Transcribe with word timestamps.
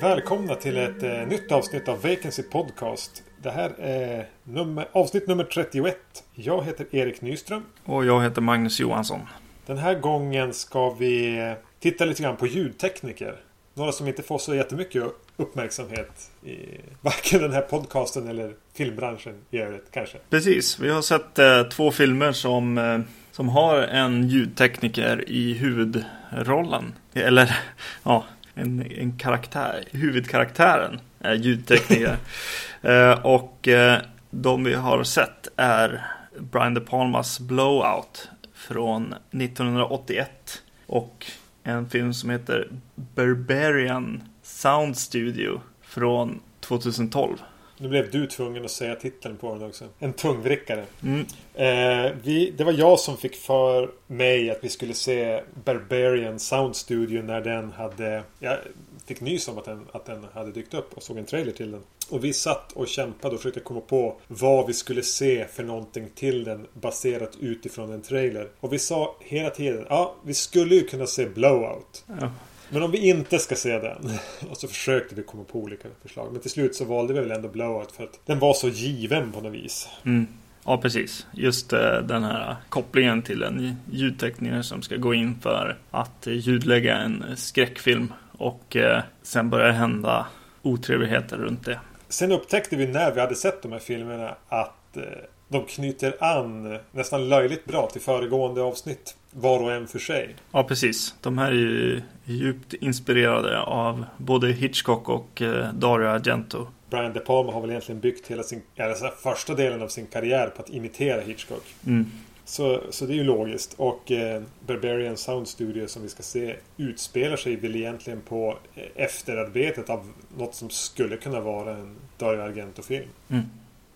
Välkomna 0.00 0.54
till 0.54 0.76
ett 0.76 1.02
eh, 1.02 1.26
nytt 1.26 1.52
avsnitt 1.52 1.88
av 1.88 2.02
Vacancy 2.02 2.42
Podcast. 2.42 3.22
Det 3.42 3.50
här 3.50 3.72
är 3.78 4.28
nummer, 4.44 4.88
avsnitt 4.92 5.28
nummer 5.28 5.44
31. 5.44 5.96
Jag 6.34 6.64
heter 6.64 6.86
Erik 6.90 7.20
Nyström. 7.20 7.62
Och 7.84 8.04
jag 8.04 8.22
heter 8.22 8.40
Magnus 8.40 8.80
Johansson. 8.80 9.20
Den 9.66 9.78
här 9.78 9.94
gången 9.94 10.52
ska 10.54 10.90
vi 10.90 11.38
eh, 11.38 11.52
titta 11.80 12.04
lite 12.04 12.22
grann 12.22 12.36
på 12.36 12.46
ljudtekniker. 12.46 13.36
Några 13.76 13.92
som 13.92 14.08
inte 14.08 14.22
får 14.22 14.38
så 14.38 14.54
jättemycket 14.54 15.02
uppmärksamhet 15.36 16.30
i 16.42 16.56
varken 17.00 17.40
den 17.40 17.52
här 17.52 17.60
podcasten 17.60 18.28
eller 18.28 18.54
filmbranschen 18.74 19.34
i 19.50 19.58
övrigt 19.58 19.86
kanske. 19.90 20.18
Precis, 20.30 20.78
vi 20.78 20.90
har 20.90 21.02
sett 21.02 21.38
eh, 21.38 21.62
två 21.62 21.90
filmer 21.90 22.32
som, 22.32 22.78
eh, 22.78 23.00
som 23.32 23.48
har 23.48 23.78
en 23.78 24.28
ljudtekniker 24.28 25.28
i 25.28 25.52
huvudrollen. 25.52 26.94
Eller 27.14 27.58
ja, 28.02 28.24
en, 28.54 28.92
en 28.92 29.18
karaktär. 29.18 29.84
Huvudkaraktären 29.90 31.00
är 31.20 31.34
ljudtekniker. 31.34 32.16
eh, 32.82 33.26
och 33.26 33.68
eh, 33.68 33.98
de 34.30 34.64
vi 34.64 34.74
har 34.74 35.04
sett 35.04 35.48
är 35.56 36.06
Brian 36.38 36.74
De 36.74 36.80
Palmas 36.80 37.40
Blowout 37.40 38.28
från 38.54 39.14
1981. 39.30 40.62
Och 40.86 41.26
en 41.66 41.88
film 41.88 42.14
som 42.14 42.30
heter 42.30 42.70
Barbarian 42.94 44.22
Sound 44.42 44.96
Studio 44.96 45.60
från 45.82 46.40
2012. 46.60 47.36
Nu 47.78 47.88
blev 47.88 48.10
du 48.10 48.26
tvungen 48.26 48.64
att 48.64 48.70
säga 48.70 48.94
titeln 48.94 49.36
på 49.36 49.54
den 49.54 49.62
också. 49.62 49.84
En 49.98 50.12
tungvrickare. 50.12 50.84
Mm. 51.02 51.26
Eh, 51.54 52.12
vi, 52.22 52.50
det 52.56 52.64
var 52.64 52.72
jag 52.72 53.00
som 53.00 53.16
fick 53.16 53.36
för 53.36 53.90
mig 54.06 54.50
att 54.50 54.64
vi 54.64 54.68
skulle 54.68 54.94
se 54.94 55.42
Barbarian 55.64 56.38
Sound 56.38 56.76
Studio 56.76 57.22
när 57.22 57.40
den 57.40 57.72
hade... 57.72 58.22
Jag 58.38 58.58
fick 59.06 59.20
nys 59.20 59.48
om 59.48 59.58
att 59.58 59.64
den, 59.64 59.86
att 59.92 60.06
den 60.06 60.26
hade 60.34 60.52
dykt 60.52 60.74
upp 60.74 60.92
och 60.94 61.02
såg 61.02 61.18
en 61.18 61.24
trailer 61.24 61.52
till 61.52 61.70
den. 61.70 61.82
Och 62.10 62.24
vi 62.24 62.32
satt 62.32 62.72
och 62.72 62.88
kämpade 62.88 63.34
och 63.34 63.40
försökte 63.40 63.60
komma 63.60 63.80
på 63.80 64.16
vad 64.28 64.66
vi 64.66 64.72
skulle 64.72 65.02
se 65.02 65.46
för 65.52 65.62
någonting 65.62 66.08
till 66.14 66.44
den 66.44 66.66
baserat 66.72 67.36
utifrån 67.40 67.92
en 67.92 68.02
trailer. 68.02 68.48
Och 68.60 68.72
vi 68.72 68.78
sa 68.78 69.16
hela 69.20 69.50
tiden, 69.50 69.86
ja 69.88 70.14
vi 70.24 70.34
skulle 70.34 70.74
ju 70.74 70.84
kunna 70.86 71.06
se 71.06 71.26
Blowout. 71.26 72.04
Ja. 72.20 72.32
Men 72.68 72.82
om 72.82 72.90
vi 72.90 73.08
inte 73.08 73.38
ska 73.38 73.54
se 73.54 73.78
den. 73.78 74.10
Och 74.50 74.56
så 74.56 74.68
försökte 74.68 75.14
vi 75.14 75.22
komma 75.22 75.44
på 75.44 75.58
olika 75.58 75.88
förslag. 76.02 76.32
Men 76.32 76.40
till 76.40 76.50
slut 76.50 76.74
så 76.74 76.84
valde 76.84 77.14
vi 77.14 77.20
väl 77.20 77.30
ändå 77.30 77.48
Blowout 77.48 77.92
för 77.92 78.04
att 78.04 78.20
den 78.26 78.38
var 78.38 78.54
så 78.54 78.68
given 78.68 79.32
på 79.32 79.40
något 79.40 79.52
vis. 79.52 79.88
Mm. 80.04 80.26
Ja, 80.64 80.78
precis. 80.78 81.26
Just 81.32 81.72
eh, 81.72 81.98
den 82.02 82.24
här 82.24 82.56
kopplingen 82.68 83.22
till 83.22 83.42
en 83.42 83.76
ljudtekniker 83.90 84.62
som 84.62 84.82
ska 84.82 84.96
gå 84.96 85.14
in 85.14 85.38
för 85.42 85.76
att 85.90 86.26
ljudlägga 86.26 86.96
en 86.96 87.24
skräckfilm. 87.36 88.12
Och 88.32 88.76
eh, 88.76 89.02
sen 89.22 89.50
börjar 89.50 89.72
hända 89.72 90.26
otrevligheter 90.62 91.36
runt 91.36 91.64
det. 91.64 91.80
Sen 92.08 92.32
upptäckte 92.32 92.76
vi 92.76 92.86
när 92.86 93.12
vi 93.12 93.20
hade 93.20 93.34
sett 93.34 93.62
de 93.62 93.72
här 93.72 93.78
filmerna 93.78 94.34
att 94.48 94.96
eh, 94.96 95.02
de 95.48 95.64
knyter 95.64 96.16
an 96.20 96.78
nästan 96.92 97.28
löjligt 97.28 97.64
bra 97.64 97.86
till 97.92 98.00
föregående 98.00 98.62
avsnitt. 98.62 99.16
Var 99.30 99.60
och 99.62 99.72
en 99.72 99.86
för 99.86 99.98
sig. 99.98 100.36
Ja, 100.52 100.64
precis. 100.64 101.14
De 101.20 101.38
här 101.38 101.50
är 101.50 101.54
ju 101.54 102.02
djupt 102.24 102.74
inspirerade 102.74 103.60
av 103.60 104.04
både 104.16 104.52
Hitchcock 104.52 105.08
och 105.08 105.42
eh, 105.42 105.72
Dario 105.72 106.06
Argento. 106.06 106.66
Brian 106.90 107.12
De 107.12 107.20
Palma 107.20 107.52
har 107.52 107.60
väl 107.60 107.70
egentligen 107.70 108.00
byggt 108.00 108.26
hela 108.26 108.42
sin, 108.42 108.62
alltså 108.78 109.10
första 109.22 109.54
delen 109.54 109.82
av 109.82 109.88
sin 109.88 110.06
karriär 110.06 110.46
på 110.56 110.62
att 110.62 110.70
imitera 110.70 111.20
Hitchcock. 111.20 111.74
Mm. 111.86 112.10
Så, 112.48 112.82
så 112.90 113.06
det 113.06 113.12
är 113.12 113.16
ju 113.16 113.24
logiskt. 113.24 113.74
Och 113.76 114.12
eh, 114.12 114.42
Barbarian 114.66 115.16
Sound 115.16 115.48
Studio 115.48 115.86
som 115.86 116.02
vi 116.02 116.08
ska 116.08 116.22
se 116.22 116.56
utspelar 116.76 117.36
sig 117.36 117.56
väl 117.56 117.76
egentligen 117.76 118.20
på 118.20 118.58
eh, 118.74 119.04
efterarbetet 119.04 119.90
av 119.90 120.12
något 120.38 120.54
som 120.54 120.70
skulle 120.70 121.16
kunna 121.16 121.40
vara 121.40 121.70
en 121.70 121.96
Dario 122.18 122.40
Argento-film. 122.40 123.08
Mm. 123.28 123.44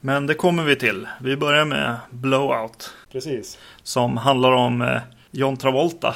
Men 0.01 0.27
det 0.27 0.35
kommer 0.35 0.65
vi 0.65 0.77
till. 0.77 1.09
Vi 1.21 1.37
börjar 1.37 1.65
med 1.65 1.97
Blowout. 2.11 2.95
Precis. 3.13 3.59
Som 3.83 4.17
handlar 4.17 4.53
om 4.53 4.83
eh, 4.83 5.01
John 5.31 5.57
Travolta. 5.57 6.15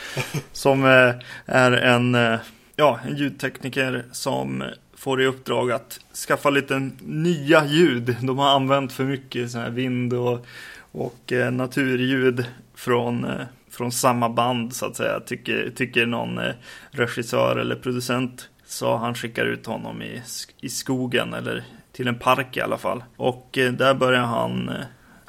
som 0.52 0.84
eh, 0.84 1.14
är 1.46 1.72
en, 1.72 2.14
eh, 2.14 2.38
ja, 2.76 3.00
en 3.06 3.16
ljudtekniker 3.16 4.04
som 4.12 4.64
får 4.94 5.22
i 5.22 5.26
uppdrag 5.26 5.72
att 5.72 6.00
skaffa 6.28 6.50
lite 6.50 6.90
nya 7.00 7.66
ljud. 7.66 8.16
De 8.20 8.38
har 8.38 8.48
använt 8.48 8.92
för 8.92 9.04
mycket 9.04 9.50
så 9.50 9.58
här 9.58 9.70
vind 9.70 10.12
och, 10.12 10.46
och 10.92 11.32
eh, 11.32 11.50
naturljud 11.52 12.46
från, 12.74 13.24
eh, 13.24 13.46
från 13.70 13.92
samma 13.92 14.28
band 14.28 14.74
så 14.74 14.86
att 14.86 14.96
säga. 14.96 15.20
Tycker, 15.20 15.70
tycker 15.76 16.06
någon 16.06 16.38
eh, 16.38 16.52
regissör 16.90 17.56
eller 17.56 17.76
producent. 17.76 18.48
Så 18.66 18.96
han 18.96 19.14
skickar 19.14 19.44
ut 19.44 19.66
honom 19.66 20.02
i, 20.02 20.22
i 20.60 20.68
skogen 20.68 21.34
eller 21.34 21.64
till 21.92 22.08
en 22.08 22.18
park 22.18 22.56
i 22.56 22.60
alla 22.60 22.78
fall. 22.78 23.04
Och 23.16 23.58
eh, 23.58 23.72
där 23.72 23.94
börjar 23.94 24.24
han 24.24 24.68
eh, 24.68 24.74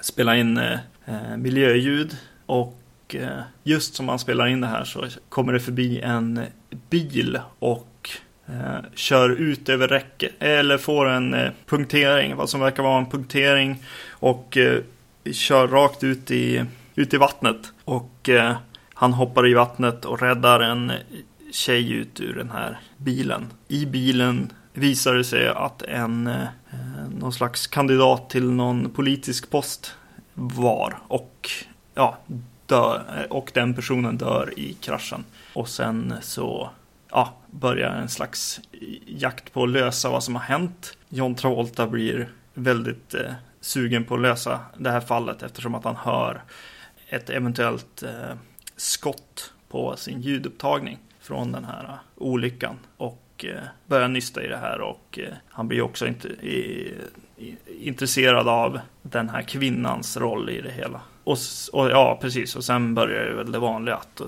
spela 0.01 0.35
in 0.35 0.57
eh, 0.57 0.79
eh 1.05 1.37
miljöljud. 1.37 2.17
Och 2.45 2.79
eh, 3.09 3.39
just 3.63 3.95
som 3.95 4.09
han 4.09 4.19
spelar 4.19 4.47
in 4.47 4.61
det 4.61 4.67
här 4.67 4.83
så 4.83 5.05
kommer 5.29 5.53
det 5.53 5.59
förbi 5.59 5.99
en 5.99 6.41
bil 6.89 7.39
och 7.59 8.09
eh, 8.45 8.85
kör 8.95 9.29
ut 9.29 9.69
över 9.69 9.87
räcket. 9.87 10.31
Eller 10.39 10.77
får 10.77 11.09
en 11.09 11.33
eh, 11.33 11.51
punktering, 11.65 12.35
vad 12.35 12.49
som 12.49 12.59
verkar 12.59 12.83
vara 12.83 12.97
en 12.97 13.09
punktering. 13.09 13.83
Och 14.09 14.57
eh, 14.57 14.79
kör 15.31 15.67
rakt 15.67 16.03
ut 16.03 16.31
i, 16.31 16.65
ut 16.95 17.13
i 17.13 17.17
vattnet. 17.17 17.73
Och 17.83 18.29
eh, 18.29 18.55
han 18.93 19.13
hoppar 19.13 19.47
i 19.47 19.53
vattnet 19.53 20.05
och 20.05 20.21
räddar 20.21 20.59
en 20.59 20.91
tjej 21.51 21.91
ut 21.91 22.19
ur 22.19 22.35
den 22.35 22.49
här 22.49 22.79
bilen. 22.97 23.45
I 23.67 23.85
bilen 23.85 24.53
visar 24.73 25.13
det 25.13 25.23
sig 25.23 25.47
att 25.47 25.81
en 25.81 26.27
eh, 26.27 26.47
någon 27.19 27.33
slags 27.33 27.67
kandidat 27.67 28.29
till 28.29 28.51
någon 28.51 28.89
politisk 28.89 29.49
post 29.49 29.95
var 30.33 30.99
och 31.07 31.49
ja, 31.93 32.17
dör, 32.65 33.27
och 33.29 33.51
den 33.53 33.73
personen 33.73 34.17
dör 34.17 34.53
i 34.57 34.73
kraschen. 34.73 35.23
Och 35.53 35.69
sen 35.69 36.13
så 36.21 36.69
ja, 37.11 37.33
börjar 37.51 37.89
en 37.89 38.09
slags 38.09 38.59
jakt 39.05 39.53
på 39.53 39.63
att 39.63 39.69
lösa 39.69 40.09
vad 40.09 40.23
som 40.23 40.35
har 40.35 40.41
hänt. 40.41 40.97
John 41.09 41.35
Travolta 41.35 41.87
blir 41.87 42.29
väldigt 42.53 43.13
eh, 43.13 43.33
sugen 43.63 44.03
på 44.03 44.15
att 44.15 44.21
lösa 44.21 44.59
det 44.77 44.91
här 44.91 45.01
fallet 45.01 45.43
eftersom 45.43 45.75
att 45.75 45.83
han 45.83 45.95
hör 45.95 46.41
ett 47.09 47.29
eventuellt 47.29 48.03
eh, 48.03 48.35
skott 48.75 49.53
på 49.69 49.95
sin 49.95 50.21
ljudupptagning 50.21 50.97
från 51.19 51.51
den 51.51 51.65
här 51.65 51.83
uh, 51.83 51.95
olyckan. 52.15 52.75
Och 52.97 53.45
eh, 53.47 53.63
börjar 53.85 54.07
nysta 54.07 54.43
i 54.43 54.47
det 54.47 54.57
här 54.57 54.81
och 54.81 55.19
eh, 55.19 55.33
han 55.49 55.67
blir 55.67 55.81
också 55.81 56.07
inte, 56.07 56.27
i, 56.27 56.93
i, 57.37 57.55
intresserad 57.81 58.47
av 58.47 58.79
den 59.01 59.29
här 59.29 59.41
kvinnans 59.41 60.17
roll 60.17 60.49
i 60.49 60.61
det 60.61 60.71
hela. 60.71 61.01
Och, 61.23 61.37
och, 61.73 61.89
ja, 61.89 62.17
precis. 62.21 62.55
Och 62.55 62.63
sen 62.63 62.95
börjar 62.95 63.25
ju 63.25 63.33
väl 63.33 63.51
det 63.51 63.59
vanliga 63.59 63.95
att 63.95 64.21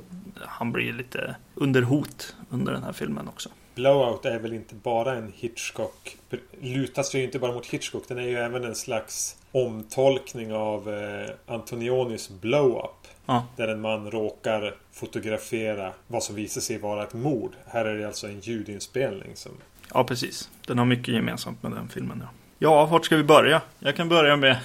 han 0.45 0.72
blir 0.72 0.94
lite 0.94 1.35
under 1.56 1.81
hot 1.81 2.35
under 2.50 2.74
den 2.74 2.84
här 2.84 2.94
filmen 2.94 3.28
också. 3.28 3.50
Blowout 3.75 4.25
är 4.25 4.40
väl 4.40 4.53
inte 4.53 4.75
bara 4.75 5.16
en 5.16 5.34
Hitchcock. 5.36 6.18
Lutar 6.62 7.03
sig 7.03 7.19
ju 7.19 7.25
inte 7.25 7.40
bara 7.40 7.53
mot 7.53 7.66
Hitchcock. 7.66 8.08
Den 8.08 8.18
är 8.18 8.28
ju 8.28 8.36
även 8.36 8.63
en 8.63 8.75
slags 8.75 9.38
omtolkning 9.52 10.53
av 10.53 10.94
eh, 10.94 11.30
Antonionis 11.46 12.30
Blow-Up. 12.30 13.08
Ja. 13.25 13.47
Där 13.56 13.68
en 13.68 13.81
man 13.81 14.12
råkar 14.12 14.75
fotografera 14.91 15.94
vad 16.08 16.24
som 16.24 16.36
visar 16.36 16.62
sig 16.62 16.78
vara 16.78 17.03
ett 17.03 17.13
mord. 17.13 17.51
Här 17.68 17.86
är 17.86 17.98
det 17.98 18.07
alltså 18.07 18.27
en 18.27 18.39
ljudinspelning 18.39 19.36
som... 19.36 19.51
Ja, 19.94 20.04
precis. 20.04 20.50
Den 20.68 20.78
har 20.78 20.86
mycket 20.86 21.13
gemensamt 21.13 21.63
med 21.63 21.71
den 21.71 21.89
filmen. 21.89 22.19
Ja. 22.24 22.30
Ja, 22.65 22.85
vart 22.85 23.06
ska 23.06 23.17
vi 23.17 23.23
börja? 23.23 23.62
Jag 23.79 23.95
kan 23.95 24.09
börja 24.09 24.35
med, 24.35 24.57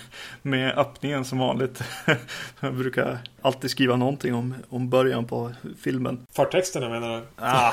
med 0.42 0.78
öppningen 0.78 1.24
som 1.24 1.38
vanligt. 1.38 1.82
Jag 2.60 2.74
brukar 2.74 3.18
alltid 3.42 3.70
skriva 3.70 3.96
någonting 3.96 4.34
om, 4.34 4.54
om 4.68 4.90
början 4.90 5.24
på 5.24 5.52
filmen. 5.80 6.26
Förtexterna 6.32 6.88
menar 6.88 7.16
du? 7.16 7.22
Ah, 7.36 7.72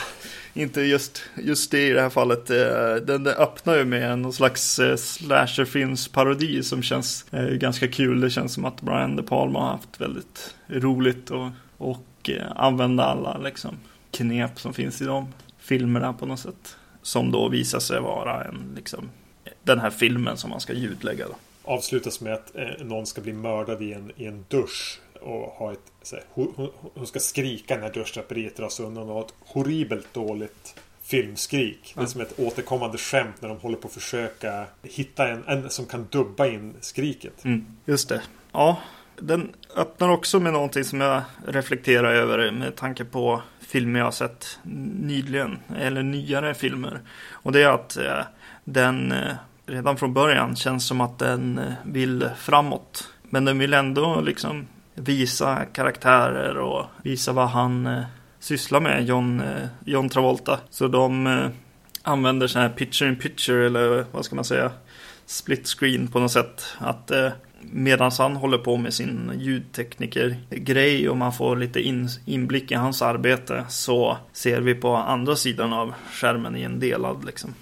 inte 0.54 0.82
just, 0.82 1.24
just 1.36 1.72
det 1.72 1.88
i 1.88 1.94
det 1.94 2.02
här 2.02 2.10
fallet. 2.10 2.50
Eh, 2.50 2.96
den, 3.06 3.24
den 3.24 3.28
öppnar 3.28 3.76
ju 3.76 3.86
med 3.86 4.20
någon 4.20 4.34
slags 4.34 4.80
eh, 4.80 4.96
slasherfilmsparodi 4.96 6.64
som 6.64 6.84
känns 6.84 7.26
eh, 7.32 7.46
ganska 7.46 7.88
kul. 7.88 8.22
Det 8.22 8.30
känns 8.30 8.54
som 8.54 8.66
att 8.66 8.82
Brian 8.82 9.16
De 9.16 9.24
Palma 9.24 9.60
har 9.60 9.70
haft 9.70 10.02
väldigt 10.02 10.56
roligt 10.68 11.32
och, 11.32 11.50
och 11.78 12.30
använda 12.56 13.04
alla 13.04 13.38
liksom, 13.38 13.78
knep 14.12 14.60
som 14.60 14.74
finns 14.74 15.02
i 15.02 15.06
de 15.06 15.34
filmerna 15.60 16.14
på 16.14 16.26
något 16.26 16.40
sätt. 16.40 16.78
Som 17.02 17.32
då 17.32 17.50
visar 17.50 17.80
sig 17.80 18.00
vara 18.00 18.44
en 18.44 18.74
liksom 18.76 19.10
den 19.64 19.80
här 19.80 19.90
filmen 19.90 20.38
som 20.38 20.50
man 20.50 20.60
ska 20.60 20.74
ljudlägga. 20.74 21.26
Då. 21.28 21.36
Avslutas 21.64 22.22
med 22.22 22.34
att 22.34 22.56
eh, 22.56 22.68
någon 22.80 23.06
ska 23.06 23.22
bli 23.22 23.34
mördad 23.34 23.82
i 23.82 23.94
en, 23.94 24.12
i 24.16 24.26
en 24.26 24.46
dusch. 24.48 25.00
Och 25.22 25.42
ha 25.42 25.72
ett, 25.72 26.12
här, 26.12 26.24
hon, 26.30 26.70
hon, 26.94 27.08
ska 27.08 27.20
skrika 27.20 27.78
när 27.78 27.94
duschdraperiet 27.94 28.58
dras 28.58 28.80
undan 28.80 29.10
och 29.10 29.16
ha 29.16 29.22
ett 29.22 29.34
horribelt 29.40 30.14
dåligt 30.14 30.76
filmskrik. 31.04 31.94
Det 31.96 32.02
är 32.02 32.06
som 32.06 32.22
ett 32.22 32.40
återkommande 32.40 32.98
skämt 32.98 33.42
när 33.42 33.50
de 33.50 33.58
håller 33.58 33.78
på 33.78 33.88
att 33.88 33.94
försöka 33.94 34.66
hitta 34.84 35.28
en, 35.28 35.44
en 35.48 35.70
som 35.70 35.86
kan 35.86 36.08
dubba 36.12 36.48
in 36.48 36.74
skriket. 36.80 37.46
Mm, 37.46 37.66
just 37.86 38.10
det. 38.10 38.22
Ja, 38.52 38.82
den 39.16 39.54
öppnar 39.76 40.10
också 40.10 40.40
med 40.40 40.54
någonting 40.54 40.84
som 40.84 41.02
jag 41.02 41.22
reflekterar 41.48 42.14
över 42.14 42.52
med 42.52 42.76
tanke 42.76 43.06
på 43.06 43.42
filmer 43.60 44.00
jag 44.00 44.06
har 44.06 44.12
sett 44.12 44.60
nyligen, 45.02 45.60
eller 45.78 46.04
nyare 46.04 46.54
filmer. 46.54 47.00
Och 47.30 47.52
det 47.52 47.64
är 47.64 47.70
att 47.70 47.98
eh, 47.98 48.22
den 48.68 49.12
eh, 49.12 49.36
redan 49.66 49.98
från 49.98 50.14
början 50.14 50.56
känns 50.56 50.88
som 50.88 51.02
att 51.02 51.20
den 51.20 51.58
eh, 51.58 51.74
vill 51.84 52.30
framåt. 52.38 53.10
Men 53.22 53.46
den 53.46 53.60
vill 53.60 53.74
ändå 53.74 54.22
liksom 54.22 54.68
visa 54.96 55.66
karaktärer 55.66 56.58
och 56.58 56.86
visa 57.04 57.32
vad 57.32 57.50
han 57.50 57.88
eh, 57.88 58.04
sysslar 58.40 58.80
med, 58.80 59.06
John, 59.06 59.42
John 59.86 60.10
Travolta. 60.10 60.60
Så 60.70 60.88
de 60.88 61.40
använder 62.04 62.48
sån 62.48 62.62
här 62.62 62.70
picture 62.70 63.10
in 63.10 63.16
picture 63.16 63.66
eller 63.66 64.06
vad 64.12 64.26
ska 64.26 64.36
man 64.36 64.46
säga, 64.46 64.72
split 65.26 65.68
screen 65.68 66.08
på 66.08 66.20
något 66.20 66.32
sätt. 66.32 66.64
Att 66.78 67.12
medan 67.72 68.12
han 68.18 68.36
håller 68.36 68.58
på 68.58 68.78
med 68.78 68.94
sin 68.94 69.32
ljudtekniker-grej 69.36 71.10
och 71.10 71.18
man 71.18 71.34
får 71.34 71.56
lite 71.56 71.82
in, 71.82 72.10
inblick 72.26 72.72
i 72.72 72.76
hans 72.76 73.02
arbete 73.02 73.66
så 73.70 74.18
ser 74.34 74.62
vi 74.62 74.76
på 74.76 74.96
andra 74.96 75.36
sidan 75.36 75.74
av 75.74 75.94
skärmen 76.12 76.56
i 76.56 76.64
en 76.64 76.80
delad 76.80 77.26
liksom, 77.26 77.54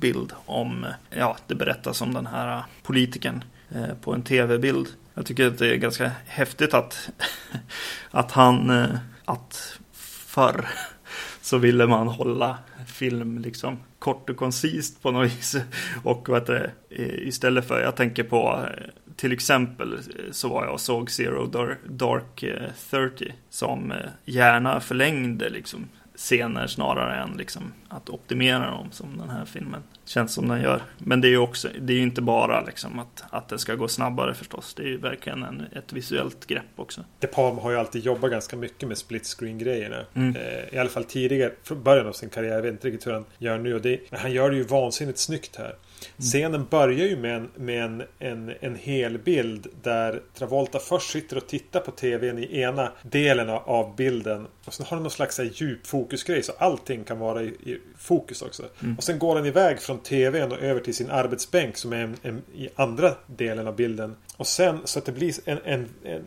bild 0.00 0.32
om, 0.46 0.86
ja, 1.10 1.36
det 1.46 1.54
berättas 1.54 2.00
om 2.00 2.14
den 2.14 2.26
här 2.26 2.62
politikern 2.82 3.44
eh, 3.70 3.94
på 4.00 4.14
en 4.14 4.22
tv-bild. 4.22 4.88
Jag 5.14 5.26
tycker 5.26 5.46
att 5.46 5.58
det 5.58 5.74
är 5.74 5.76
ganska 5.76 6.10
häftigt 6.26 6.74
att, 6.74 7.10
att 8.10 8.32
han, 8.32 8.70
eh, 8.70 8.96
att 9.24 9.78
förr 10.26 10.68
så 11.40 11.58
ville 11.58 11.86
man 11.86 12.08
hålla 12.08 12.58
film 12.86 13.38
liksom 13.38 13.78
kort 13.98 14.30
och 14.30 14.36
koncist 14.36 15.02
på 15.02 15.10
något 15.10 15.30
vis. 15.30 15.56
Och 16.02 16.28
vad 16.28 16.46
det, 16.46 16.70
istället 17.18 17.68
för, 17.68 17.80
jag 17.80 17.96
tänker 17.96 18.22
på 18.24 18.66
eh, 18.66 19.03
till 19.16 19.32
exempel 19.32 19.98
så 20.32 20.48
var 20.48 20.64
jag 20.64 20.72
och 20.72 20.80
såg 20.80 21.10
Zero 21.10 21.46
Dark 21.88 22.44
30 22.90 23.34
som 23.50 23.92
gärna 24.24 24.80
förlängde 24.80 25.50
liksom 25.50 25.88
scener 26.16 26.66
snarare 26.66 27.22
än 27.22 27.36
liksom 27.36 27.72
att 27.88 28.10
optimera 28.10 28.70
dem 28.70 28.88
som 28.90 29.18
den 29.18 29.30
här 29.30 29.44
filmen 29.44 29.82
känns 30.04 30.34
som 30.34 30.48
den 30.48 30.62
gör. 30.62 30.82
Men 30.98 31.20
det 31.20 31.28
är 31.28 31.30
ju 31.30 31.38
också, 31.38 31.68
det 31.80 31.92
är 31.92 31.96
ju 31.96 32.02
inte 32.02 32.22
bara 32.22 32.60
liksom 32.60 32.98
att, 32.98 33.24
att 33.30 33.48
det 33.48 33.58
ska 33.58 33.74
gå 33.74 33.88
snabbare 33.88 34.34
förstås. 34.34 34.74
Det 34.74 34.82
är 34.82 34.86
ju 34.86 34.96
verkligen 34.96 35.42
en, 35.42 35.66
ett 35.72 35.92
visuellt 35.92 36.46
grepp 36.46 36.62
också. 36.76 37.04
De 37.18 37.26
Palm 37.26 37.58
har 37.58 37.70
ju 37.70 37.76
alltid 37.76 38.04
jobbat 38.04 38.30
ganska 38.30 38.56
mycket 38.56 38.88
med 38.88 38.98
split 38.98 39.26
screen 39.26 39.58
grejerna. 39.58 40.04
Mm. 40.14 40.36
Eh, 40.36 40.74
I 40.74 40.78
alla 40.78 40.90
fall 40.90 41.04
tidigare, 41.04 41.52
från 41.62 41.82
början 41.82 42.06
av 42.06 42.12
sin 42.12 42.28
karriär. 42.28 42.54
Jag 42.54 42.62
vet 42.62 42.72
inte 42.72 42.88
riktigt 42.88 43.06
hur 43.06 43.12
han 43.12 43.24
gör 43.38 43.58
nu. 43.58 43.74
Och 43.74 43.82
det, 43.82 44.00
men 44.10 44.20
han 44.20 44.32
gör 44.32 44.50
det 44.50 44.56
ju 44.56 44.64
vansinnigt 44.64 45.18
snyggt 45.18 45.56
här. 45.56 45.74
Scenen 46.18 46.66
börjar 46.70 47.06
ju 47.06 47.16
med 47.16 47.36
en, 47.36 47.50
med 47.54 47.84
en, 47.84 48.02
en, 48.18 48.54
en 48.60 48.76
helbild 48.76 49.66
där 49.82 50.22
Travolta 50.34 50.78
först 50.78 51.10
sitter 51.10 51.36
och 51.36 51.46
tittar 51.46 51.80
på 51.80 51.90
TVn 51.90 52.38
i 52.38 52.60
ena 52.60 52.92
delen 53.02 53.48
av 53.50 53.96
bilden. 53.96 54.46
Och 54.64 54.74
sen 54.74 54.86
har 54.86 54.96
han 54.96 55.02
någon 55.02 55.10
slags 55.10 55.40
djupfokusgrej 55.52 56.42
så 56.42 56.52
allting 56.58 57.04
kan 57.04 57.18
vara 57.18 57.42
i, 57.42 57.46
i 57.46 57.80
fokus 57.98 58.42
också. 58.42 58.62
Mm. 58.82 58.96
Och 58.96 59.04
sen 59.04 59.18
går 59.18 59.36
han 59.36 59.46
iväg 59.46 59.80
från 59.80 59.98
TVn 59.98 60.52
och 60.52 60.58
över 60.58 60.80
till 60.80 60.94
sin 60.94 61.10
arbetsbänk 61.10 61.76
som 61.76 61.92
är 61.92 61.96
en, 61.96 62.16
en, 62.22 62.42
i 62.54 62.68
andra 62.74 63.14
delen 63.26 63.66
av 63.66 63.76
bilden. 63.76 64.16
Och 64.36 64.46
sen 64.46 64.80
så 64.84 64.98
att 64.98 65.04
det 65.04 65.12
blir 65.12 65.34
en, 65.44 65.58
en, 65.64 65.88
en, 66.04 66.26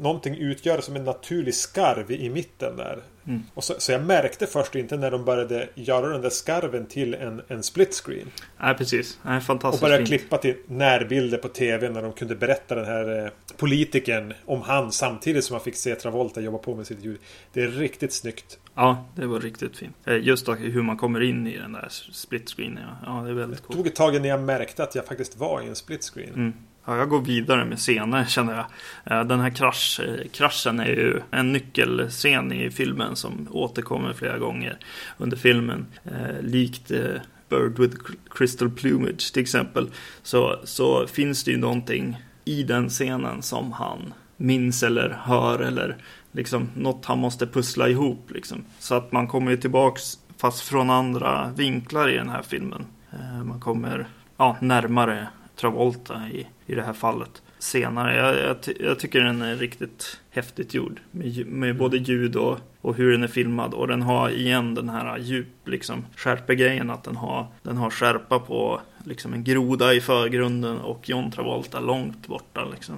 någonting 0.00 0.36
utgör 0.36 0.80
som 0.80 0.96
en 0.96 1.04
naturlig 1.04 1.54
skarv 1.54 2.10
i 2.10 2.30
mitten 2.30 2.76
där. 2.76 3.02
Mm. 3.26 3.42
Och 3.54 3.64
så, 3.64 3.74
så, 3.78 3.92
jag 3.92 4.04
märkte 4.04 4.46
först 4.46 4.74
inte 4.74 4.96
när 4.96 5.10
de 5.10 5.24
började 5.24 5.68
göra 5.74 6.08
den 6.08 6.22
där 6.22 6.30
skarven 6.30 6.86
till 6.86 7.14
en, 7.14 7.42
en 7.48 7.62
split 7.62 7.94
screen. 7.94 8.30
Nej, 8.60 8.74
precis. 8.74 9.18
Nej, 9.22 9.40
fantastiskt 9.40 9.82
Och 9.82 9.88
började 9.88 10.06
klippa 10.06 10.38
till 10.38 10.56
närbilder 10.66 11.38
på 11.38 11.48
TV 11.48 11.88
när 11.88 12.02
de 12.02 12.12
kunde 12.12 12.36
berätta 12.36 12.74
den 12.74 12.84
här 12.84 13.24
eh, 13.24 13.30
politikern 13.56 14.34
om 14.44 14.62
han 14.62 14.92
samtidigt 14.92 15.44
som 15.44 15.54
man 15.54 15.60
fick 15.60 15.76
se 15.76 15.94
Travolta 15.94 16.40
jobba 16.40 16.58
på 16.58 16.74
med 16.74 16.86
sitt 16.86 17.04
ljud. 17.04 17.18
Det 17.52 17.62
är 17.62 17.68
riktigt 17.68 18.12
snyggt. 18.12 18.58
Ja, 18.74 19.08
det 19.16 19.26
var 19.26 19.40
riktigt 19.40 19.76
fint. 19.76 19.96
Eh, 20.04 20.16
just 20.16 20.48
hur 20.48 20.82
man 20.82 20.96
kommer 20.96 21.20
in 21.22 21.46
i 21.46 21.58
den 21.58 21.72
där 21.72 21.88
split 22.12 22.50
screen. 22.50 22.78
Ja, 22.82 22.96
ja 23.06 23.22
det 23.22 23.30
är 23.30 23.34
väldigt 23.34 23.60
coolt. 23.60 23.70
Det 23.70 23.76
tog 23.76 23.86
ett 23.86 23.94
tag 23.94 24.14
innan 24.14 24.28
jag 24.28 24.40
märkte 24.40 24.82
att 24.82 24.94
jag 24.94 25.06
faktiskt 25.06 25.36
var 25.36 25.62
i 25.62 25.68
en 25.68 25.76
split 25.76 26.04
screen. 26.04 26.34
Mm. 26.34 26.52
Ja, 26.84 26.96
jag 26.96 27.08
går 27.08 27.20
vidare 27.20 27.64
med 27.64 27.78
scener 27.78 28.24
känner 28.24 28.54
jag. 28.54 28.66
Eh, 29.04 29.24
den 29.24 29.40
här 29.40 29.50
krasch, 29.50 30.00
kraschen 30.32 30.80
är 30.80 30.86
ju 30.86 31.20
en 31.30 31.52
nyckelscen 31.52 32.52
i 32.52 32.70
filmen 32.70 33.16
som 33.16 33.48
återkommer 33.50 34.12
flera 34.12 34.38
gånger 34.38 34.78
under 35.18 35.36
filmen. 35.36 35.86
Eh, 36.04 36.42
likt 36.42 36.90
eh, 36.90 37.20
Bird 37.48 37.78
with 37.78 37.96
Crystal 38.30 38.70
Plumage 38.70 39.32
till 39.32 39.42
exempel. 39.42 39.90
Så, 40.22 40.60
så 40.64 41.06
finns 41.06 41.44
det 41.44 41.50
ju 41.50 41.56
någonting 41.56 42.22
i 42.44 42.62
den 42.62 42.88
scenen 42.88 43.42
som 43.42 43.72
han 43.72 44.14
minns 44.36 44.82
eller 44.82 45.18
hör 45.22 45.58
eller 45.58 45.96
liksom 46.32 46.68
något 46.74 47.06
han 47.06 47.18
måste 47.18 47.46
pussla 47.46 47.88
ihop. 47.88 48.30
Liksom. 48.30 48.64
Så 48.78 48.94
att 48.94 49.12
man 49.12 49.28
kommer 49.28 49.50
ju 49.50 49.56
tillbaks 49.56 50.18
fast 50.36 50.60
från 50.60 50.90
andra 50.90 51.52
vinklar 51.56 52.08
i 52.08 52.16
den 52.16 52.28
här 52.28 52.42
filmen. 52.42 52.86
Eh, 53.12 53.44
man 53.44 53.60
kommer 53.60 54.08
ja, 54.36 54.56
närmare 54.60 55.28
Travolta 55.62 56.22
i, 56.32 56.46
i 56.66 56.74
det 56.74 56.82
här 56.82 56.92
fallet 56.92 57.42
senare. 57.58 58.16
Jag, 58.16 58.34
jag, 58.34 58.56
jag 58.80 58.98
tycker 58.98 59.20
den 59.20 59.42
är 59.42 59.56
riktigt 59.56 60.20
häftigt 60.32 60.74
gjord 60.74 61.00
med, 61.10 61.46
med 61.46 61.76
både 61.76 61.96
ljud 61.96 62.36
och, 62.36 62.58
och 62.80 62.96
hur 62.96 63.12
den 63.12 63.22
är 63.22 63.28
filmad. 63.28 63.74
Och 63.74 63.88
den 63.88 64.02
har 64.02 64.30
igen 64.30 64.74
den 64.74 64.88
här 64.88 65.18
djup 65.18 65.68
liksom 65.68 66.04
skärpegrejen 66.16 66.90
att 66.90 67.04
den 67.04 67.16
har, 67.16 67.46
den 67.62 67.76
har 67.76 67.90
skärpa 67.90 68.38
på 68.38 68.80
liksom 69.04 69.32
en 69.32 69.44
groda 69.44 69.94
i 69.94 70.00
förgrunden 70.00 70.78
och 70.78 71.08
John 71.08 71.30
Travolta 71.30 71.80
långt 71.80 72.26
borta 72.26 72.64
liksom. 72.64 72.96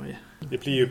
Det 0.51 0.61
blir 0.61 0.75
ju 0.75 0.89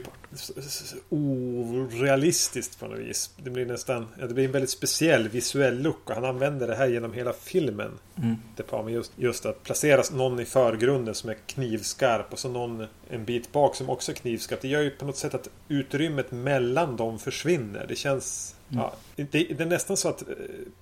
orealistiskt 1.10 2.80
på 2.80 2.88
något 2.88 3.00
vis. 3.00 3.30
Det 3.38 3.50
blir 3.50 3.66
nästan 3.66 4.08
det 4.20 4.34
blir 4.34 4.46
en 4.46 4.52
väldigt 4.52 4.70
speciell 4.70 5.30
visuell 5.30 5.82
look 5.82 6.10
och 6.10 6.16
han 6.16 6.26
använder 6.26 6.68
det 6.68 6.76
här 6.76 6.88
genom 6.88 7.14
hela 7.14 7.34
filmen. 7.34 7.92
Mm. 8.16 8.36
Det 8.56 8.64
på 8.64 8.90
just, 8.90 9.12
just 9.16 9.46
att 9.46 9.64
placera 9.64 10.02
någon 10.14 10.40
i 10.40 10.46
förgrunden 10.46 11.16
som 11.16 11.30
är 11.30 11.38
knivskarp 11.46 12.34
och 12.34 12.40
så 12.40 12.50
någon 12.50 12.88
en 13.10 13.26
bit 13.26 13.52
bak 13.52 13.76
som 13.76 13.90
också 13.90 14.12
är 14.12 14.16
knivskarp. 14.16 14.62
Det 14.62 14.68
gör 14.68 14.82
ju 14.82 14.90
på 14.90 15.06
något 15.06 15.18
sätt 15.18 15.34
att 15.34 15.50
utrymmet 15.68 16.32
mellan 16.34 16.96
dem 16.96 17.20
försvinner. 17.20 17.86
Det 17.88 17.96
känns 17.96 18.56
Mm. 18.74 18.84
Ja, 18.84 18.94
det, 19.16 19.24
det, 19.32 19.64
är 19.64 19.66
nästan 19.66 19.98
så 19.98 20.10
att 20.10 20.22
eh, 20.22 20.36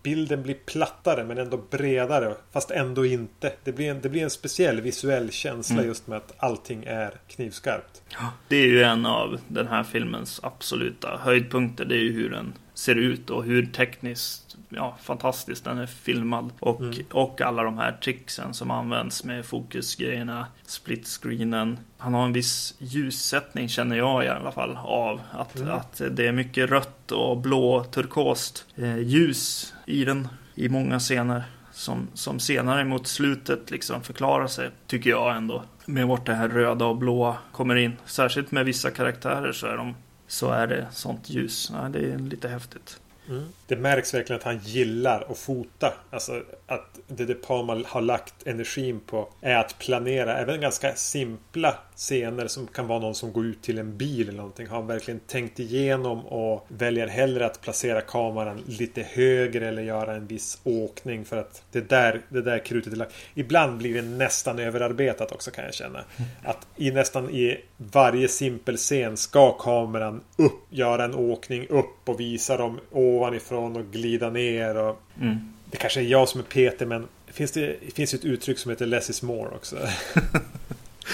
bilden 0.03 0.43
blir 0.43 0.53
plattare 0.53 1.23
men 1.23 1.37
ändå 1.37 1.57
bredare. 1.69 2.35
Fast 2.51 2.71
ändå 2.71 3.05
inte. 3.05 3.53
Det 3.63 3.71
blir 3.71 3.91
en, 3.91 4.01
det 4.01 4.09
blir 4.09 4.23
en 4.23 4.29
speciell 4.29 4.81
visuell 4.81 5.31
känsla 5.31 5.75
mm. 5.75 5.87
just 5.87 6.07
med 6.07 6.17
att 6.17 6.33
allting 6.37 6.83
är 6.83 7.13
knivskarpt. 7.27 8.01
Det 8.47 8.55
är 8.55 8.67
ju 8.67 8.83
en 8.83 9.05
av 9.05 9.39
den 9.47 9.67
här 9.67 9.83
filmens 9.83 10.39
absoluta 10.43 11.19
höjdpunkter. 11.23 11.85
Det 11.85 11.95
är 11.95 12.03
ju 12.03 12.13
hur 12.13 12.29
den 12.29 12.53
ser 12.81 12.95
ut 12.95 13.29
och 13.29 13.43
hur 13.43 13.65
tekniskt 13.65 14.57
ja, 14.69 14.97
fantastiskt 15.01 15.63
den 15.63 15.77
är 15.77 15.85
filmad. 15.85 16.51
Och, 16.59 16.81
mm. 16.81 17.05
och 17.11 17.41
alla 17.41 17.63
de 17.63 17.77
här 17.77 17.91
tricksen 17.91 18.53
som 18.53 18.71
används 18.71 19.23
med 19.23 19.45
fokusgrejerna, 19.45 20.47
split 20.65 21.07
screenen. 21.07 21.79
Han 21.97 22.13
har 22.13 22.25
en 22.25 22.33
viss 22.33 22.75
ljussättning 22.77 23.69
känner 23.69 23.95
jag 23.95 24.25
i 24.25 24.27
alla 24.27 24.51
fall 24.51 24.77
av. 24.83 25.21
Att, 25.31 25.59
mm. 25.59 25.73
att 25.73 26.01
det 26.11 26.27
är 26.27 26.31
mycket 26.31 26.69
rött 26.69 27.11
och 27.11 27.37
blå 27.37 27.83
turkost 27.83 28.65
eh, 28.75 28.97
ljus 28.97 29.73
i 29.85 30.05
den 30.05 30.27
i 30.55 30.69
många 30.69 30.99
scener. 30.99 31.43
Som, 31.73 32.07
som 32.13 32.39
senare 32.39 32.85
mot 32.85 33.07
slutet 33.07 33.71
liksom 33.71 34.03
förklarar 34.03 34.47
sig, 34.47 34.69
tycker 34.87 35.09
jag 35.09 35.35
ändå. 35.35 35.63
Med 35.85 36.07
vart 36.07 36.25
det 36.25 36.33
här 36.33 36.49
röda 36.49 36.85
och 36.85 36.97
blåa 36.97 37.37
kommer 37.51 37.75
in. 37.75 37.93
Särskilt 38.05 38.51
med 38.51 38.65
vissa 38.65 38.91
karaktärer 38.91 39.51
så 39.51 39.67
är 39.67 39.77
de 39.77 39.95
så 40.31 40.51
är 40.51 40.67
det 40.67 40.87
sånt 40.91 41.29
ljus. 41.29 41.71
Ja, 41.73 41.89
det 41.89 41.99
är 41.99 42.17
lite 42.17 42.47
häftigt. 42.47 42.99
Mm. 43.29 43.45
Det 43.67 43.75
märks 43.75 44.13
verkligen 44.13 44.39
att 44.39 44.45
han 44.45 44.59
gillar 44.59 45.31
att 45.31 45.37
fota. 45.37 45.93
Alltså 46.09 46.43
att 46.67 46.99
det 47.07 47.25
De 47.25 47.33
Palma 47.33 47.83
har 47.85 48.01
lagt 48.01 48.47
energin 48.47 48.99
på 48.99 49.29
är 49.41 49.55
att 49.55 49.79
planera 49.79 50.37
även 50.37 50.61
ganska 50.61 50.95
simpla 50.95 51.79
scener 52.01 52.47
som 52.47 52.67
kan 52.67 52.87
vara 52.87 52.99
någon 52.99 53.15
som 53.15 53.33
går 53.33 53.45
ut 53.45 53.61
till 53.61 53.77
en 53.77 53.97
bil 53.97 54.21
eller 54.21 54.37
någonting. 54.37 54.67
Har 54.67 54.77
han 54.77 54.87
verkligen 54.87 55.19
tänkt 55.19 55.59
igenom 55.59 56.25
och 56.25 56.65
väljer 56.67 57.07
hellre 57.07 57.45
att 57.45 57.61
placera 57.61 58.01
kameran 58.01 58.63
lite 58.67 59.01
högre 59.01 59.67
eller 59.67 59.81
göra 59.81 60.15
en 60.15 60.27
viss 60.27 60.59
åkning 60.63 61.25
för 61.25 61.37
att 61.37 61.63
det 61.71 61.89
där, 61.89 62.21
det 62.29 62.41
där 62.41 62.65
krutet 62.65 62.93
är 62.93 62.97
lagt. 62.97 63.13
Ibland 63.33 63.77
blir 63.77 63.93
det 63.93 64.01
nästan 64.01 64.59
överarbetat 64.59 65.31
också 65.31 65.51
kan 65.51 65.65
jag 65.65 65.73
känna. 65.73 66.03
Att 66.43 66.67
i 66.75 66.91
nästan 66.91 67.29
i 67.29 67.57
varje 67.77 68.27
simpel 68.27 68.77
scen 68.77 69.17
ska 69.17 69.51
kameran 69.51 70.21
upp, 70.35 70.61
göra 70.69 71.05
en 71.05 71.15
åkning 71.15 71.67
upp 71.67 72.09
och 72.09 72.19
visa 72.19 72.57
dem 72.57 72.79
ovanifrån 72.91 73.75
och 73.75 73.85
glida 73.91 74.29
ner. 74.29 74.77
Och 74.77 75.01
mm. 75.21 75.53
Det 75.65 75.77
kanske 75.77 75.99
är 75.99 76.05
jag 76.05 76.29
som 76.29 76.41
är 76.41 76.45
Peter 76.45 76.85
men 76.85 77.07
finns 77.27 77.51
det, 77.51 77.75
finns 77.95 78.13
ett 78.13 78.25
uttryck 78.25 78.59
som 78.59 78.71
heter 78.71 78.85
less 78.85 79.09
is 79.09 79.21
more 79.21 79.49
också. 79.55 79.77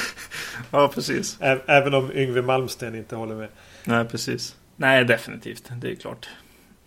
ja, 0.71 0.91
precis. 0.93 1.37
Även 1.67 1.93
om 1.93 2.11
Yngve 2.11 2.41
Malmsten 2.41 2.95
inte 2.95 3.15
håller 3.15 3.35
med. 3.35 3.49
Nej, 3.83 4.05
precis. 4.05 4.55
Nej, 4.75 5.05
definitivt. 5.05 5.71
Det 5.81 5.91
är 5.91 5.95
klart. 5.95 6.29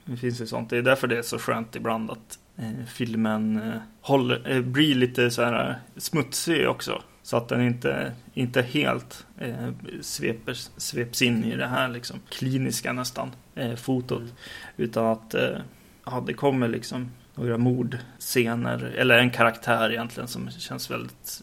Det 0.04 0.16
finns 0.16 0.40
ju 0.40 0.46
sånt. 0.46 0.70
Det 0.70 0.76
är 0.76 0.82
därför 0.82 1.08
det 1.08 1.18
är 1.18 1.22
så 1.22 1.38
skönt 1.38 1.76
ibland 1.76 2.10
att 2.10 2.38
eh, 2.56 2.86
filmen 2.94 3.62
eh, 3.62 3.80
håller, 4.00 4.50
eh, 4.50 4.62
blir 4.62 4.94
lite 4.94 5.30
så 5.30 5.42
här 5.42 5.78
smutsig 5.96 6.68
också. 6.68 7.02
Så 7.22 7.36
att 7.36 7.48
den 7.48 7.60
inte, 7.60 8.12
inte 8.34 8.62
helt 8.62 9.26
eh, 9.38 9.70
sveper, 10.00 10.54
sveps 10.76 11.22
in 11.22 11.44
i 11.44 11.56
det 11.56 11.66
här 11.66 11.88
liksom 11.88 12.20
kliniska 12.28 12.92
nästan 12.92 13.30
eh, 13.54 13.74
fotot. 13.74 14.20
Mm. 14.20 14.32
Utan 14.76 15.06
att 15.06 15.34
eh, 15.34 15.58
ja, 16.04 16.24
det 16.26 16.34
kommer 16.34 16.68
liksom 16.68 17.10
några 17.34 17.58
mordscener, 17.58 18.94
eller 18.98 19.18
en 19.18 19.30
karaktär 19.30 19.90
egentligen 19.90 20.28
som 20.28 20.50
känns 20.50 20.90
väldigt 20.90 21.42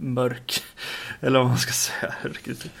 mörk. 0.00 0.62
Eller 1.20 1.38
vad 1.38 1.48
man 1.48 1.58
ska 1.58 1.72
säga. 1.72 2.14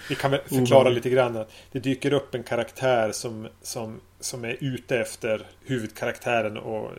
Vi 0.08 0.14
kan 0.14 0.30
väl 0.30 0.40
förklara 0.48 0.88
lite 0.88 1.10
grann. 1.10 1.44
Det 1.72 1.78
dyker 1.78 2.12
upp 2.12 2.34
en 2.34 2.42
karaktär 2.42 3.12
som, 3.12 3.48
som, 3.62 4.00
som 4.20 4.44
är 4.44 4.56
ute 4.60 4.98
efter 4.98 5.42
huvudkaraktären 5.64 6.56
och 6.56 6.90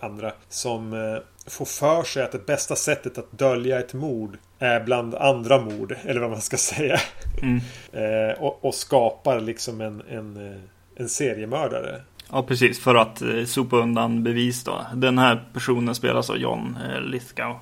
andra. 0.00 0.32
Som 0.48 0.92
eh, 0.92 1.18
får 1.46 1.64
för 1.64 2.02
sig 2.02 2.22
att 2.22 2.32
det 2.32 2.46
bästa 2.46 2.76
sättet 2.76 3.18
att 3.18 3.38
dölja 3.38 3.78
ett 3.78 3.94
mord 3.94 4.38
är 4.58 4.80
bland 4.80 5.14
andra 5.14 5.60
mord. 5.60 5.96
Eller 6.04 6.20
vad 6.20 6.30
man 6.30 6.42
ska 6.42 6.56
säga. 6.56 7.00
Mm. 7.42 7.60
eh, 7.92 8.42
och, 8.42 8.64
och, 8.64 8.74
skapar 8.74 9.40
liksom 9.40 9.80
en, 9.80 10.02
en, 10.10 10.36
eh, 10.36 10.60
en 10.96 11.08
seriemördare. 11.08 12.00
Ja, 12.32 12.42
precis. 12.42 12.80
För 12.80 12.94
att 12.94 13.22
eh, 13.22 13.44
sopa 13.44 13.76
undan 13.76 14.22
bevis 14.22 14.64
då. 14.64 14.86
Den 14.94 15.18
här 15.18 15.44
personen 15.52 15.94
spelas 15.94 16.30
av 16.30 16.36
John 16.36 16.78
eh, 16.90 17.00
Lithgow. 17.00 17.56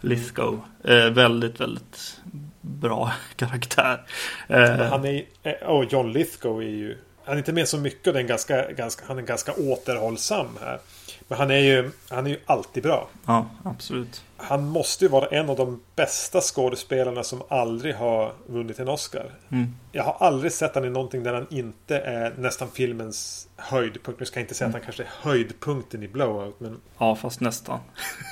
Lithgow. 0.00 0.60
Eh, 0.84 1.10
väldigt, 1.10 1.60
väldigt 1.60 2.20
bra 2.60 3.12
karaktär. 3.36 4.02
Eh, 4.48 4.70
han 4.70 5.04
är, 5.04 5.24
och 5.64 5.84
John 5.84 6.12
Lithgow 6.12 6.62
är 6.62 6.68
ju... 6.68 6.98
Han 7.24 7.34
är 7.34 7.38
inte 7.38 7.52
med 7.52 7.68
så 7.68 7.78
mycket 7.78 8.06
och 8.06 8.12
den 8.12 8.26
ganska, 8.26 8.72
ganska, 8.72 9.04
han 9.06 9.18
är 9.18 9.22
ganska 9.22 9.52
återhållsam 9.52 10.48
här. 10.60 10.78
Men 11.28 11.38
han 11.38 11.50
är 11.50 11.58
ju, 11.58 11.90
han 12.08 12.26
är 12.26 12.30
ju 12.30 12.38
alltid 12.46 12.82
bra. 12.82 13.08
Ja, 13.26 13.46
absolut. 13.64 14.24
Han 14.36 14.68
måste 14.68 15.04
ju 15.04 15.08
vara 15.08 15.26
en 15.26 15.50
av 15.50 15.56
de 15.56 15.80
bästa 15.96 16.40
skådespelarna 16.40 17.22
som 17.22 17.42
aldrig 17.48 17.94
har 17.94 18.32
vunnit 18.46 18.78
en 18.78 18.88
Oscar. 18.88 19.30
Mm. 19.48 19.74
Jag 19.92 20.04
har 20.04 20.16
aldrig 20.26 20.52
sett 20.52 20.74
honom 20.74 20.90
i 20.90 20.92
någonting 20.92 21.22
där 21.22 21.34
han 21.34 21.46
inte 21.50 21.98
är 21.98 22.34
nästan 22.38 22.68
filmens 22.70 23.48
höjdpunkt. 23.56 24.20
Nu 24.20 24.26
ska 24.26 24.40
jag 24.40 24.44
inte 24.44 24.54
säga 24.54 24.66
mm. 24.66 24.76
att 24.76 24.82
han 24.82 24.84
kanske 24.84 25.02
är 25.02 25.30
höjdpunkten 25.30 26.02
i 26.02 26.08
Blowout. 26.08 26.60
Men... 26.60 26.80
Ja, 26.98 27.16
fast 27.16 27.40
nästan. 27.40 27.78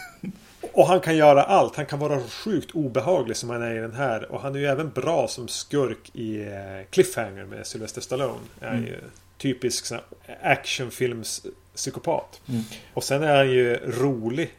och 0.72 0.87
han 0.87 1.00
kan 1.00 1.16
göra 1.16 1.42
allt. 1.42 1.76
Han 1.76 1.87
kan 1.87 1.99
vara 1.99 2.20
sjukt 2.20 2.70
obehaglig 2.70 3.37
som 3.37 3.50
han 3.50 3.62
är 3.62 3.75
i 3.75 3.78
den 3.78 3.94
här. 3.94 4.32
Och 4.32 4.40
han 4.40 4.54
är 4.54 4.58
ju 4.58 4.66
även 4.66 4.90
bra 4.90 5.28
som 5.28 5.49
skurk 5.49 6.11
i 6.12 6.42
eh, 6.42 6.50
Cliffhanger 6.90 7.44
med 7.44 7.66
Sylvester 7.66 8.00
Stallone. 8.00 8.40
Mm. 8.61 8.87
typisk 9.38 9.92
actionfilms 10.42 11.46
psykopat. 11.75 12.41
Mm. 12.49 12.62
Och 12.95 13.05
sen 13.05 13.23
är 13.23 13.37
han 13.37 13.50
ju 13.50 13.76
rolig. 13.76 14.50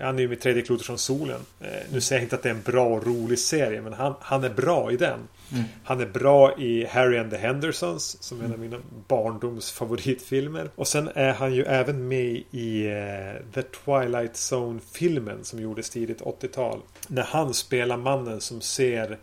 Han 0.00 0.16
är 0.16 0.20
ju 0.20 0.28
med 0.28 0.40
tredje 0.40 0.62
klotet 0.62 0.86
från 0.86 0.98
solen. 0.98 1.40
Eh, 1.60 1.68
nu 1.92 2.00
säger 2.00 2.20
jag 2.20 2.24
inte 2.24 2.36
att 2.36 2.42
det 2.42 2.48
är 2.48 2.54
en 2.54 2.62
bra 2.62 2.86
och 2.86 3.06
rolig 3.06 3.38
serie. 3.38 3.80
Men 3.80 3.92
han, 3.92 4.14
han 4.20 4.44
är 4.44 4.50
bra 4.50 4.92
i 4.92 4.96
den. 4.96 5.28
Mm. 5.52 5.64
Han 5.84 6.00
är 6.00 6.06
bra 6.06 6.58
i 6.58 6.86
Harry 6.86 7.18
and 7.18 7.30
the 7.30 7.36
Hendersons. 7.36 8.22
Som 8.22 8.40
är 8.40 8.44
en 8.44 8.52
av 8.52 8.58
mina 8.58 8.76
barndoms 9.08 9.70
favoritfilmer. 9.70 10.70
Och 10.74 10.88
sen 10.88 11.10
är 11.14 11.32
han 11.32 11.54
ju 11.54 11.62
även 11.62 12.08
med 12.08 12.42
i 12.50 12.88
uh, 12.88 13.52
The 13.54 13.62
Twilight 13.62 14.34
Zone-filmen. 14.34 15.44
Som 15.44 15.60
gjordes 15.60 15.90
tidigt 15.90 16.20
80-tal. 16.20 16.80
När 17.08 17.22
han 17.22 17.54
spelar 17.54 17.96
mannen 17.96 18.40
som 18.40 18.60
ser 18.60 19.18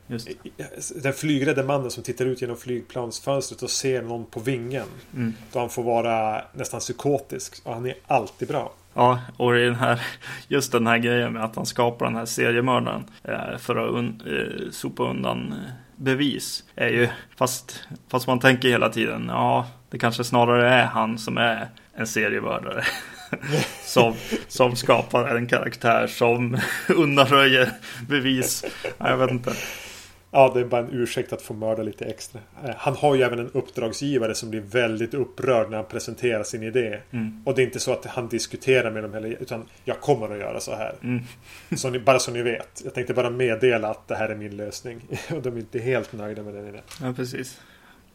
Den 1.01 1.13
flygrädde 1.13 1.63
mannen 1.63 1.91
som 1.91 2.03
tittar 2.03 2.25
ut 2.25 2.41
genom 2.41 2.57
flygplansfönstret 2.57 3.63
och 3.63 3.69
ser 3.69 4.01
någon 4.01 4.25
på 4.25 4.39
vingen. 4.39 4.88
Mm. 5.13 5.34
Då 5.51 5.60
han 5.60 5.69
får 5.69 5.84
vara 5.84 6.46
nästan 6.53 6.79
psykotisk. 6.79 7.62
Och 7.63 7.74
han 7.74 7.86
är 7.86 7.96
alltid 8.07 8.48
bra. 8.48 8.74
Ja, 8.98 9.20
och 9.38 9.58
i 9.58 9.63
den 9.63 9.75
här, 9.75 10.01
just 10.48 10.72
den 10.72 10.88
här 10.88 10.98
grejen 10.98 11.34
med 11.34 11.44
att 11.44 11.56
han 11.56 11.66
skapar 11.66 12.06
den 12.06 12.16
här 12.16 12.25
seriemördaren 12.25 13.06
eh, 13.24 13.58
för 13.58 13.75
att 13.75 13.94
un, 13.94 14.22
eh, 14.25 14.72
sopa 14.72 15.04
undan 15.04 15.51
eh, 15.51 15.72
bevis. 15.96 16.63
Är 16.75 16.88
ju, 16.88 17.08
fast, 17.36 17.88
fast 18.12 18.27
man 18.27 18.39
tänker 18.39 18.70
hela 18.70 18.89
tiden, 18.89 19.25
ja, 19.30 19.68
det 19.89 20.00
kanske 20.00 20.24
snarare 20.24 20.70
är 20.70 20.86
han 20.86 21.18
som 21.18 21.38
är 21.38 21.68
en 21.94 22.08
seriemördare. 22.08 22.84
som, 23.84 24.13
som 24.48 24.75
skapar 24.75 25.36
en 25.36 25.48
karaktär 25.48 26.08
som 26.08 26.58
undanröjer 26.89 27.72
bevis. 28.08 28.66
Jag 28.98 29.18
vet 29.18 29.32
inte. 29.32 29.51
Ja, 30.31 30.51
det 30.53 30.60
är 30.60 30.65
bara 30.65 30.81
en 30.81 30.91
ursäkt 30.91 31.34
att 31.34 31.41
få 31.41 31.53
mörda 31.53 31.84
lite 31.84 32.05
extra. 32.05 32.41
Eh, 32.65 32.75
han 32.77 32.96
har 32.96 33.15
ju 33.15 33.24
även 33.24 33.39
en 33.39 33.51
uppdragsgivare 33.51 34.36
som 34.36 34.50
blir 34.50 34.62
väldigt 34.62 35.13
upprörd 35.13 35.69
när 35.69 35.77
han 35.77 35.86
presenterar 35.86 36.43
sin 36.43 36.63
idé. 36.63 37.00
Mm. 37.12 37.41
Och 37.46 37.55
det 37.55 37.62
är 37.62 37.65
inte 37.65 37.79
så 37.79 37.93
att 37.93 38.05
han 38.05 38.27
diskuterar 38.27 38.91
med 38.91 39.03
dem 39.03 39.13
heller, 39.13 39.38
utan 39.39 39.65
jag 39.84 40.01
kommer 40.01 40.29
att 40.29 40.39
göra 40.39 40.60
så 40.60 40.75
här. 40.75 40.96
Mm. 41.03 41.24
så 41.77 41.89
ni, 41.89 42.00
bara 42.00 42.19
så 42.19 42.31
ni 42.31 42.41
vet. 42.41 42.81
Jag 42.84 42.93
tänkte 42.93 43.13
bara 43.13 43.29
meddela 43.29 43.89
att 43.89 44.07
det 44.07 44.15
här 44.15 44.29
är 44.29 44.36
min 44.36 44.57
lösning. 44.57 45.01
och 45.36 45.41
de 45.41 45.53
är 45.55 45.60
inte 45.60 45.79
helt 45.79 46.13
nöjda 46.13 46.43
med 46.43 46.53
den 46.53 46.67
idén. 46.67 46.81
Ja, 47.01 47.13
precis. 47.13 47.60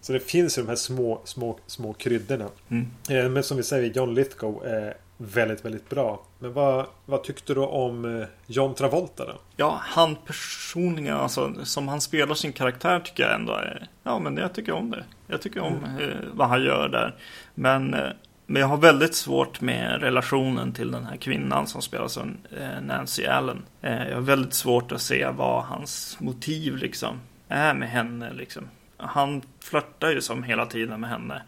Så 0.00 0.12
det 0.12 0.20
finns 0.20 0.58
ju 0.58 0.62
de 0.62 0.68
här 0.68 0.76
små, 0.76 1.20
små, 1.24 1.58
små 1.66 1.92
kryddorna. 1.92 2.48
Mm. 2.68 2.86
Eh, 3.10 3.30
men 3.30 3.42
som 3.42 3.56
vi 3.56 3.62
säger, 3.62 3.92
John 3.92 4.14
Lithgow 4.14 4.66
är 4.66 4.94
väldigt, 5.24 5.64
väldigt 5.64 5.88
bra. 5.88 6.22
Men 6.38 6.52
vad, 6.52 6.86
vad 7.06 7.24
tyckte 7.24 7.54
du 7.54 7.60
om 7.60 8.20
eh, 8.20 8.26
John 8.46 8.74
Travolta 8.74 9.24
då? 9.24 9.34
Ja, 9.56 9.80
han 9.82 10.16
personligen, 10.16 11.16
alltså 11.16 11.54
som 11.64 11.88
han 11.88 12.00
spelar 12.00 12.34
sin 12.34 12.52
karaktär 12.52 13.00
tycker 13.00 13.22
jag 13.22 13.34
ändå 13.34 13.52
är... 13.52 13.88
Ja, 14.02 14.18
men 14.18 14.36
jag 14.36 14.54
tycker 14.54 14.72
om 14.72 14.90
det. 14.90 15.04
Jag 15.26 15.42
tycker 15.42 15.60
om 15.60 15.84
mm. 15.84 16.00
eh, 16.00 16.16
vad 16.32 16.48
han 16.48 16.62
gör 16.62 16.88
där. 16.88 17.14
Men, 17.54 17.94
eh, 17.94 18.10
men 18.46 18.60
jag 18.60 18.68
har 18.68 18.76
väldigt 18.76 19.14
svårt 19.14 19.60
med 19.60 20.00
relationen 20.00 20.72
till 20.72 20.90
den 20.90 21.06
här 21.06 21.16
kvinnan 21.16 21.66
som 21.66 21.82
spelas 21.82 22.16
av 22.16 22.30
eh, 22.58 22.80
Nancy 22.82 23.26
Allen. 23.26 23.62
Eh, 23.82 24.08
jag 24.08 24.14
har 24.14 24.22
väldigt 24.22 24.54
svårt 24.54 24.92
att 24.92 25.00
se 25.00 25.28
vad 25.28 25.64
hans 25.64 26.16
motiv 26.20 26.76
liksom 26.76 27.20
är 27.48 27.74
med 27.74 27.90
henne 27.90 28.32
liksom. 28.32 28.68
Han 28.96 29.42
flörtar 29.60 30.10
ju 30.10 30.20
som 30.20 30.42
hela 30.42 30.66
tiden 30.66 31.00
med 31.00 31.10
henne. 31.10 31.42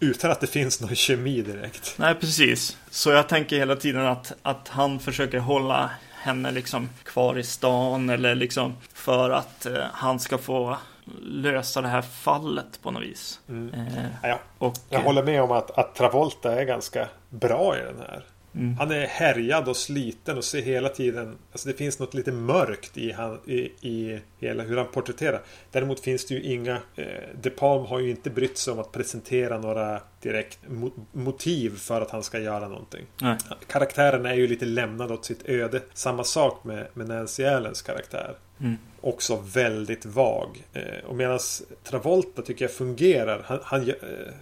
Utan 0.00 0.30
att 0.30 0.40
det 0.40 0.46
finns 0.46 0.80
någon 0.80 0.94
kemi 0.94 1.42
direkt. 1.42 1.94
Nej, 1.96 2.14
precis. 2.14 2.76
Så 2.90 3.10
jag 3.10 3.28
tänker 3.28 3.56
hela 3.56 3.76
tiden 3.76 4.06
att, 4.06 4.32
att 4.42 4.68
han 4.68 5.00
försöker 5.00 5.38
hålla 5.38 5.90
henne 6.22 6.50
liksom 6.50 6.88
kvar 7.02 7.38
i 7.38 7.42
stan 7.42 8.10
eller 8.10 8.34
liksom 8.34 8.76
för 8.92 9.30
att 9.30 9.66
eh, 9.66 9.84
han 9.92 10.20
ska 10.20 10.38
få 10.38 10.76
lösa 11.22 11.80
det 11.80 11.88
här 11.88 12.02
fallet 12.02 12.82
på 12.82 12.90
något 12.90 13.02
vis. 13.02 13.40
Mm. 13.48 13.74
Eh, 13.74 14.04
ja, 14.22 14.38
och, 14.58 14.74
jag 14.88 15.00
håller 15.00 15.22
med 15.22 15.42
om 15.42 15.50
att, 15.50 15.78
att 15.78 15.94
Travolta 15.94 16.60
är 16.60 16.64
ganska 16.64 17.08
bra 17.28 17.78
i 17.78 17.80
den 17.80 17.98
här. 17.98 18.24
Mm. 18.54 18.76
Han 18.76 18.90
är 18.90 19.06
härjad 19.06 19.68
och 19.68 19.76
sliten 19.76 20.36
och 20.36 20.44
ser 20.44 20.62
hela 20.62 20.88
tiden 20.88 21.36
Alltså 21.52 21.68
det 21.68 21.74
finns 21.74 21.98
något 21.98 22.14
lite 22.14 22.32
mörkt 22.32 22.98
i, 22.98 23.12
han, 23.12 23.38
i, 23.46 23.58
i 23.88 24.20
hela 24.38 24.62
hur 24.62 24.76
han 24.76 24.86
porträtterar 24.86 25.42
Däremot 25.70 26.00
finns 26.00 26.26
det 26.26 26.34
ju 26.34 26.42
inga 26.42 26.78
eh, 26.96 27.06
De 27.42 27.50
Palm 27.50 27.86
har 27.86 28.00
ju 28.00 28.10
inte 28.10 28.30
brytt 28.30 28.58
sig 28.58 28.72
om 28.72 28.78
att 28.78 28.92
presentera 28.92 29.58
några 29.58 30.00
direkt 30.20 30.58
mo 30.68 30.90
motiv 31.12 31.76
för 31.76 32.00
att 32.00 32.10
han 32.10 32.22
ska 32.22 32.38
göra 32.38 32.68
någonting 32.68 33.06
Nej. 33.20 33.36
Karaktären 33.66 34.26
är 34.26 34.34
ju 34.34 34.46
lite 34.46 34.64
lämnad 34.64 35.12
åt 35.12 35.24
sitt 35.24 35.48
öde 35.48 35.80
Samma 35.92 36.24
sak 36.24 36.64
med, 36.64 36.86
med 36.94 37.08
Nancy 37.08 37.44
Allens 37.44 37.82
karaktär 37.82 38.34
mm. 38.60 38.76
Också 39.00 39.36
väldigt 39.36 40.06
vag 40.06 40.64
eh, 40.72 41.04
Och 41.06 41.16
medan 41.16 41.38
Travolta 41.84 42.42
tycker 42.42 42.64
jag 42.64 42.72
fungerar 42.72 43.42
Han, 43.44 43.58
han 43.62 43.88
eh, 43.88 43.94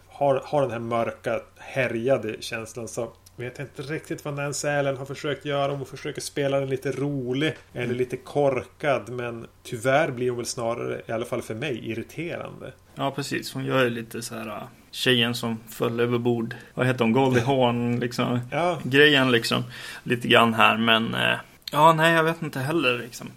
har, 0.09 0.43
har 0.45 0.62
den 0.62 0.71
här 0.71 0.79
mörka 0.79 1.41
härjade 1.57 2.37
känslan 2.41 2.88
så 2.88 3.12
vet 3.45 3.59
inte 3.59 3.83
riktigt 3.83 4.25
vad 4.25 4.35
Nancy 4.35 4.68
Allen 4.68 4.97
har 4.97 5.04
försökt 5.04 5.45
göra. 5.45 5.73
Hon 5.73 5.87
försöker 5.87 6.21
spela 6.21 6.61
den 6.61 6.68
lite 6.68 6.92
rolig 6.92 7.57
eller 7.73 7.85
mm. 7.85 7.97
lite 7.97 8.16
korkad. 8.16 9.09
Men 9.09 9.47
tyvärr 9.62 10.11
blir 10.11 10.28
hon 10.28 10.37
väl 10.37 10.47
snarare, 10.47 11.02
i 11.07 11.12
alla 11.12 11.25
fall 11.25 11.42
för 11.42 11.54
mig, 11.54 11.90
irriterande. 11.90 12.73
Ja, 12.95 13.11
precis. 13.11 13.54
Hon 13.54 13.64
gör 13.64 13.85
ju 13.85 13.90
lite 13.90 14.23
så 14.23 14.35
här 14.35 14.47
äh, 14.47 14.62
tjejen 14.90 15.35
som 15.35 15.59
föll 15.68 16.00
över 16.00 16.18
bord. 16.18 16.54
Vad 16.75 16.87
heter 16.87 17.04
hon? 17.04 17.12
Goldie 17.12 17.40
Hawn 17.40 18.00
liksom. 18.00 18.40
Ja. 18.50 18.78
Grejen 18.83 19.30
liksom. 19.33 19.64
Lite 20.02 20.28
grann 20.28 20.54
här, 20.54 20.76
men 20.76 21.14
äh, 21.14 21.38
Ja, 21.73 21.92
nej, 21.92 22.14
jag 22.14 22.25
vet 22.25 22.42
inte 22.42 22.61
heller 22.61 22.99
liksom. 22.99 23.30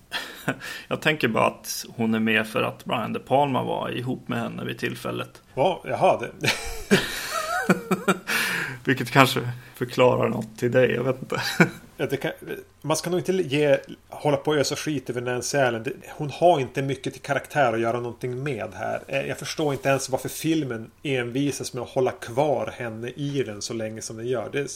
Jag 0.88 1.02
tänker 1.02 1.28
bara 1.28 1.48
att 1.48 1.86
hon 1.96 2.14
är 2.14 2.20
med 2.20 2.48
för 2.48 2.64
att 2.64 2.86
Brian 2.86 3.14
De 3.14 3.20
Palma 3.20 3.64
var 3.64 3.90
ihop 3.90 4.28
med 4.28 4.40
henne 4.40 4.66
vid 4.66 4.78
tillfället. 4.78 5.42
Ja, 5.56 5.82
jaha. 5.86 6.20
Det. 6.20 6.50
Vilket 8.84 9.12
kanske 9.12 9.50
förklarar 9.76 10.30
något 10.30 10.58
till 10.58 10.72
dig, 10.72 10.92
jag 10.92 11.04
vet 11.04 11.22
inte. 11.22 11.42
Kan, 12.22 12.32
man 12.82 12.98
ska 12.98 13.10
nog 13.10 13.20
inte 13.20 13.32
ge, 13.32 13.78
hålla 14.10 14.38
på 14.38 14.52
och 14.52 14.58
ösa 14.58 14.76
skit 14.76 15.10
över 15.10 15.22
Nancy 15.22 15.58
Allen. 15.58 15.86
Hon 16.10 16.30
har 16.30 16.60
inte 16.60 16.82
mycket 16.82 17.14
till 17.14 17.22
karaktär 17.22 17.74
att 17.74 17.80
göra 17.80 18.00
någonting 18.00 18.44
med 18.44 18.68
här. 18.74 19.02
Eh, 19.08 19.22
jag 19.22 19.38
förstår 19.38 19.74
inte 19.74 19.90
ens 19.90 20.10
varför 20.10 20.30
filmen 20.30 20.92
envisas 21.04 21.74
med 21.74 21.84
att 21.84 21.90
hålla 21.90 22.12
kvar 22.12 22.74
henne 22.78 23.10
i 23.10 23.44
den 23.44 23.62
så 23.62 23.74
länge 23.74 24.02
som 24.02 24.18
den 24.18 24.28
gör. 24.28 24.50
Det 24.52 24.60
är 24.60 24.68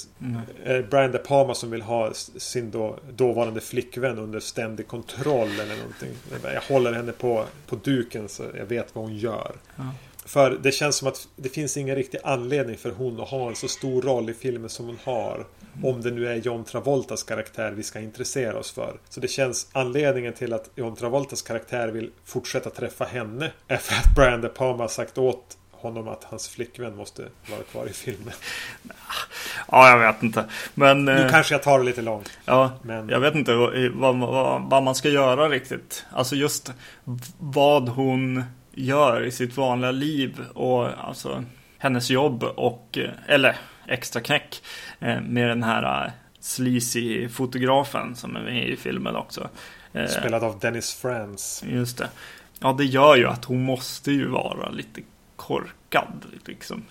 mm. 0.75 0.89
Brian 0.89 1.11
De 1.11 1.17
Palma 1.17 1.55
som 1.55 1.71
vill 1.71 1.81
ha 1.81 2.13
sin 2.37 2.71
då, 2.71 2.99
dåvarande 3.11 3.61
flickvän 3.61 4.19
under 4.19 4.39
ständig 4.39 4.87
kontroll 4.87 5.59
eller 5.59 5.75
någonting. 5.75 6.11
Jag 6.43 6.61
håller 6.61 6.93
henne 6.93 7.11
på, 7.11 7.45
på 7.67 7.75
duken 7.75 8.29
så 8.29 8.43
jag 8.57 8.65
vet 8.65 8.95
vad 8.95 9.03
hon 9.03 9.17
gör. 9.17 9.51
Ja. 9.75 9.83
För 10.25 10.51
det 10.51 10.71
känns 10.71 10.95
som 10.95 11.07
att 11.07 11.27
det 11.35 11.49
finns 11.49 11.77
ingen 11.77 11.95
riktig 11.95 12.19
anledning 12.23 12.77
för 12.77 12.91
hon 12.91 13.19
att 13.21 13.29
ha 13.29 13.49
en 13.49 13.55
så 13.55 13.67
stor 13.67 14.01
roll 14.01 14.29
i 14.29 14.33
filmen 14.33 14.69
som 14.69 14.85
hon 14.85 14.97
har. 15.03 15.45
Om 15.83 16.01
det 16.01 16.11
nu 16.11 16.27
är 16.27 16.35
John 16.35 16.63
Travoltas 16.63 17.23
karaktär 17.23 17.71
vi 17.71 17.83
ska 17.83 17.99
intressera 17.99 18.59
oss 18.59 18.71
för. 18.71 18.99
Så 19.09 19.19
det 19.19 19.27
känns 19.27 19.67
anledningen 19.71 20.33
till 20.33 20.53
att 20.53 20.69
John 20.75 20.95
Travoltas 20.95 21.41
karaktär 21.41 21.87
vill 21.87 22.11
fortsätta 22.25 22.69
träffa 22.69 23.05
henne. 23.05 23.51
Är 23.67 23.77
för 23.77 23.95
att 23.95 24.15
Brian 24.15 24.41
De 24.41 24.49
Palma 24.49 24.83
har 24.83 24.87
sagt 24.87 25.17
åt 25.17 25.57
honom 25.71 26.07
att 26.07 26.23
hans 26.23 26.47
flickvän 26.47 26.95
måste 26.95 27.21
vara 27.51 27.63
kvar 27.71 27.87
i 27.87 27.93
filmen. 27.93 28.33
Ja, 29.71 29.89
jag 29.89 30.13
vet 30.13 30.23
inte. 30.23 30.45
Men, 30.73 31.05
nu 31.05 31.21
eh, 31.21 31.29
kanske 31.31 31.53
jag 31.53 31.63
tar 31.63 31.79
det 31.79 31.85
lite 31.85 32.01
långt. 32.01 32.29
Ja, 32.45 32.71
Men- 32.81 33.09
jag 33.09 33.19
vet 33.19 33.35
inte 33.35 33.53
vad, 33.53 34.15
vad, 34.19 34.61
vad 34.69 34.83
man 34.83 34.95
ska 34.95 35.09
göra 35.09 35.49
riktigt. 35.49 36.05
Alltså 36.11 36.35
just 36.35 36.73
vad 37.39 37.89
hon 37.89 38.43
gör 38.75 39.23
i 39.23 39.31
sitt 39.31 39.57
vanliga 39.57 39.91
liv 39.91 40.41
och 40.53 41.07
alltså 41.07 41.43
hennes 41.77 42.09
jobb 42.09 42.43
och, 42.43 42.97
eh, 42.97 43.09
eller 43.27 43.55
extra 43.87 44.21
knäck 44.21 44.61
eh, 44.99 45.21
med 45.21 45.49
den 45.49 45.63
här 45.63 46.05
eh, 46.05 46.11
sleazy 46.39 47.29
fotografen 47.29 48.15
som 48.15 48.35
är 48.35 48.41
med 48.41 48.69
i 48.69 48.75
filmen 48.75 49.15
också. 49.15 49.49
Spelad 50.19 50.43
av 50.43 50.59
Dennis 50.59 50.93
Franz. 50.93 51.63
Just 51.67 51.97
det. 51.97 52.09
Ja, 52.59 52.73
det 52.73 52.85
gör 52.85 53.15
ju 53.15 53.27
att 53.27 53.45
hon 53.45 53.63
måste 53.63 54.11
ju 54.11 54.27
vara 54.27 54.69
lite 54.69 55.01
korkad 55.35 56.25
liksom. 56.45 56.83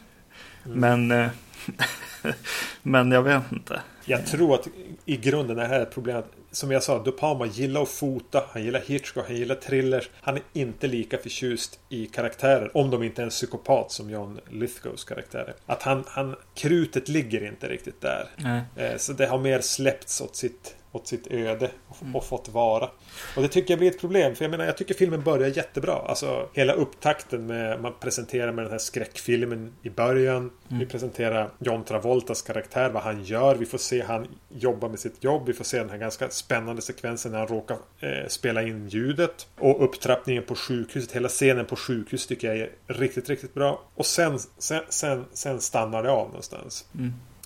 Men, 0.63 1.11
eh, 1.11 1.29
men 2.83 3.11
jag 3.11 3.23
vet 3.23 3.53
inte. 3.53 3.81
Jag 4.05 4.27
tror 4.27 4.55
att 4.55 4.69
i 5.05 5.17
grunden 5.17 5.59
är 5.59 5.63
det 5.63 5.69
här 5.69 5.81
ett 5.81 5.95
problem. 5.95 6.23
Som 6.51 6.71
jag 6.71 6.83
sa, 6.83 7.03
De 7.05 7.13
Palma 7.13 7.47
gillar 7.47 7.83
att 7.83 7.89
fota. 7.89 8.45
Han 8.53 8.65
gillar 8.65 8.81
Hitchcock, 8.81 9.27
han 9.27 9.37
gillar 9.37 9.55
thrillers. 9.55 10.11
Han 10.21 10.37
är 10.37 10.43
inte 10.53 10.87
lika 10.87 11.19
förtjust 11.19 11.79
i 11.89 12.07
karaktärer. 12.07 12.77
Om 12.77 12.91
de 12.91 13.03
inte 13.03 13.23
är 13.23 13.25
en 13.25 13.31
psykopat 13.31 13.93
som 13.93 14.11
John 14.11 14.41
Lithgows 14.51 15.05
karaktär 15.05 15.45
är. 15.49 15.55
Att 15.73 15.83
han, 15.83 16.05
han, 16.07 16.37
krutet 16.55 17.09
ligger 17.09 17.47
inte 17.47 17.69
riktigt 17.69 18.01
där. 18.01 18.29
Eh, 18.77 18.97
Så 18.97 19.13
det 19.13 19.27
har 19.27 19.39
mer 19.39 19.61
släppts 19.61 20.21
åt 20.21 20.37
sitt, 20.37 20.75
åt 20.95 21.07
sitt 21.07 21.27
öde 21.31 21.71
och, 21.89 21.97
och 22.15 22.25
fått 22.25 22.49
vara. 22.49 22.91
Och 23.37 23.43
det 23.43 23.49
tycker 23.49 23.73
jag 23.73 23.79
blir 23.79 23.91
ett 23.91 24.01
problem. 24.01 24.35
För 24.35 24.45
jag 24.45 24.51
menar, 24.51 24.65
jag 24.65 24.77
tycker 24.77 24.95
filmen 24.95 25.23
börjar 25.23 25.49
jättebra. 25.49 25.93
Alltså 25.93 26.49
hela 26.53 26.73
upptakten 26.73 27.47
med 27.47 27.81
man 27.81 27.93
presenterar 28.01 28.53
med 28.53 28.65
den 28.65 28.73
här 28.73 28.79
skräckfilmen 28.79 29.73
i 29.83 29.91
början. 29.91 30.51
Vi 30.69 30.87
presenterar 30.87 31.51
John 31.59 31.85
Travoltas 31.85 32.43
karaktär, 32.43 32.91
vad 32.91 33.03
han 33.03 33.25
gör. 33.25 33.55
Vi 33.55 33.67
får 33.67 33.79
se 33.79 34.03
han 34.03 34.27
jobba 34.49 34.89
med 34.89 34.99
sitt 34.99 35.25
jobb. 35.25 35.47
Vi 35.47 35.53
får 35.53 35.65
se 35.65 35.79
den 35.79 35.91
här 35.91 35.99
ganska 35.99 36.31
spännande 36.31 36.83
sekvensen 36.83 37.33
när 37.33 37.39
han 37.39 37.49
råkar 37.49 37.77
eh, 38.01 38.29
spela 38.29 38.63
in 38.63 38.89
ljudet. 38.89 39.47
Och 39.59 39.85
upptrappningen 39.85 40.43
på 40.43 40.55
sjukhuset. 40.55 41.13
Hela 41.13 41.29
scenen 41.29 41.67
på 41.67 41.77
sjukhus 41.77 42.27
tycker 42.27 42.49
jag 42.49 42.57
är 42.57 42.71
riktigt, 42.87 43.29
riktigt 43.29 43.55
bra. 43.55 43.83
Och 43.95 44.07
sen, 44.07 44.39
sen, 44.59 44.83
sen, 44.89 45.25
sen 45.33 45.61
stannar 45.61 46.03
det 46.03 46.11
av 46.11 46.27
någonstans. 46.27 46.87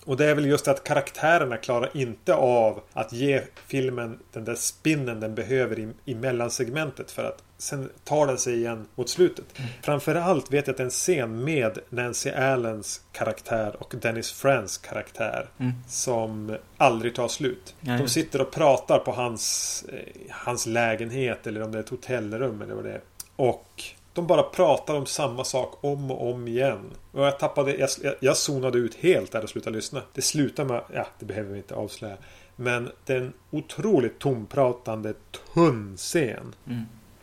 Och 0.09 0.17
det 0.17 0.27
är 0.27 0.35
väl 0.35 0.47
just 0.47 0.69
att 0.69 0.85
karaktärerna 0.85 1.57
klarar 1.57 1.91
inte 1.95 2.35
av 2.35 2.81
att 2.93 3.12
ge 3.12 3.43
filmen 3.67 4.19
den 4.33 4.45
där 4.45 4.55
spinnen 4.55 5.21
den 5.21 5.35
behöver 5.35 5.79
i, 5.79 5.88
i 6.05 6.15
mellansegmentet 6.15 7.11
för 7.11 7.25
att 7.25 7.43
sen 7.59 7.91
tar 8.05 8.27
den 8.27 8.38
sig 8.38 8.55
igen 8.55 8.87
mot 8.95 9.09
slutet. 9.09 9.45
Framförallt 9.83 10.53
vet 10.53 10.67
jag 10.67 10.75
att 10.75 10.81
en 10.81 10.91
scen 10.91 11.45
med 11.45 11.79
Nancy 11.88 12.31
Allens 12.31 13.00
karaktär 13.12 13.77
och 13.79 13.95
Dennis 14.03 14.33
Franz 14.33 14.79
karaktär 14.79 15.47
som 15.88 16.57
aldrig 16.77 17.15
tar 17.15 17.29
slut. 17.29 17.75
Ja, 17.81 17.99
De 17.99 18.09
sitter 18.09 18.41
och 18.41 18.50
pratar 18.50 18.99
på 18.99 19.12
hans, 19.12 19.85
eh, 19.93 19.99
hans 20.31 20.67
lägenhet 20.67 21.47
eller 21.47 21.62
om 21.62 21.73
det 21.73 21.79
är 21.79 21.83
ett 21.83 21.88
hotellrum 21.88 22.62
eller 22.62 22.75
vad 22.75 22.85
det 22.85 22.93
är. 22.93 23.00
Och 23.37 23.83
de 24.12 24.27
bara 24.27 24.43
pratar 24.43 24.95
om 24.95 25.07
samma 25.07 25.45
sak 25.45 25.79
om 25.81 26.11
och 26.11 26.33
om 26.33 26.49
igen. 26.49 26.91
Och 27.12 27.25
jag 27.27 27.38
tappade, 27.38 27.77
jag, 27.77 27.88
jag, 28.21 28.37
zonade 28.37 28.79
ut 28.79 28.95
helt 28.95 29.33
där 29.33 29.43
och 29.43 29.49
slutade 29.49 29.77
lyssna. 29.77 30.03
Det 30.12 30.23
slutar 30.23 30.65
med, 30.65 30.83
ja 30.95 31.07
det 31.19 31.25
behöver 31.25 31.53
vi 31.53 31.59
inte 31.59 31.75
avslöja. 31.75 32.17
Men 32.57 32.91
det 33.05 33.12
är 33.12 33.21
en 33.21 33.33
otroligt 33.50 34.19
tompratande 34.19 35.12
tunn 35.55 35.97
scen. 35.97 36.55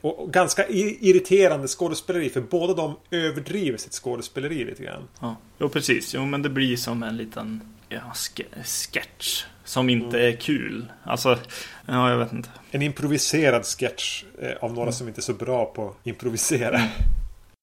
Och, 0.02 0.20
och 0.20 0.34
ganska 0.34 0.68
irriterande 0.68 1.68
skådespeleri 1.68 2.30
för 2.30 2.42
båda 2.42 2.74
de 2.74 2.96
överdriver 3.12 3.78
sitt 3.78 3.94
skådespeleri 3.94 4.66
lite 4.66 4.84
grann. 4.84 5.08
Ja, 5.20 5.36
jo 5.58 5.70
precis. 5.70 6.14
Jo, 6.14 6.26
men 6.26 6.42
det 6.42 6.50
blir 6.50 6.78
som 6.78 7.04
en 7.04 7.18
liten 7.18 7.76
ja, 7.90 8.14
ske- 8.14 8.64
sketch 8.64 9.46
som 9.66 9.90
inte 9.90 10.20
är 10.20 10.36
kul. 10.36 10.86
Alltså, 11.04 11.38
ja, 11.86 12.10
jag 12.10 12.18
vet 12.18 12.34
inte. 12.34 12.50
En 12.72 12.82
improviserad 12.82 13.66
sketch 13.66 14.24
eh, 14.42 14.52
av 14.62 14.74
några 14.74 14.92
som 14.92 15.08
inte 15.08 15.20
är 15.20 15.24
så 15.24 15.34
bra 15.34 15.66
på 15.66 15.90
att 15.90 16.08
improvisera. 16.08 16.82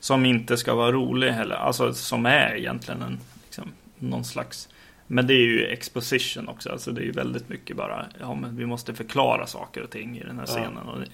Som 0.01 0.25
inte 0.27 0.57
ska 0.57 0.75
vara 0.75 0.93
rolig 0.93 1.31
heller. 1.31 1.57
Alltså, 1.57 1.95
som 1.95 2.27
är 2.27 2.55
egentligen 2.55 3.03
en, 3.03 3.19
liksom, 3.45 3.73
någon 3.99 4.25
slags... 4.25 4.69
Men 5.07 5.27
det 5.27 5.35
är 5.35 5.45
ju 5.47 5.67
exposition 5.67 6.49
också. 6.49 6.71
Alltså, 6.71 6.93
det 6.93 7.01
är 7.01 7.05
ju 7.05 7.12
väldigt 7.12 7.49
mycket 7.49 7.77
bara, 7.77 8.07
ja, 8.21 8.35
men 8.35 8.57
vi 8.57 8.67
måste 8.67 8.95
förklara 8.95 9.47
saker 9.47 9.83
och 9.83 9.91
ting 9.91 10.19
i 10.19 10.25
den 10.25 10.38
här 10.38 10.47
Ja. 10.49 10.53
scenen. 10.55 10.88
Och 10.88 11.01
det, 11.01 11.07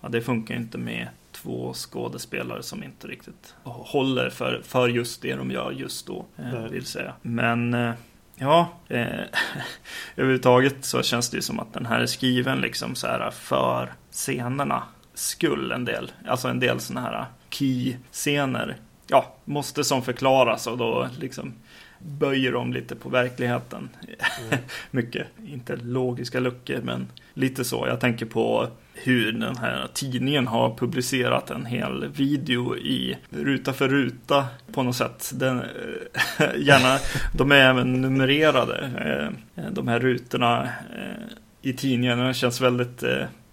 ja, 0.00 0.08
det 0.08 0.22
funkar 0.22 0.54
ju 0.54 0.60
inte 0.60 0.78
med 0.78 1.08
två 1.32 1.72
skådespelare 1.74 2.62
som 2.62 2.82
inte 2.82 3.08
riktigt 3.08 3.54
håller 3.62 4.30
för, 4.30 4.62
för 4.64 4.88
just 4.88 5.22
det 5.22 5.34
de 5.34 5.50
gör 5.50 5.72
just 5.72 6.06
då, 6.06 6.26
eh, 6.38 6.62
vill 6.70 6.86
säga. 6.86 7.14
Men 7.22 7.74
eh, 7.74 7.92
Ja, 8.38 8.68
eh, 8.88 9.06
överhuvudtaget 10.16 10.84
så 10.84 11.02
känns 11.02 11.30
det 11.30 11.36
ju 11.36 11.42
som 11.42 11.60
att 11.60 11.72
den 11.72 11.86
här 11.86 12.00
är 12.00 12.06
skriven 12.06 12.60
liksom 12.60 12.94
så 12.94 13.06
här 13.06 13.30
för 13.30 13.92
scenerna 14.10 14.82
skull 15.14 15.72
en 15.72 15.84
del. 15.84 16.12
Alltså 16.26 16.48
en 16.48 16.60
del 16.60 16.80
sådana 16.80 17.08
här 17.08 17.26
key-scener. 17.50 18.76
Ja, 19.06 19.34
måste 19.44 19.84
som 19.84 20.02
förklaras 20.02 20.66
och 20.66 20.78
då 20.78 21.08
liksom 21.18 21.54
böjer 21.98 22.52
de 22.52 22.72
lite 22.72 22.96
på 22.96 23.08
verkligheten. 23.08 23.88
Mycket, 24.90 25.26
inte 25.46 25.76
logiska 25.76 26.40
luckor 26.40 26.80
men 26.82 27.08
lite 27.34 27.64
så. 27.64 27.86
Jag 27.86 28.00
tänker 28.00 28.26
på 28.26 28.68
hur 29.02 29.32
den 29.32 29.56
här 29.56 29.88
tidningen 29.94 30.46
har 30.46 30.74
publicerat 30.74 31.50
en 31.50 31.66
hel 31.66 32.08
video 32.08 32.76
i 32.76 33.16
ruta 33.30 33.72
för 33.72 33.88
ruta 33.88 34.46
på 34.72 34.82
något 34.82 34.96
sätt. 34.96 35.32
Den, 35.34 35.58
eh, 35.58 36.46
gärna, 36.56 36.98
de 37.32 37.52
är 37.52 37.56
även 37.56 38.00
numrerade, 38.02 38.90
eh, 39.54 39.64
de 39.70 39.88
här 39.88 40.00
rutorna 40.00 40.62
eh, 40.62 41.26
i 41.62 41.72
tidningen. 41.72 42.18
Det 42.18 42.34
känns 42.34 42.60
väldigt, 42.60 43.02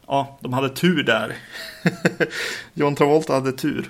ja, 0.08 0.40
de 0.42 0.54
hade 0.54 0.70
tur 0.70 1.04
där. 1.04 1.36
John 2.74 2.96
Travolta 2.96 3.34
hade 3.34 3.52
tur. 3.52 3.90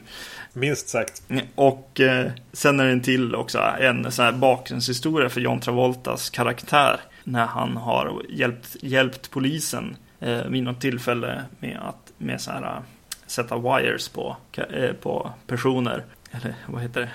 Minst 0.54 0.90
sagt. 0.90 1.24
Och 1.56 2.00
eh, 2.00 2.32
sen 2.54 2.80
är 2.80 2.86
det 2.86 2.92
en 2.92 3.02
till 3.02 3.36
också, 3.36 3.60
en 3.60 4.12
sån 4.12 4.26
här 4.26 4.32
bakgrundshistoria 4.32 5.30
för 5.30 5.42
John 5.42 5.60
Travoltas 5.60 6.30
karaktär. 6.30 7.00
När 7.24 7.46
han 7.46 7.78
har 7.78 8.22
hjälpt, 8.30 8.76
hjälpt 8.82 9.32
polisen 9.32 9.96
eh, 10.24 10.46
vid 10.46 10.64
något 10.64 10.82
tillfälle 10.82 11.44
med 11.60 11.80
att 11.82 12.14
med 12.18 12.42
så 12.42 12.52
här, 12.52 12.82
sätta 13.26 13.58
wires 13.58 14.10
på, 14.10 14.38
eh, 14.58 14.94
på 14.94 15.32
personer. 15.48 16.04
Eller 16.32 16.56
vad 16.68 16.82
heter 16.82 17.02
det? 17.02 17.10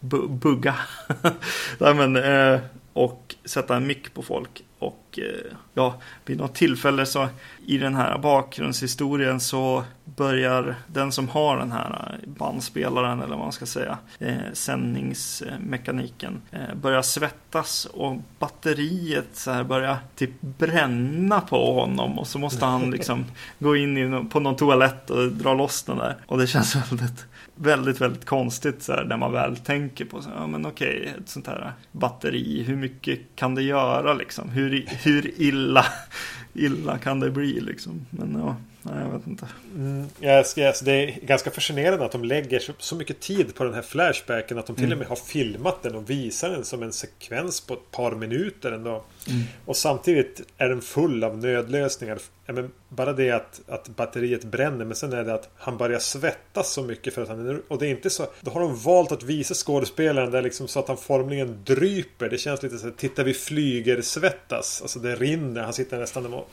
Bu- 0.00 0.28
bugga. 0.28 0.74
Nej, 1.78 1.94
men, 1.94 2.16
eh, 2.16 2.60
och 2.92 3.34
sätta 3.44 3.76
en 3.76 3.86
mick 3.86 4.14
på 4.14 4.22
folk. 4.22 4.64
Och 4.78 5.18
eh, 5.18 5.56
ja, 5.74 5.94
vid 6.24 6.38
något 6.38 6.54
tillfälle 6.54 7.06
så 7.06 7.28
i 7.66 7.78
den 7.78 7.94
här 7.94 8.18
bakgrundshistorien 8.18 9.40
så 9.40 9.84
börjar 10.04 10.74
den 10.86 11.12
som 11.12 11.28
har 11.28 11.58
den 11.58 11.72
här 11.72 12.18
bandspelaren 12.26 13.18
eller 13.18 13.36
vad 13.36 13.38
man 13.38 13.52
ska 13.52 13.66
säga, 13.66 13.98
eh, 14.18 14.36
sändningsmekaniken, 14.52 16.42
eh, 16.50 16.74
börjar 16.74 17.02
svettas 17.02 17.84
och 17.84 18.16
batteriet 18.38 19.28
så 19.32 19.50
här 19.50 19.64
börjar 19.64 19.98
typ 20.16 20.40
bränna 20.40 21.40
på 21.40 21.74
honom 21.74 22.18
och 22.18 22.26
så 22.26 22.38
måste 22.38 22.64
han 22.64 22.90
liksom 22.90 23.24
gå 23.58 23.76
in 23.76 24.28
på 24.28 24.40
någon 24.40 24.56
toalett 24.56 25.10
och 25.10 25.32
dra 25.32 25.54
loss 25.54 25.82
den 25.82 25.98
där. 25.98 26.16
Och 26.26 26.38
det 26.38 26.46
känns 26.46 26.76
väldigt, 26.76 27.26
väldigt, 27.62 28.00
väldigt 28.00 28.24
konstigt 28.24 28.82
så 28.82 28.92
här 28.92 29.04
när 29.04 29.16
man 29.16 29.32
väl 29.32 29.56
tänker 29.56 30.04
på 30.04 30.22
så 30.22 30.28
här, 30.28 30.36
ja 30.36 30.46
men 30.46 30.66
okej, 30.66 31.12
ett 31.18 31.28
sånt 31.28 31.46
här 31.46 31.72
batteri, 31.92 32.62
hur 32.62 32.76
mycket 32.76 33.20
kan 33.34 33.54
det 33.54 33.62
göra 33.62 34.14
liksom? 34.14 34.48
Hur, 34.48 34.86
hur 34.88 35.40
illa, 35.40 35.84
illa 36.54 36.98
kan 36.98 37.20
det 37.20 37.30
bli 37.30 37.60
liksom? 37.60 38.06
Men 38.10 38.34
ja, 38.38 38.56
nej, 38.82 39.04
jag 39.04 39.18
vet 39.18 39.26
inte. 39.26 39.46
Mm, 39.74 40.44
ska, 40.44 40.68
alltså, 40.68 40.84
det 40.84 40.92
är 40.92 41.20
ganska 41.26 41.50
fascinerande 41.50 42.04
att 42.04 42.12
de 42.12 42.24
lägger 42.24 42.58
så, 42.58 42.72
så 42.78 42.96
mycket 42.96 43.20
tid 43.20 43.54
på 43.54 43.64
den 43.64 43.74
här 43.74 43.82
flashbacken 43.82 44.58
att 44.58 44.66
de 44.66 44.76
till 44.76 44.92
och 44.92 44.98
med 44.98 45.06
har 45.06 45.16
filmat 45.16 45.82
den 45.82 45.94
och 45.94 46.10
visar 46.10 46.50
den 46.50 46.64
som 46.64 46.82
en 46.82 46.92
sekvens 46.92 47.60
på 47.60 47.74
ett 47.74 47.90
par 47.90 48.12
minuter 48.12 48.72
ändå. 48.72 49.04
Mm. 49.28 49.42
Och 49.64 49.76
samtidigt 49.76 50.40
är 50.58 50.68
den 50.68 50.82
full 50.82 51.24
av 51.24 51.38
nödlösningar 51.38 52.18
men 52.46 52.70
bara 52.88 53.12
det 53.12 53.30
att, 53.30 53.60
att 53.68 53.88
batteriet 53.88 54.44
bränner 54.44 54.84
men 54.84 54.96
sen 54.96 55.12
är 55.12 55.24
det 55.24 55.34
att 55.34 55.48
han 55.56 55.76
börjar 55.76 55.98
svettas 55.98 56.72
så 56.72 56.82
mycket 56.82 57.14
för 57.14 57.22
att 57.22 57.28
han 57.28 57.48
är 57.48 57.60
Och 57.68 57.78
det 57.78 57.86
är 57.86 57.90
inte 57.90 58.10
så 58.10 58.26
Då 58.40 58.50
har 58.50 58.60
de 58.60 58.76
valt 58.76 59.12
att 59.12 59.22
visa 59.22 59.54
skådespelaren 59.54 60.30
där 60.30 60.42
liksom 60.42 60.68
så 60.68 60.78
att 60.78 60.88
han 60.88 60.96
formligen 60.96 61.64
dryper. 61.64 62.28
Det 62.28 62.38
känns 62.38 62.62
lite 62.62 62.78
så 62.78 62.84
här, 62.84 62.94
titta 62.96 63.22
vi 63.24 63.34
flyger 63.34 64.02
svettas. 64.02 64.82
Alltså 64.82 64.98
det 64.98 65.16
rinner. 65.16 65.62
Han 65.62 65.72
sitter 65.72 65.98
nästan 65.98 66.34
och 66.34 66.50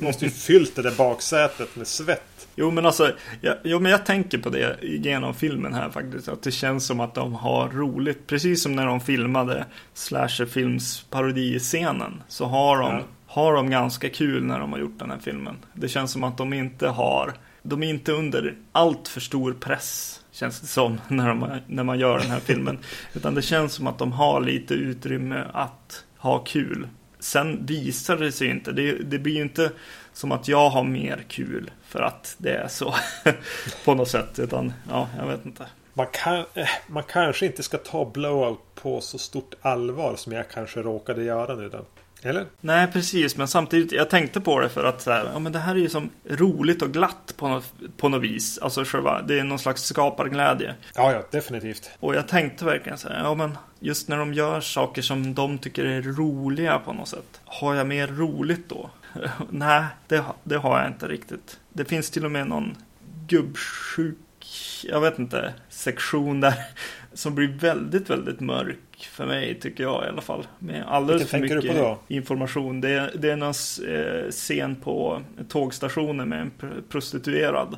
måste 0.00 0.24
ju 0.24 0.30
fyllt 0.30 0.76
det 0.76 0.82
där 0.82 0.94
baksätet 0.96 1.76
med 1.76 1.86
svett. 1.86 2.22
Jo 2.56 2.70
men 2.70 2.86
alltså, 2.86 3.12
ja, 3.40 3.54
jo, 3.64 3.80
men 3.80 3.90
jag 3.90 4.06
tänker 4.06 4.38
på 4.38 4.50
det 4.50 4.78
genom 4.82 5.34
filmen 5.34 5.74
här 5.74 5.90
faktiskt. 5.90 6.28
Att 6.28 6.42
det 6.42 6.50
känns 6.50 6.86
som 6.86 7.00
att 7.00 7.14
de 7.14 7.34
har 7.34 7.68
roligt. 7.68 8.26
Precis 8.26 8.62
som 8.62 8.76
när 8.76 8.86
de 8.86 9.00
filmade 9.00 9.66
slasherfilms 9.94 11.06
parodiscenen. 11.10 12.22
Så 12.28 12.44
har 12.44 12.78
de, 12.78 12.94
ja. 12.94 13.02
har 13.26 13.54
de 13.54 13.70
ganska 13.70 14.08
kul 14.08 14.44
när 14.44 14.58
de 14.58 14.72
har 14.72 14.78
gjort 14.78 14.98
den 14.98 15.10
här 15.10 15.18
filmen. 15.18 15.56
Det 15.72 15.88
känns 15.88 16.12
som 16.12 16.24
att 16.24 16.36
de 16.36 16.52
inte 16.52 16.88
har, 16.88 17.32
de 17.62 17.82
är 17.82 17.88
inte 17.88 18.12
under 18.12 18.54
allt 18.72 19.08
för 19.08 19.20
stor 19.20 19.52
press. 19.52 20.20
Känns 20.32 20.60
det 20.60 20.66
som 20.66 21.00
när, 21.08 21.28
de, 21.28 21.58
när 21.66 21.84
man 21.84 21.98
gör 21.98 22.18
den 22.18 22.30
här 22.30 22.40
filmen. 22.40 22.78
Utan 23.14 23.34
det 23.34 23.42
känns 23.42 23.72
som 23.72 23.86
att 23.86 23.98
de 23.98 24.12
har 24.12 24.40
lite 24.40 24.74
utrymme 24.74 25.44
att 25.52 26.04
ha 26.16 26.38
kul. 26.38 26.88
Sen 27.18 27.66
visar 27.66 28.16
det 28.16 28.32
sig 28.32 28.48
inte. 28.48 28.72
Det, 28.72 28.92
det 28.92 29.18
blir 29.18 29.34
ju 29.34 29.42
inte 29.42 29.72
som 30.12 30.32
att 30.32 30.48
jag 30.48 30.70
har 30.70 30.84
mer 30.84 31.24
kul 31.28 31.70
för 31.82 32.02
att 32.02 32.34
det 32.38 32.54
är 32.54 32.68
så 32.68 32.94
på 33.84 33.94
något 33.94 34.08
sätt. 34.08 34.38
Utan 34.38 34.72
ja, 34.90 35.08
jag 35.18 35.26
vet 35.26 35.44
inte. 35.44 35.66
Man, 35.94 36.06
kan, 36.12 36.38
eh, 36.54 36.68
man 36.86 37.02
kanske 37.02 37.46
inte 37.46 37.62
ska 37.62 37.78
ta 37.78 38.04
blowout 38.04 38.74
på 38.74 39.00
så 39.00 39.18
stort 39.18 39.54
allvar 39.62 40.16
som 40.16 40.32
jag 40.32 40.50
kanske 40.50 40.82
råkade 40.82 41.22
göra 41.22 41.54
nu 41.54 41.68
då. 41.68 41.84
Eller? 42.22 42.46
Nej, 42.60 42.86
precis. 42.92 43.36
Men 43.36 43.48
samtidigt, 43.48 43.92
jag 43.92 44.10
tänkte 44.10 44.40
på 44.40 44.60
det 44.60 44.68
för 44.68 44.84
att 44.84 45.02
så 45.02 45.10
här, 45.10 45.30
ja, 45.32 45.38
men 45.38 45.52
det 45.52 45.58
här 45.58 45.74
är 45.74 45.78
ju 45.78 45.88
som 45.88 46.10
roligt 46.28 46.82
och 46.82 46.92
glatt 46.92 47.34
på 47.36 47.48
något, 47.48 47.72
på 47.96 48.08
något 48.08 48.22
vis. 48.22 48.58
Alltså 48.58 48.84
själva, 48.84 49.22
det 49.22 49.38
är 49.38 49.44
någon 49.44 49.58
slags 49.58 49.82
skaparglädje. 49.82 50.74
Ja, 50.94 51.12
ja, 51.12 51.22
definitivt. 51.30 51.90
Och 52.00 52.14
jag 52.14 52.28
tänkte 52.28 52.64
verkligen 52.64 52.98
så 52.98 53.08
här, 53.08 53.22
ja 53.22 53.34
men 53.34 53.58
just 53.80 54.08
när 54.08 54.16
de 54.16 54.34
gör 54.34 54.60
saker 54.60 55.02
som 55.02 55.34
de 55.34 55.58
tycker 55.58 55.84
är 55.84 56.02
roliga 56.02 56.78
på 56.78 56.92
något 56.92 57.08
sätt. 57.08 57.40
Har 57.44 57.74
jag 57.74 57.86
mer 57.86 58.06
roligt 58.06 58.68
då? 58.68 58.90
Nej, 59.50 59.84
det, 60.08 60.24
det 60.44 60.56
har 60.56 60.78
jag 60.80 60.88
inte 60.88 61.08
riktigt. 61.08 61.58
Det 61.72 61.84
finns 61.84 62.10
till 62.10 62.24
och 62.24 62.30
med 62.30 62.46
någon 62.46 62.76
gubbsjuk, 63.26 64.16
jag 64.84 65.00
vet 65.00 65.18
inte, 65.18 65.54
sektion 65.68 66.40
där 66.40 66.54
som 67.12 67.34
blir 67.34 67.48
väldigt, 67.48 68.10
väldigt 68.10 68.40
mörk 68.40 68.78
för 69.04 69.26
mig 69.26 69.60
tycker 69.60 69.84
jag 69.84 70.04
i 70.04 70.08
alla 70.08 70.20
fall. 70.20 70.46
Med 70.58 70.84
alldeles 70.88 71.30
för 71.30 71.38
mycket 71.38 71.98
information. 72.08 72.80
Det 72.80 72.88
är, 72.88 73.12
det 73.18 73.30
är 73.30 73.36
någon 73.36 73.54
eh, 73.88 74.30
scen 74.30 74.76
på 74.76 75.22
tågstationen 75.48 76.28
med 76.28 76.40
en 76.40 76.82
prostituerad. 76.88 77.76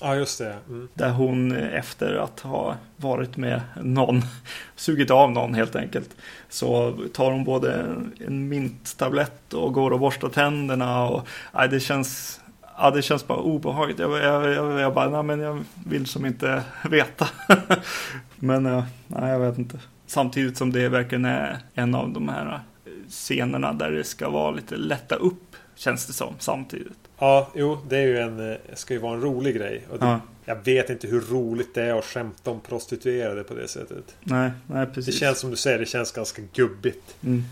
Ja, 0.00 0.16
just 0.16 0.38
det. 0.38 0.56
Mm. 0.68 0.88
Där 0.94 1.10
hon 1.10 1.52
efter 1.52 2.14
att 2.14 2.40
ha 2.40 2.76
varit 2.96 3.36
med 3.36 3.60
någon, 3.82 4.22
sugit 4.76 5.10
av 5.10 5.32
någon 5.32 5.54
helt 5.54 5.76
enkelt, 5.76 6.16
så 6.48 6.98
tar 7.12 7.30
hon 7.30 7.44
både 7.44 7.86
en 8.26 8.48
minttablett 8.48 9.54
och 9.54 9.72
går 9.72 9.90
och 9.90 10.00
borstar 10.00 10.28
tänderna. 10.28 11.08
Och, 11.08 11.28
nej, 11.52 11.68
det 11.68 11.80
känns 11.80 12.40
Ja, 12.78 12.90
det 12.90 13.02
känns 13.02 13.26
bara 13.26 13.38
obehagligt. 13.38 13.98
Jag, 13.98 14.10
jag, 14.10 14.52
jag, 14.52 14.80
jag 14.80 14.94
bara, 14.94 15.10
nej 15.10 15.22
men 15.22 15.40
jag 15.40 15.64
vill 15.86 16.06
som 16.06 16.26
inte 16.26 16.62
veta. 16.90 17.28
men 18.36 18.64
ja, 18.64 18.86
nej, 19.06 19.30
jag 19.30 19.38
vet 19.38 19.58
inte. 19.58 19.78
Samtidigt 20.14 20.56
som 20.56 20.72
det 20.72 20.88
verkligen 20.88 21.24
är 21.24 21.58
en 21.74 21.94
av 21.94 22.10
de 22.10 22.28
här 22.28 22.60
scenerna 23.08 23.72
där 23.72 23.90
det 23.90 24.04
ska 24.04 24.30
vara 24.30 24.50
lite 24.50 24.76
lätta 24.76 25.14
upp, 25.14 25.56
känns 25.74 26.06
det 26.06 26.12
som, 26.12 26.34
samtidigt. 26.38 26.98
Ja, 27.18 27.50
jo, 27.54 27.78
det 27.88 27.96
är 27.96 28.06
ju 28.06 28.18
en, 28.18 28.50
eh, 28.52 28.56
ska 28.74 28.94
ju 28.94 29.00
vara 29.00 29.14
en 29.14 29.20
rolig 29.20 29.56
grej. 29.56 29.86
Och 29.90 29.98
det, 29.98 30.06
ja. 30.06 30.20
Jag 30.44 30.64
vet 30.64 30.90
inte 30.90 31.06
hur 31.06 31.20
roligt 31.20 31.74
det 31.74 31.82
är 31.82 31.98
att 31.98 32.04
skämta 32.04 32.50
om 32.50 32.60
prostituerade 32.60 33.44
på 33.44 33.54
det 33.54 33.68
sättet. 33.68 34.16
Nej, 34.20 34.50
nej 34.66 34.86
precis. 34.86 35.14
Det 35.14 35.18
känns 35.18 35.38
som 35.38 35.50
du 35.50 35.56
säger, 35.56 35.78
det 35.78 35.86
känns 35.86 36.12
ganska 36.12 36.42
gubbigt. 36.54 37.16
Mm. 37.24 37.44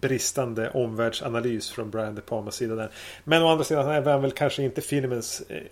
Bristande 0.00 0.70
omvärldsanalys 0.70 1.70
från 1.70 1.90
Brian 1.90 2.14
De 2.14 2.20
Palmas 2.20 2.54
sida 2.54 2.74
där. 2.74 2.90
Men 3.24 3.42
å 3.42 3.48
andra 3.48 3.64
sidan 3.64 3.88
är 3.88 4.02
han 4.02 4.22
väl 4.22 4.32
kanske 4.32 4.62
inte 4.62 4.80
filmens 4.80 5.42
eh, 5.48 5.62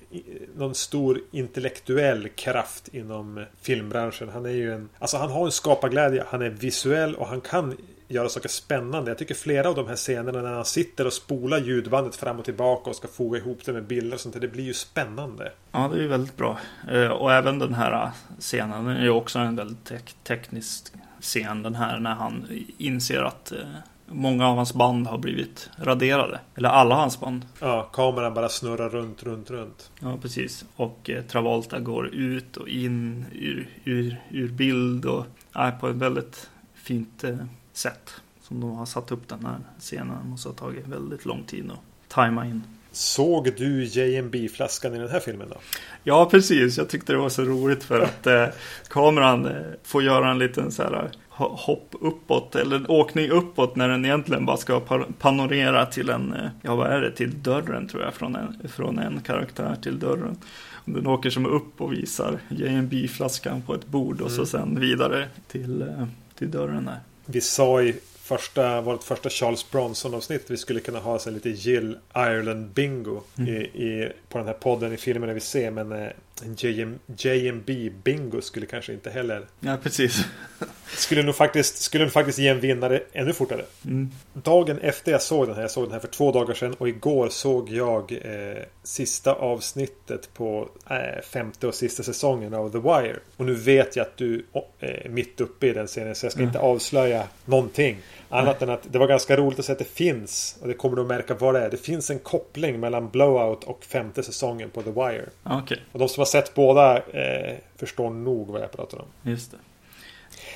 någon 0.57 0.75
stor 0.75 1.21
intellektuell 1.31 2.29
kraft 2.29 2.89
inom 2.89 3.39
eh, 3.39 3.45
filmbranschen. 3.63 4.29
Han 4.29 4.47
är 4.47 4.51
ju 4.51 4.73
en, 4.75 4.89
alltså 4.99 5.17
han 5.17 5.31
har 5.31 5.45
en 5.45 5.53
skaparglädje, 5.53 6.25
han 6.29 6.43
är 6.43 6.51
visuell 6.51 7.15
och 7.15 7.27
han 7.27 7.41
kan 7.41 7.77
göra 8.09 8.29
saker 8.29 8.49
spännande. 8.49 9.11
Jag 9.11 9.19
tycker 9.19 9.35
flera 9.35 9.69
av 9.69 9.75
de 9.75 9.87
här 9.87 9.97
scenerna 9.97 10.43
när 10.43 10.53
han 10.53 10.65
sitter 10.65 11.07
och 11.07 11.13
spolar 11.13 11.59
ljudbandet 11.59 12.17
fram 12.17 12.39
och 12.39 12.45
tillbaka 12.45 12.91
och 12.91 12.97
ska 12.97 13.09
foga 13.09 13.39
ihop 13.39 13.65
det 13.65 13.73
med 13.73 13.85
bilder 13.85 14.15
och 14.15 14.21
sånt. 14.21 14.41
Det 14.41 14.49
blir 14.49 14.65
ju 14.65 14.75
spännande. 14.75 15.53
Ja, 15.73 15.89
det 15.93 15.99
är 15.99 16.03
ju 16.03 16.09
väldigt 16.09 16.37
bra. 16.37 16.59
Eh, 16.93 17.09
och 17.09 17.33
även 17.33 17.59
den 17.59 17.75
här 17.75 17.93
eh, 17.93 18.11
scenen 18.39 18.87
är 18.87 19.03
ju 19.03 19.11
också 19.11 19.39
en 19.39 19.57
väldigt 19.57 19.85
te 19.85 19.99
teknisk 20.23 20.93
scen. 21.21 21.63
Den 21.63 21.75
här 21.75 21.99
när 21.99 22.15
han 22.15 22.47
inser 22.79 23.23
att 23.23 23.53
eh, 23.53 23.59
många 24.07 24.49
av 24.49 24.57
hans 24.57 24.75
band 24.75 25.07
har 25.07 25.19
blivit 25.19 25.71
raderade. 25.77 26.41
Eller 26.55 26.69
alla 26.69 26.95
hans 26.95 27.21
band. 27.21 27.47
Ja, 27.61 27.91
kameran 27.93 28.35
bara 28.35 28.49
snurrar 28.49 28.89
runt, 28.89 29.23
runt, 29.23 29.51
runt. 29.51 29.91
Ja, 30.01 30.19
precis. 30.23 30.65
Och 30.77 31.11
Travolta 31.29 31.81
går 31.81 32.07
ut 32.07 32.57
och 32.57 32.69
in 32.69 33.25
ur, 33.33 33.69
ur, 33.85 34.21
ur 34.31 34.49
bild 34.49 35.05
och 35.05 35.27
är 35.53 35.71
på 35.71 35.89
ett 35.89 35.97
väldigt 35.97 36.51
fint 36.75 37.25
sätt 37.73 38.11
som 38.43 38.61
de 38.61 38.71
har 38.71 38.87
satt 38.87 39.13
upp 39.13 39.29
den 39.29 39.47
här 39.47 39.59
scenen. 39.79 40.19
Det 40.23 40.29
måste 40.29 40.49
ha 40.49 40.55
tagit 40.55 40.87
väldigt 40.87 41.25
lång 41.25 41.45
tid 41.45 41.71
att 41.71 42.09
tajma 42.09 42.47
in. 42.47 42.63
Såg 42.93 43.53
du 43.57 43.85
JMB-flaskan 43.85 44.95
i 44.95 44.99
den 44.99 45.09
här 45.09 45.21
filmen 45.21 45.49
då? 45.49 45.57
Ja, 46.05 46.29
precis. 46.31 46.79
Jag 46.79 46.89
tyckte 46.89 47.13
det 47.13 47.19
var 47.19 47.29
så 47.29 47.43
roligt 47.43 47.85
för 47.85 48.01
att 48.01 48.27
eh, 48.27 48.47
kameran 48.89 49.47
eh, 49.47 49.63
får 49.83 50.03
göra 50.03 50.31
en 50.31 50.39
liten 50.39 50.73
så 50.73 50.83
här 50.83 51.11
hopp 51.37 51.95
uppåt 52.01 52.55
eller 52.55 52.91
åkning 52.91 53.31
uppåt 53.31 53.77
när 53.77 53.89
den 53.89 54.05
egentligen 54.05 54.47
bara 54.47 54.57
ska 54.57 54.81
panorera 55.19 55.87
till 55.87 56.11
en, 56.11 56.33
eh, 56.33 56.49
ja 56.63 56.75
vad 56.75 56.91
är 56.91 57.01
det, 57.01 57.11
till 57.11 57.43
dörren 57.43 57.89
tror 57.89 58.03
jag, 58.03 58.15
från 58.15 58.37
en, 58.37 58.69
från 58.69 58.99
en 58.99 59.21
karaktär 59.21 59.77
till 59.83 59.99
dörren. 59.99 60.37
Den 60.85 61.07
åker 61.07 61.31
som 61.31 61.47
upp 61.47 61.81
och 61.81 61.93
visar 61.93 62.39
JMB-flaskan 62.49 63.63
på 63.63 63.75
ett 63.75 63.87
bord 63.87 64.21
och 64.21 64.31
mm. 64.31 64.37
så 64.37 64.47
sen 64.47 64.81
vidare 64.81 65.29
till, 65.49 65.83
eh, 65.83 66.07
till 66.39 66.51
dörren 66.51 66.85
där 66.85 66.99
vi 67.27 67.41
sa 67.41 67.83
i 67.83 67.95
första, 68.17 68.81
vårt 68.81 69.03
första 69.03 69.31
Charles 69.31 69.71
Bronson 69.71 70.15
avsnitt 70.15 70.45
vi 70.47 70.57
skulle 70.57 70.81
kunna 70.81 70.99
ha 70.99 71.19
så 71.19 71.31
lite 71.31 71.51
Jill 71.51 71.99
Ireland 72.15 72.67
bingo 72.67 73.21
mm. 73.39 73.49
i, 73.55 73.57
i, 73.61 74.13
på 74.35 74.39
den 74.39 74.47
här 74.47 74.55
podden 74.55 74.93
i 74.93 74.97
filmen 74.97 75.35
vi 75.35 75.41
ser 75.41 75.71
men 75.71 75.93
eh, 75.93 76.09
en 76.43 76.55
JM, 76.59 76.99
JMB 77.17 77.71
bingo 78.05 78.41
skulle 78.41 78.67
kanske 78.67 78.93
inte 78.93 79.11
heller 79.11 79.47
Ja 79.61 79.77
precis 79.83 80.25
Skulle 80.97 81.23
nog 81.23 81.35
faktiskt, 81.35 81.77
skulle 81.77 82.05
nog 82.05 82.13
faktiskt 82.13 82.39
ge 82.39 82.49
en 82.49 82.61
vinnare 82.61 83.03
ännu 83.13 83.33
fortare 83.33 83.65
mm. 83.85 84.11
Dagen 84.33 84.79
efter 84.79 85.13
jag 85.13 85.23
såg 85.23 85.47
den 85.47 85.55
här, 85.55 85.63
jag 85.63 85.71
såg 85.71 85.85
den 85.85 85.93
här 85.93 86.01
för 86.01 86.09
två 86.09 86.33
dagar 86.33 86.55
sedan 86.55 86.75
och 86.75 86.89
igår 86.89 87.29
såg 87.29 87.71
jag 87.71 88.13
eh, 88.13 88.63
sista 88.83 89.33
avsnittet 89.33 90.35
på 90.35 90.69
eh, 90.91 91.23
femte 91.23 91.67
och 91.67 91.75
sista 91.75 92.03
säsongen 92.03 92.55
av 92.55 92.73
The 92.73 92.79
Wire 92.79 93.17
Och 93.37 93.45
nu 93.45 93.55
vet 93.55 93.97
jag 93.97 94.07
att 94.07 94.17
du 94.17 94.47
är 94.81 95.09
mitt 95.09 95.41
uppe 95.41 95.67
i 95.67 95.73
den 95.73 95.87
scenen 95.87 96.15
så 96.15 96.27
jag 96.27 96.33
ska 96.33 96.41
mm. 96.41 96.49
inte 96.49 96.61
avslöja 96.61 97.29
någonting 97.45 97.99
Annat 98.35 98.63
än 98.63 98.71
att 98.71 98.93
det 98.93 98.99
var 98.99 99.07
ganska 99.07 99.37
roligt 99.37 99.59
att 99.59 99.65
se 99.65 99.73
att 99.73 99.79
det 99.79 99.85
finns 99.85 100.59
och 100.63 100.69
det 100.69 100.75
kommer 100.75 100.97
du 100.97 101.03
att 101.03 101.09
märka 101.09 101.35
vad 101.35 101.55
det 101.55 101.61
är. 101.61 101.71
Det 101.71 101.77
finns 101.77 102.11
en 102.11 102.19
koppling 102.19 102.81
mellan 102.81 103.09
Blowout 103.09 103.65
och 103.65 103.85
femte 103.85 104.23
säsongen 104.23 104.71
på 104.71 104.83
The 104.83 104.91
Wire. 104.91 105.29
Okay. 105.63 105.79
Och 105.93 105.99
de 105.99 106.09
som 106.09 106.21
har 106.21 106.27
sett 106.27 106.55
båda 106.55 106.97
eh, 106.97 107.55
förstår 107.77 108.11
nog 108.11 108.49
vad 108.49 108.61
jag 108.63 108.73
pratar 108.73 108.99
om. 108.99 109.07
Just 109.23 109.51
det. 109.51 109.57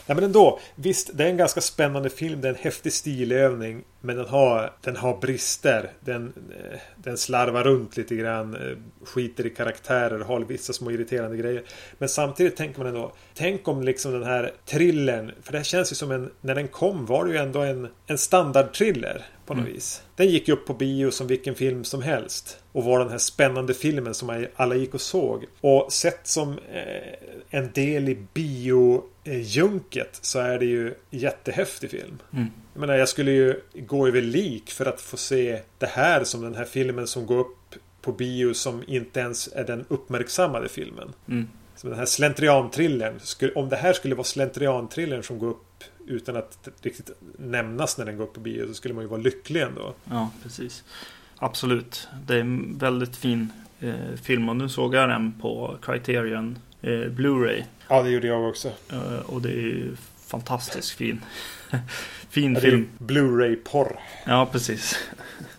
Nej 0.08 0.14
men 0.14 0.24
ändå, 0.24 0.60
visst 0.74 1.10
det 1.14 1.24
är 1.24 1.28
en 1.28 1.36
ganska 1.36 1.60
spännande 1.60 2.10
film. 2.10 2.40
Det 2.40 2.48
är 2.48 2.52
en 2.52 2.58
häftig 2.60 2.92
stilövning. 2.92 3.84
Men 4.00 4.16
den 4.16 4.26
har, 4.26 4.72
den 4.80 4.96
har 4.96 5.16
brister. 5.16 5.90
Den, 6.00 6.32
eh, 6.50 6.78
den 6.96 7.18
slarvar 7.18 7.64
runt 7.64 7.96
lite 7.96 8.16
grann. 8.16 8.54
Eh, 8.54 8.76
skiter 9.04 9.46
i 9.46 9.50
karaktärer. 9.50 10.20
Har 10.20 10.40
vissa 10.40 10.72
små 10.72 10.90
irriterande 10.90 11.36
grejer. 11.36 11.62
Men 11.98 12.08
samtidigt 12.08 12.56
tänker 12.56 12.78
man 12.78 12.88
ändå. 12.88 13.12
Tänk 13.34 13.68
om 13.68 13.82
liksom 13.82 14.12
den 14.12 14.24
här 14.24 14.52
thrillern. 14.66 15.32
För 15.42 15.52
det 15.52 15.58
här 15.58 15.64
känns 15.64 15.92
ju 15.92 15.96
som 15.96 16.10
en... 16.10 16.30
När 16.40 16.54
den 16.54 16.68
kom 16.68 17.06
var 17.06 17.24
det 17.24 17.30
ju 17.30 17.36
ändå 17.36 17.60
en, 17.60 17.88
en 18.06 18.18
standardthriller. 18.18 19.26
På 19.46 19.54
något 19.54 19.62
mm. 19.62 19.74
vis. 19.74 20.02
Den 20.16 20.28
gick 20.28 20.48
upp 20.48 20.66
på 20.66 20.74
bio 20.74 21.10
som 21.10 21.26
vilken 21.26 21.54
film 21.54 21.84
som 21.84 22.02
helst. 22.02 22.58
Och 22.78 22.84
var 22.84 22.98
den 22.98 23.10
här 23.10 23.18
spännande 23.18 23.74
filmen 23.74 24.14
som 24.14 24.46
alla 24.56 24.74
gick 24.74 24.94
och 24.94 25.00
såg. 25.00 25.44
Och 25.60 25.92
sett 25.92 26.26
som 26.26 26.52
eh, 26.52 27.14
en 27.50 27.72
del 27.72 28.08
i 28.08 28.18
bio-junket 28.34 30.18
så 30.20 30.38
är 30.38 30.58
det 30.58 30.64
ju 30.64 30.94
jättehäftig 31.10 31.90
film. 31.90 32.18
Mm. 32.32 32.46
Jag 32.72 32.80
menar, 32.80 32.94
jag 32.94 33.08
skulle 33.08 33.30
ju 33.30 33.60
gå 33.74 34.06
över 34.06 34.22
lik 34.22 34.70
för 34.70 34.86
att 34.86 35.00
få 35.00 35.16
se 35.16 35.60
det 35.78 35.86
här 35.86 36.24
som 36.24 36.42
den 36.42 36.54
här 36.54 36.64
filmen 36.64 37.06
som 37.06 37.26
går 37.26 37.38
upp 37.38 37.74
på 38.00 38.12
bio 38.12 38.54
som 38.54 38.82
inte 38.86 39.20
ens 39.20 39.48
är 39.54 39.64
den 39.64 39.84
uppmärksammade 39.88 40.68
filmen. 40.68 41.12
Mm. 41.28 41.48
Som 41.76 41.90
den 41.90 41.98
här 41.98 42.06
slentriantrillern. 42.06 43.20
Om 43.54 43.68
det 43.68 43.76
här 43.76 43.92
skulle 43.92 44.14
vara 44.14 44.24
slentriantrillern 44.24 45.22
som 45.22 45.38
går 45.38 45.48
upp 45.48 45.84
utan 46.06 46.36
att 46.36 46.68
riktigt 46.82 47.10
nämnas 47.38 47.98
när 47.98 48.04
den 48.04 48.16
går 48.16 48.24
upp 48.24 48.34
på 48.34 48.40
bio 48.40 48.66
så 48.66 48.74
skulle 48.74 48.94
man 48.94 49.04
ju 49.04 49.08
vara 49.08 49.20
lycklig 49.20 49.62
ändå. 49.62 49.94
Ja, 50.04 50.30
precis. 50.42 50.84
Absolut. 51.38 52.08
Det 52.26 52.34
är 52.34 52.40
en 52.40 52.78
väldigt 52.78 53.16
fin 53.16 53.52
eh, 53.80 53.94
film 54.22 54.48
och 54.48 54.56
nu 54.56 54.68
såg 54.68 54.94
jag 54.94 55.08
den 55.08 55.32
på 55.40 55.76
Criterion 55.82 56.58
eh, 56.82 56.88
Blu-ray. 56.90 57.62
Ja, 57.88 58.02
det 58.02 58.10
gjorde 58.10 58.26
jag 58.26 58.48
också. 58.48 58.68
Eh, 58.92 59.18
och 59.26 59.42
det 59.42 59.48
är 59.48 59.52
ju 59.62 59.96
fantastiskt 60.26 60.90
fin. 60.90 61.20
fin 62.30 62.54
Ja, 62.54 62.60
film. 62.60 62.88
Blu-ray-porr. 62.98 63.98
Ja, 64.26 64.46
precis. 64.52 64.98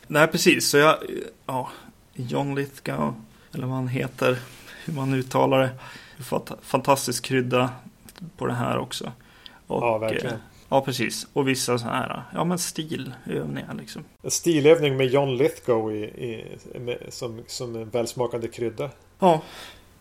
Nej, 0.08 0.28
precis. 0.28 0.70
Så 0.70 0.78
jag, 0.78 0.98
ja, 1.46 1.70
John 2.14 2.56
Lithgow, 2.56 3.14
eller 3.54 3.68
vad 3.68 3.76
han 3.76 3.88
heter, 3.88 4.38
hur 4.86 4.94
man 4.94 5.14
uttalar 5.14 5.60
det. 5.60 5.70
Fant- 6.18 6.58
Fantastisk 6.62 7.24
krydda 7.26 7.70
på 8.38 8.46
det 8.48 8.54
här 8.54 8.78
också. 8.78 9.12
Och, 9.68 9.84
Ja, 9.84 9.98
verkligen. 9.98 10.36
Ja, 10.70 10.82
precis. 10.82 11.28
Och 11.34 11.48
vissa 11.48 11.78
så 11.78 11.86
här, 11.86 12.24
ja 12.34 12.44
men 12.44 12.60
stilövningar 12.60 13.74
liksom. 13.74 14.04
En 14.24 14.32
stilövning 14.32 14.98
med 14.98 15.08
John 15.08 15.38
Lithgow 15.38 15.96
i, 15.96 16.04
i, 16.04 16.80
med, 16.80 16.98
som, 17.10 17.44
som 17.48 17.76
en 17.76 17.90
välsmakande 17.90 18.48
krydda. 18.48 18.90
Ja, 19.20 19.42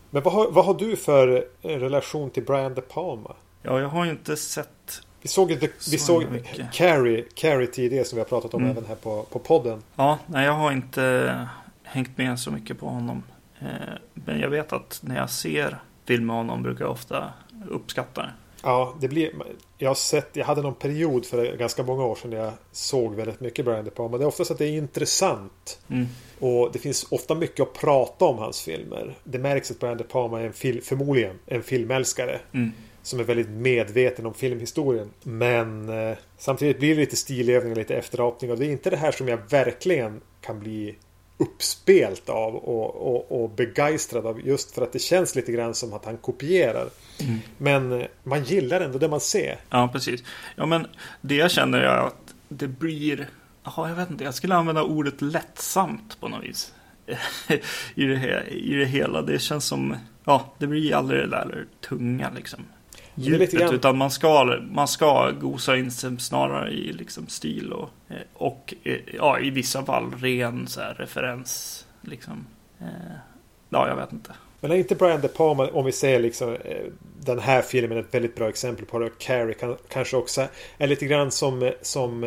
Men 0.09 0.23
vad 0.23 0.33
har, 0.33 0.51
vad 0.51 0.65
har 0.65 0.73
du 0.73 0.95
för 0.95 1.45
eh, 1.61 1.69
relation 1.69 2.29
till 2.29 2.43
Brian 2.43 2.73
De 2.73 2.81
Palma? 2.81 3.35
ja 3.61 3.79
jag 3.79 3.87
har 3.87 4.05
ju 4.05 4.11
inte 4.11 4.37
sett, 4.37 5.01
Vi 5.21 5.27
såg, 5.27 5.59
the, 5.59 5.67
vi 5.67 5.97
Så 5.97 6.05
såg 6.05 6.31
mycket. 6.31 6.71
Carrie, 6.73 7.25
Carrie 7.35 7.67
tidigare 7.67 8.05
som 8.05 8.15
vi 8.15 8.21
har 8.21 8.27
pratat 8.29 8.53
om 8.53 8.61
Mm. 8.63 8.71
även 8.77 8.85
här 8.89 8.95
på, 8.95 9.23
på 9.23 9.39
podden. 9.39 9.83
ja, 9.95 10.17
nej 10.27 10.45
jag 10.45 10.53
har 10.53 10.71
inte 10.71 11.47
hängt 11.83 12.17
med 12.17 12.39
så 12.39 12.51
mycket 12.51 12.79
på 12.79 12.85
honom. 12.87 13.23
Eh, 13.59 13.67
men 14.13 14.39
jag 14.39 14.49
vet 14.49 14.73
att 14.73 14.99
när 15.03 15.15
jag 15.17 15.29
ser 15.29 15.77
film 16.05 16.25
med 16.25 16.35
honom 16.35 16.63
brukar 16.63 16.85
jag 16.85 16.91
ofta 16.91 17.33
uppskatta 17.69 18.21
det. 18.21 18.31
Ja, 18.63 18.95
det 19.01 19.07
blir... 19.07 19.31
Jag 19.77 19.89
har 19.89 19.95
sett... 19.95 20.29
Jag 20.33 20.45
hade 20.45 20.61
någon 20.61 20.75
period 20.75 21.25
för 21.25 21.57
ganska 21.57 21.83
många 21.83 22.05
år 22.05 22.15
sedan 22.15 22.29
när 22.29 22.37
jag 22.37 22.53
såg 22.71 23.15
väldigt 23.15 23.39
mycket 23.39 23.65
Brian 23.65 23.85
De 23.85 23.91
Palma. 23.91 24.17
Det 24.17 24.23
är 24.23 24.27
oftast 24.27 24.51
att 24.51 24.57
det 24.57 24.65
är 24.65 24.77
intressant. 24.77 25.79
Mm. 25.89 26.05
Och 26.39 26.69
det 26.73 26.79
finns 26.79 27.07
ofta 27.11 27.35
mycket 27.35 27.59
att 27.59 27.73
prata 27.73 28.25
om 28.25 28.37
hans 28.37 28.61
filmer. 28.61 29.15
Det 29.23 29.39
märks 29.39 29.71
att 29.71 29.79
Brian 29.79 29.97
De 29.97 30.03
Palma 30.03 30.41
är 30.41 30.45
en 30.45 30.53
fil, 30.53 30.81
förmodligen 30.81 31.39
en 31.45 31.63
filmälskare. 31.63 32.39
Mm. 32.53 32.71
Som 33.01 33.19
är 33.19 33.23
väldigt 33.23 33.49
medveten 33.49 34.25
om 34.25 34.33
filmhistorien. 34.33 35.09
Men 35.23 35.89
eh, 35.89 36.17
samtidigt 36.37 36.79
blir 36.79 36.95
det 36.95 37.01
lite 37.01 37.15
stilövning 37.15 37.71
och 37.71 37.77
lite 37.77 37.95
efterapning. 37.95 38.51
Och 38.51 38.57
det 38.57 38.65
är 38.65 38.71
inte 38.71 38.89
det 38.89 38.97
här 38.97 39.11
som 39.11 39.27
jag 39.27 39.39
verkligen 39.49 40.21
kan 40.41 40.59
bli 40.59 40.95
uppspelt 41.39 42.29
av 42.29 42.55
och, 42.55 43.15
och, 43.15 43.43
och 43.43 43.49
begeistrad 43.49 44.25
av. 44.25 44.41
Just 44.41 44.71
för 44.71 44.81
att 44.81 44.93
det 44.93 44.99
känns 44.99 45.35
lite 45.35 45.51
grann 45.51 45.75
som 45.75 45.93
att 45.93 46.05
han 46.05 46.17
kopierar. 46.17 46.89
Mm. 47.19 47.39
Men 47.57 47.91
eh, 47.91 48.07
man 48.23 48.43
gillar 48.43 48.81
ändå 48.81 48.97
det 48.97 49.07
man 49.07 49.19
ser. 49.19 49.57
Ja, 49.69 49.89
precis. 49.93 50.23
Ja, 50.55 50.65
men 50.65 50.87
det 51.21 51.35
jag 51.35 51.51
känner 51.51 51.79
är 51.79 51.97
att 51.97 52.33
det 52.49 52.67
blir, 52.67 53.29
ja, 53.63 53.89
jag 53.89 53.95
vet 53.95 54.09
inte, 54.09 54.23
jag 54.23 54.33
skulle 54.33 54.55
använda 54.55 54.83
ordet 54.83 55.21
lättsamt 55.21 56.19
på 56.19 56.27
något 56.27 56.43
vis. 56.43 56.73
I 57.95 58.05
det, 58.05 58.47
I 58.47 58.75
det 58.75 58.85
hela. 58.85 59.21
Det 59.21 59.39
känns 59.39 59.65
som, 59.65 59.95
ja, 60.25 60.53
det 60.57 60.67
blir 60.67 60.95
aldrig 60.95 61.21
det 61.21 61.27
där 61.27 61.65
tunga 61.81 62.31
liksom. 62.35 62.65
Djupet, 63.19 63.73
utan 63.73 63.97
man 63.97 64.11
ska, 64.11 64.59
man 64.71 64.87
ska 64.87 65.31
gosa 65.31 65.77
in 65.77 65.91
sig 65.91 66.19
snarare 66.19 66.71
i 66.71 66.93
liksom 66.93 67.27
stil 67.27 67.73
och, 67.73 67.89
eh, 68.07 68.15
och 68.33 68.73
eh, 68.83 68.97
ja, 69.17 69.39
i 69.39 69.49
vissa 69.49 69.85
fall 69.85 70.11
ren 70.17 70.67
så 70.67 70.81
här, 70.81 70.93
referens. 70.93 71.85
Liksom. 72.01 72.45
Eh, 72.79 72.87
Ja, 73.71 73.87
jag 73.87 73.95
vet 73.95 74.13
inte. 74.13 74.33
Men 74.59 74.71
är 74.71 74.75
inte 74.75 74.95
Brian 74.95 75.21
De 75.21 75.27
Palma, 75.27 75.67
om 75.67 75.85
vi 75.85 75.91
säger 75.91 76.19
liksom 76.19 76.57
den 77.19 77.39
här 77.39 77.61
filmen 77.61 77.97
ett 77.97 78.13
väldigt 78.13 78.35
bra 78.35 78.49
exempel 78.49 78.85
på 78.85 78.99
det. 78.99 79.09
Carrie 79.17 79.53
kan, 79.53 79.77
kanske 79.89 80.17
också 80.17 80.47
är 80.77 80.87
lite 80.87 81.05
grann 81.05 81.31
som, 81.31 81.71
som 81.81 82.21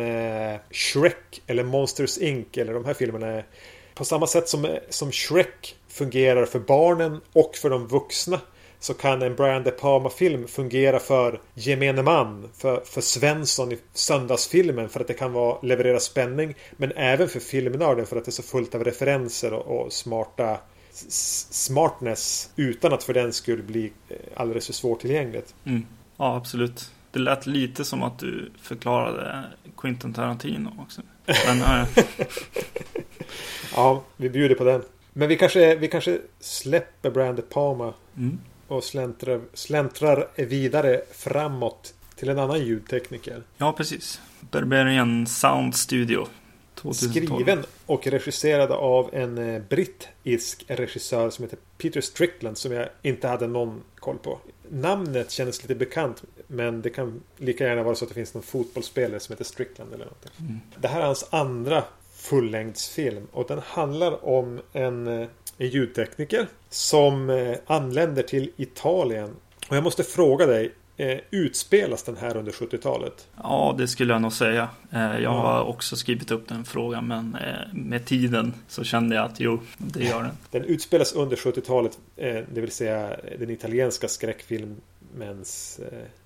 Shrek 0.71 1.41
eller 1.47 1.63
Monsters 1.63 2.17
Inc. 2.17 2.57
Eller 2.57 2.73
de 2.73 2.85
här 2.85 2.93
filmerna. 2.93 3.27
är 3.27 3.45
På 3.93 4.05
samma 4.05 4.27
sätt 4.27 4.49
som, 4.49 4.77
som 4.89 5.11
Shrek 5.11 5.75
fungerar 5.87 6.45
för 6.45 6.59
barnen 6.59 7.21
och 7.33 7.55
för 7.55 7.69
de 7.69 7.87
vuxna. 7.87 8.39
Så 8.83 8.93
kan 8.93 9.21
en 9.21 9.35
Brian 9.35 9.63
De 9.63 9.71
Palma-film 9.71 10.47
fungera 10.47 10.99
för 10.99 11.41
gemene 11.53 12.01
man. 12.01 12.49
För, 12.57 12.81
för 12.85 13.01
Svensson 13.01 13.71
i 13.71 13.77
söndagsfilmen. 13.93 14.89
För 14.89 14.99
att 14.99 15.07
det 15.07 15.13
kan 15.13 15.33
vara, 15.33 15.57
leverera 15.61 15.99
spänning. 15.99 16.55
Men 16.71 16.91
även 16.91 17.29
för 17.29 17.39
filmnörden 17.39 18.05
för 18.05 18.17
att 18.17 18.25
det 18.25 18.29
är 18.29 18.31
så 18.33 18.43
fullt 18.43 18.75
av 18.75 18.83
referenser 18.83 19.53
och, 19.53 19.85
och 19.85 19.93
smarta 19.93 20.57
smartness 20.91 22.49
utan 22.55 22.93
att 22.93 23.03
för 23.03 23.13
den 23.13 23.33
skulle 23.33 23.63
bli 23.63 23.93
eh, 24.09 24.17
alldeles 24.35 24.65
för 24.65 24.73
svårtillgängligt. 24.73 25.55
Mm. 25.65 25.85
Ja, 26.17 26.35
absolut. 26.35 26.91
Det 27.11 27.19
lät 27.19 27.47
lite 27.47 27.85
som 27.85 28.03
att 28.03 28.19
du 28.19 28.51
förklarade 28.61 29.43
Quentin 29.77 30.13
Tarantino 30.13 30.69
också. 30.79 31.01
Men, 31.25 31.85
ja, 33.75 34.03
vi 34.17 34.29
bjuder 34.29 34.55
på 34.55 34.63
den. 34.63 34.83
Men 35.13 35.27
vi 35.27 35.37
kanske, 35.37 35.75
vi 35.75 35.87
kanske 35.87 36.19
släpper 36.39 37.11
Brian 37.11 37.35
De 37.35 37.41
Palma 37.41 37.93
Mm. 38.15 38.39
Och 38.73 38.83
släntrar, 38.83 39.41
släntrar 39.53 40.27
vidare 40.35 41.01
framåt 41.11 41.93
till 42.15 42.29
en 42.29 42.39
annan 42.39 42.65
ljudtekniker. 42.65 43.43
ja, 43.57 43.73
precis. 43.73 44.21
Berberian 44.51 45.27
Sound 45.27 45.75
Studio. 45.75 46.27
2012. 46.75 47.11
Skriven 47.11 47.63
och 47.85 48.07
regisserad 48.07 48.71
av 48.71 49.09
en 49.13 49.37
eh, 49.37 49.61
brittisk 49.69 50.65
regissör 50.67 51.29
som 51.29 51.43
heter 51.43 51.59
Peter 51.77 52.01
Strickland 52.01 52.57
som 52.57 52.71
jag 52.71 52.89
inte 53.01 53.27
hade 53.27 53.47
någon 53.47 53.81
koll 53.95 54.17
på. 54.17 54.39
Namnet 54.69 55.31
kändes 55.31 55.61
lite 55.61 55.75
bekant 55.75 56.23
men 56.47 56.81
det 56.81 56.89
kan 56.89 57.21
lika 57.37 57.67
gärna 57.67 57.83
vara 57.83 57.95
så 57.95 58.05
att 58.05 58.09
det 58.09 58.15
finns 58.15 58.33
någon 58.33 58.43
fotbollsspelare 58.43 59.19
som 59.19 59.33
heter 59.33 59.45
Strickland 59.45 59.93
eller 59.93 60.05
något. 60.05 60.39
Mm. 60.39 60.59
Det 60.81 60.87
här 60.87 61.01
är 61.01 61.05
hans 61.05 61.27
andra 61.29 61.83
fullängdsfilm 62.23 63.27
och 63.31 63.45
den 63.47 63.59
handlar 63.65 64.25
om 64.25 64.61
en, 64.73 65.07
eh, 65.07 65.27
ljudtekniker 65.57 66.47
som 66.69 67.29
eh, 67.29 67.55
anländer 67.65 68.23
till 68.23 68.51
Italien. 68.57 69.29
Och 69.69 69.75
jag 69.75 69.83
måste 69.83 70.03
fråga 70.03 70.45
dig, 70.45 70.71
eh, 70.97 71.17
utspelas 71.31 72.03
den 72.03 72.17
här 72.17 72.37
under 72.37 72.51
70-talet? 72.51 73.27
Ja, 73.43 73.75
det 73.77 73.87
skulle 73.87 74.13
jag 74.13 74.21
nog 74.21 74.33
säga. 74.33 74.69
Eh, 74.91 74.99
Jag 75.01 75.21
Ja. 75.21 75.29
har 75.29 75.63
också 75.63 75.95
skrivit 75.95 76.31
upp 76.31 76.47
den 76.47 76.65
frågan, 76.65 77.07
men 77.07 77.35
eh, 77.35 77.73
med 77.73 78.05
tiden 78.05 78.53
så 78.67 78.83
kände 78.83 79.15
jag 79.15 79.25
att 79.25 79.39
jo, 79.39 79.59
det 79.77 80.03
gör 80.03 80.23
den. 80.23 80.37
Den 80.51 80.63
utspelas 80.63 81.13
under 81.13 81.35
70-talet, 81.35 81.97
eh, 82.15 82.39
det 82.53 82.61
vill 82.61 82.71
säga 82.71 83.15
den 83.39 83.49
italienska 83.49 84.07
skräckfilmens 84.07 85.79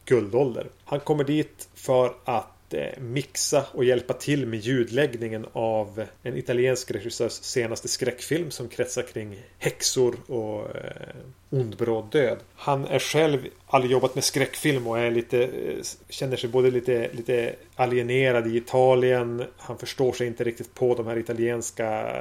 guldålder. 0.06 0.68
Han 0.86 1.00
kommer 1.00 1.24
dit 1.24 1.70
för 1.76 2.14
att 2.26 2.48
Eh, 2.70 3.02
mixa 3.02 3.66
och 3.72 3.84
hjälpa 3.84 4.14
till 4.14 4.46
med 4.46 4.60
ljudläggningen 4.60 5.46
av 5.54 6.06
en 6.24 6.38
italiensk 6.38 6.92
regissörs 6.92 7.32
senaste 7.32 7.88
skräckfilm 7.88 8.52
som 8.52 8.68
kretsar 8.68 9.04
kring 9.04 9.44
häxor 9.58 10.16
och 10.28 10.76
eh, 10.76 11.16
ond 11.50 11.78
bråd 11.78 12.12
död. 12.12 12.38
Han 12.56 12.86
är 12.86 13.00
själv 13.00 13.40
aldrig 13.68 13.92
jobbat 13.92 14.16
med 14.16 14.24
skräckfilm 14.24 14.88
och 14.88 15.00
är 15.00 15.12
lite, 15.12 15.44
eh, 15.44 15.84
känner 16.10 16.38
sig 16.38 16.50
både 16.50 16.72
lite, 16.72 17.10
lite 17.14 17.56
alienerad 17.76 18.48
i 18.48 18.58
Italien. 18.58 19.44
Han 19.58 19.78
förstår 19.78 20.14
sig 20.14 20.28
inte 20.28 20.44
riktigt 20.44 20.74
på 20.74 20.96
de 20.96 21.08
här 21.08 21.18
italienska 21.18 22.12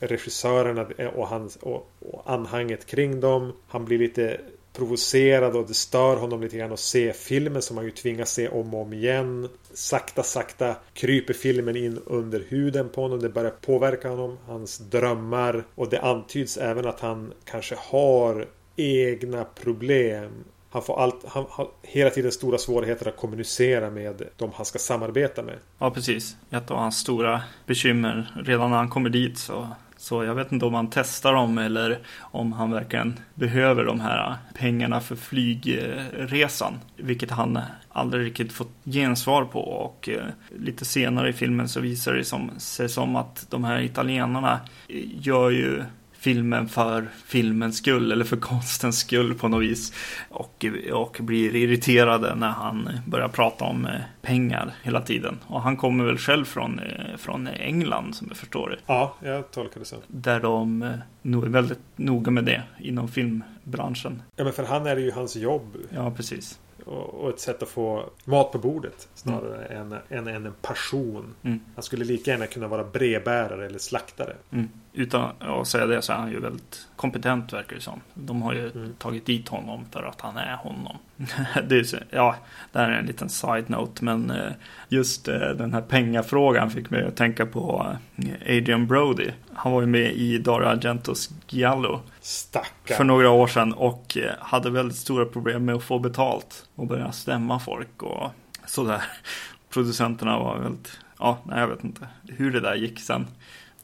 regissörerna 0.00 0.86
eh, 0.98 1.06
och, 1.06 1.28
hans, 1.28 1.56
och, 1.56 1.90
och 2.00 2.22
anhanget 2.24 2.86
kring 2.86 3.20
dem. 3.20 3.52
Han 3.68 3.84
blir 3.84 3.98
lite 3.98 4.40
provocerad 4.76 5.56
och 5.56 5.66
det 5.66 5.74
stör 5.74 6.16
honom 6.16 6.42
lite 6.42 6.56
grann 6.56 6.72
att 6.72 6.80
se 6.80 7.12
filmen 7.12 7.62
som 7.62 7.76
han 7.76 7.86
ju 7.86 7.90
tvingas 7.90 8.32
se 8.32 8.48
om 8.48 8.74
och 8.74 8.82
om 8.82 8.92
igen. 8.92 9.48
Sakta, 9.72 10.22
sakta 10.22 10.76
kryper 10.94 11.34
filmen 11.34 11.76
in 11.76 11.98
under 12.06 12.44
huden 12.48 12.88
på 12.88 13.02
honom. 13.02 13.20
Det 13.20 13.28
börjar 13.28 13.50
påverka 13.50 14.08
honom, 14.08 14.38
hans 14.46 14.78
drömmar 14.78 15.64
och 15.74 15.88
det 15.88 16.00
antyds 16.00 16.56
även 16.56 16.86
att 16.86 17.00
han 17.00 17.32
kanske 17.44 17.74
har 17.78 18.46
egna 18.76 19.44
problem. 19.44 20.30
Han 20.70 20.82
får 20.82 21.00
allt, 21.00 21.24
han 21.26 21.44
har 21.50 21.68
hela 21.82 22.10
tiden 22.10 22.32
stora 22.32 22.58
svårigheter 22.58 23.08
att 23.08 23.16
kommunicera 23.16 23.90
med 23.90 24.22
de 24.36 24.50
han 24.54 24.66
ska 24.66 24.78
samarbeta 24.78 25.42
med. 25.42 25.54
Ja, 25.78 25.90
precis. 25.90 26.36
Ett 26.50 26.70
av 26.70 26.76
hans 26.76 26.98
stora 26.98 27.42
bekymmer 27.66 28.42
redan 28.44 28.70
när 28.70 28.76
han 28.76 28.88
kommer 28.88 29.10
dit 29.10 29.38
så 29.38 29.68
så 29.96 30.24
jag 30.24 30.34
vet 30.34 30.52
inte 30.52 30.66
om 30.66 30.74
han 30.74 30.90
testar 30.90 31.32
dem 31.32 31.58
eller 31.58 31.98
om 32.20 32.52
han 32.52 32.70
verkligen 32.70 33.18
behöver 33.34 33.84
de 33.84 34.00
här 34.00 34.36
pengarna 34.54 35.00
för 35.00 35.16
flygresan. 35.16 36.74
Vilket 36.96 37.30
han 37.30 37.58
aldrig 37.88 38.26
riktigt 38.26 38.52
fått 38.52 38.72
gensvar 38.84 39.44
på. 39.44 39.60
Och 39.60 40.08
eh, 40.08 40.24
lite 40.58 40.84
senare 40.84 41.28
i 41.28 41.32
filmen 41.32 41.68
så 41.68 41.80
visar 41.80 42.14
det 42.14 42.24
sig 42.60 42.88
som 42.88 43.16
att 43.16 43.46
de 43.50 43.64
här 43.64 43.80
italienarna 43.80 44.60
eh, 44.88 45.26
gör 45.26 45.50
ju 45.50 45.84
filmen 46.26 46.68
för 46.68 47.08
filmens 47.26 47.76
skull 47.76 48.12
eller 48.12 48.24
för 48.24 48.36
konstens 48.36 48.98
skull 48.98 49.34
på 49.34 49.48
något 49.48 49.62
vis. 49.62 49.92
Och, 50.28 50.64
och 50.92 51.16
blir 51.20 51.56
irriterade 51.56 52.34
när 52.34 52.48
han 52.48 52.90
börjar 53.06 53.28
prata 53.28 53.64
om 53.64 53.86
eh, 53.86 53.92
pengar 54.22 54.74
hela 54.82 55.00
tiden. 55.00 55.38
Och 55.46 55.62
han 55.62 55.76
kommer 55.76 56.04
väl 56.04 56.18
själv 56.18 56.44
från, 56.44 56.78
eh, 56.78 57.16
från 57.16 57.46
England 57.46 58.14
som 58.14 58.26
jag 58.28 58.36
förstår 58.36 58.70
det. 58.70 58.76
Ja, 58.86 59.14
jag 59.22 59.50
tolkar 59.50 59.80
det 59.80 59.86
så. 59.86 59.96
Där 60.06 60.40
de 60.40 60.82
eh, 60.82 60.90
nog 61.22 61.44
är 61.44 61.48
väldigt 61.48 61.78
noga 61.96 62.30
med 62.30 62.44
det 62.44 62.62
inom 62.78 63.08
filmbranschen. 63.08 64.22
Ja, 64.36 64.44
men 64.44 64.52
för 64.52 64.64
han 64.64 64.86
är 64.86 64.96
det 64.96 65.02
ju 65.02 65.10
hans 65.10 65.36
jobb. 65.36 65.76
Ja, 65.90 66.10
precis. 66.10 66.58
och, 66.84 67.28
ett 67.28 67.40
sätt 67.40 67.62
att 67.62 67.68
få 67.68 68.10
mat 68.24 68.52
på 68.52 68.58
bordet. 68.58 69.08
Snarare 69.14 69.64
än, 69.64 69.92
än, 70.08 70.28
än 70.28 70.46
en 70.46 70.54
passion. 70.62 71.34
Mm. 71.42 71.60
Han 71.74 71.82
skulle 71.82 72.04
lika 72.04 72.30
gärna 72.30 72.46
kunna 72.46 72.68
vara 72.68 72.84
brevbärare 72.84 73.66
eller 73.66 73.78
slaktare. 73.78 74.36
Mm. 74.50 74.68
Utan 74.98 75.30
att 75.40 75.68
säga 75.68 75.86
det 75.86 76.02
så 76.02 76.12
är 76.12 76.16
han 76.16 76.30
ju 76.30 76.40
väldigt 76.40 76.86
kompetent 76.96 77.52
verkar 77.52 77.76
det 77.76 77.82
som. 77.82 78.00
De 78.14 78.42
har 78.42 78.52
ju 78.52 78.70
Mm. 78.70 78.94
tagit 78.98 79.26
dit 79.26 79.48
honom 79.48 79.84
för 79.92 80.02
att 80.02 80.20
han 80.20 80.36
är 80.36 80.56
honom. 80.56 80.96
det, 81.68 81.78
är, 81.78 81.84
så- 81.84 81.96
ja, 82.10 82.36
det 82.72 82.78
här 82.78 82.90
är 82.90 82.98
en 82.98 83.06
liten 83.06 83.28
side-note 83.28 84.04
men 84.04 84.30
eh, 84.30 84.52
just 84.88 85.28
eh, 85.28 85.34
den 85.38 85.72
här 85.74 85.80
pengafrågan 85.80 86.70
fick 86.70 86.90
mig 86.90 87.04
att 87.04 87.16
tänka 87.16 87.46
på 87.46 87.96
eh, 88.16 88.56
Adrian 88.56 88.86
Brody. 88.86 89.30
Han 89.54 89.72
var 89.72 89.80
ju 89.80 89.86
med 89.86 90.12
i 90.12 90.38
Dario 90.38 90.66
Argentos 90.66 91.30
Giallo 91.48 92.00
Stackarn. 92.20 92.96
för 92.96 93.04
några 93.04 93.30
år 93.30 93.46
sedan 93.46 93.72
och 93.72 94.16
hade 94.40 94.70
väldigt 94.70 94.98
stora 94.98 95.24
problem 95.24 95.64
med 95.64 95.74
att 95.74 95.82
få 95.82 95.98
betalt 95.98 96.66
och 96.74 96.86
börja 96.86 97.12
stämma 97.12 97.58
folk 97.60 98.02
och 98.02 98.30
sådär. 98.66 99.02
Producenterna 99.70 100.38
var 100.38 100.58
väldigt, 100.58 100.98
ja, 101.18 101.38
nej 101.44 101.60
jag 101.60 101.68
vet 101.68 101.84
inte 101.84 102.08
hur 102.28 102.52
det 102.52 102.60
där 102.60 102.74
gick 102.74 103.00
sen. 103.00 103.26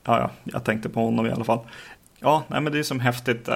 Ja, 0.04 0.18
ja, 0.18 0.30
jag 0.44 0.64
tänkte 0.64 0.88
på 0.88 1.00
honom 1.00 1.26
i 1.26 1.30
alla 1.30 1.44
fall. 1.44 1.60
Ja, 2.20 2.42
nej 2.48 2.60
men 2.60 2.72
det 2.72 2.78
är 2.78 2.82
som 2.82 3.00
häftigt. 3.00 3.48
Eh, 3.48 3.54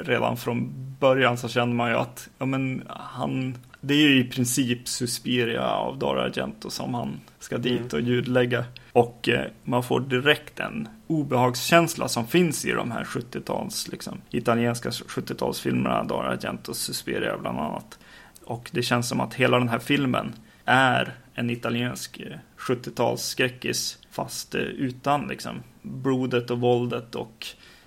redan 0.00 0.36
från 0.36 0.72
början 1.00 1.38
så 1.38 1.48
kände 1.48 1.76
man 1.76 1.90
ju 1.90 1.96
att, 1.96 2.28
ja 2.38 2.46
men 2.46 2.82
han, 2.88 3.58
det 3.80 3.94
är 3.94 4.08
ju 4.08 4.20
i 4.20 4.24
princip 4.24 4.88
Suspiria 4.88 5.70
av 5.70 5.98
Dario 5.98 6.20
Argento 6.20 6.70
som 6.70 6.94
han 6.94 7.20
ska 7.38 7.58
dit 7.58 7.92
och 7.92 8.00
ljudlägga. 8.00 8.64
Och 8.92 9.28
eh, 9.28 9.46
man 9.64 9.82
får 9.82 10.00
direkt 10.00 10.60
en 10.60 10.88
obehagskänsla 11.06 12.08
som 12.08 12.26
finns 12.26 12.64
i 12.64 12.72
de 12.72 12.90
här 12.90 13.04
70-tals, 13.04 13.88
liksom, 13.88 14.20
italienska 14.30 14.90
70-talsfilmerna, 14.90 16.06
Dario 16.06 16.30
Argentos 16.30 16.78
Suspiria 16.78 17.38
bland 17.38 17.58
annat. 17.58 17.98
Och 18.44 18.70
det 18.72 18.82
känns 18.82 19.08
som 19.08 19.20
att 19.20 19.34
hela 19.34 19.58
den 19.58 19.68
här 19.68 19.78
filmen 19.78 20.32
är 20.64 21.14
en 21.34 21.50
italiensk 21.50 22.20
eh, 22.20 22.36
70-talsskräckis 22.58 23.96
fast 24.10 24.54
eh, 24.54 24.60
utan 24.60 25.28
liksom 25.28 25.62
blodet 25.82 26.50
och 26.50 26.60
våldet 26.60 27.14
och 27.14 27.46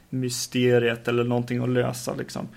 mysteriet 0.10 1.08
eller 1.08 1.24
någonting 1.24 1.64
att 1.64 1.70
lösa 1.70 2.14
liksom. 2.16 2.48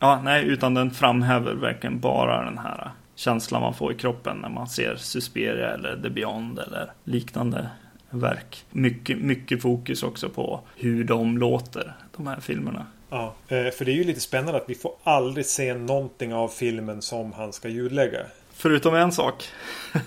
Ja, 0.00 0.20
nej, 0.24 0.44
utan 0.44 0.74
den 0.74 0.90
framhäver 0.90 1.54
verkligen 1.54 2.00
bara 2.00 2.44
den 2.44 2.58
här 2.58 2.90
känslan 3.14 3.62
man 3.62 3.74
får 3.74 3.92
i 3.92 3.94
kroppen 3.94 4.36
när 4.36 4.48
man 4.48 4.68
ser 4.68 4.96
Suspiria 4.96 5.74
eller 5.74 6.02
The 6.02 6.10
Beyond 6.10 6.58
eller 6.58 6.92
liknande 7.04 7.68
verk. 8.10 8.64
Mycket, 8.70 9.18
mycket 9.18 9.62
fokus 9.62 10.02
också 10.02 10.28
på 10.28 10.60
hur 10.76 11.04
de 11.04 11.38
låter, 11.38 11.94
de 12.16 12.26
här 12.26 12.40
filmerna. 12.40 12.86
Ja, 13.10 13.34
eh, 13.48 13.70
för 13.70 13.84
det 13.84 13.90
är 13.90 13.96
ju 13.96 14.04
lite 14.04 14.20
spännande 14.20 14.56
att 14.56 14.70
vi 14.70 14.74
får 14.74 14.92
aldrig 15.02 15.46
se 15.46 15.74
någonting 15.74 16.34
av 16.34 16.48
filmen 16.48 17.02
som 17.02 17.32
han 17.32 17.52
ska 17.52 17.68
ljudlägga. 17.68 18.20
Förutom 18.56 18.94
en 18.94 19.12
sak. 19.12 19.48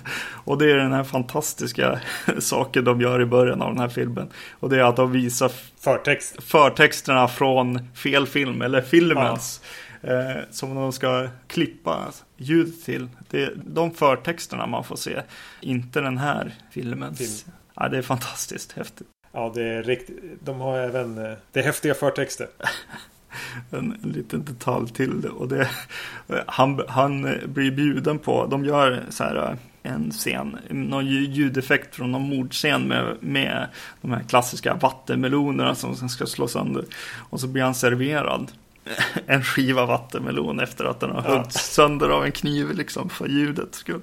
Och 0.46 0.58
det 0.58 0.72
är 0.72 0.76
den 0.76 0.92
här 0.94 1.04
fantastiska 1.04 2.00
saken 2.40 2.84
de 2.84 3.02
gör 3.02 3.22
i 3.22 3.26
början 3.26 3.62
av 3.62 3.70
den 3.74 3.80
här 3.80 3.90
filmen. 3.90 4.30
Och 4.60 4.70
det 4.70 4.80
är 4.80 4.84
att 4.84 4.96
de 4.96 5.12
visar 5.12 5.52
Förtext. 5.80 6.44
förtexterna 6.44 7.28
från 7.28 7.80
fel 7.96 8.28
film 8.28 8.62
eller 8.62 8.82
filmens. 8.82 9.62
Eh, 10.02 10.42
som 10.52 10.76
de 10.76 10.92
ska 10.94 11.28
klippa 11.48 12.08
ljud 12.38 12.84
till. 12.86 13.10
Det 13.30 13.44
är 13.44 13.54
de 13.66 13.92
förtexterna 13.94 14.66
man 14.66 14.84
får 14.84 14.96
se. 14.96 15.22
Inte 15.62 16.02
den 16.02 16.18
här 16.18 16.56
filmens. 16.72 17.18
Film. 17.18 17.56
Ja, 17.76 17.90
det 17.90 17.98
är 17.98 18.02
fantastiskt 18.02 18.72
häftigt. 18.72 19.08
Ja, 19.32 19.52
det 19.56 19.64
är 19.64 19.84
riktigt. 19.84 20.20
De 20.40 20.60
har 20.60 20.78
även... 20.80 21.18
eh, 21.26 21.34
Det 21.52 21.60
är 21.60 21.64
häftiga 21.64 21.94
förtexter. 21.94 22.48
En, 23.72 23.98
en 24.04 24.10
liten 24.12 24.46
detalj 24.46 24.90
till 24.90 25.22
det. 25.22 25.30
Och 25.30 25.48
det 25.48 25.70
han, 26.48 26.82
han 26.88 27.38
blir 27.46 27.72
bjuden 27.72 28.20
på, 28.20 28.46
de 28.46 28.66
gör 28.66 29.04
så 29.10 29.24
här 29.24 29.58
en 29.84 30.12
scen, 30.12 30.58
någon 30.70 31.06
lju- 31.06 31.30
ljudeffekt 31.32 31.96
från 31.96 32.12
någon 32.12 32.30
mordscen 32.38 32.88
med, 32.88 33.16
med 33.20 33.68
de 34.02 34.12
här 34.12 34.24
klassiska 34.24 34.74
vattenmelonerna 34.74 35.76
som 35.76 36.10
ska 36.10 36.26
slå 36.26 36.48
sönder. 36.48 36.86
Och 37.30 37.40
så 37.40 37.48
blir 37.48 37.64
han 37.64 37.76
serverad 37.76 38.52
en 39.26 39.44
skiva 39.44 39.86
vattenmelon 39.86 40.60
efter 40.60 40.86
att 40.86 41.00
den 41.00 41.10
har 41.12 41.24
Ja. 41.28 41.38
huggits 41.38 41.74
sönder 41.74 42.10
av 42.10 42.26
en 42.26 42.32
kniv 42.32 42.72
liksom 42.74 43.10
för 43.10 43.28
ljudets 43.28 43.78
skull. 43.78 44.02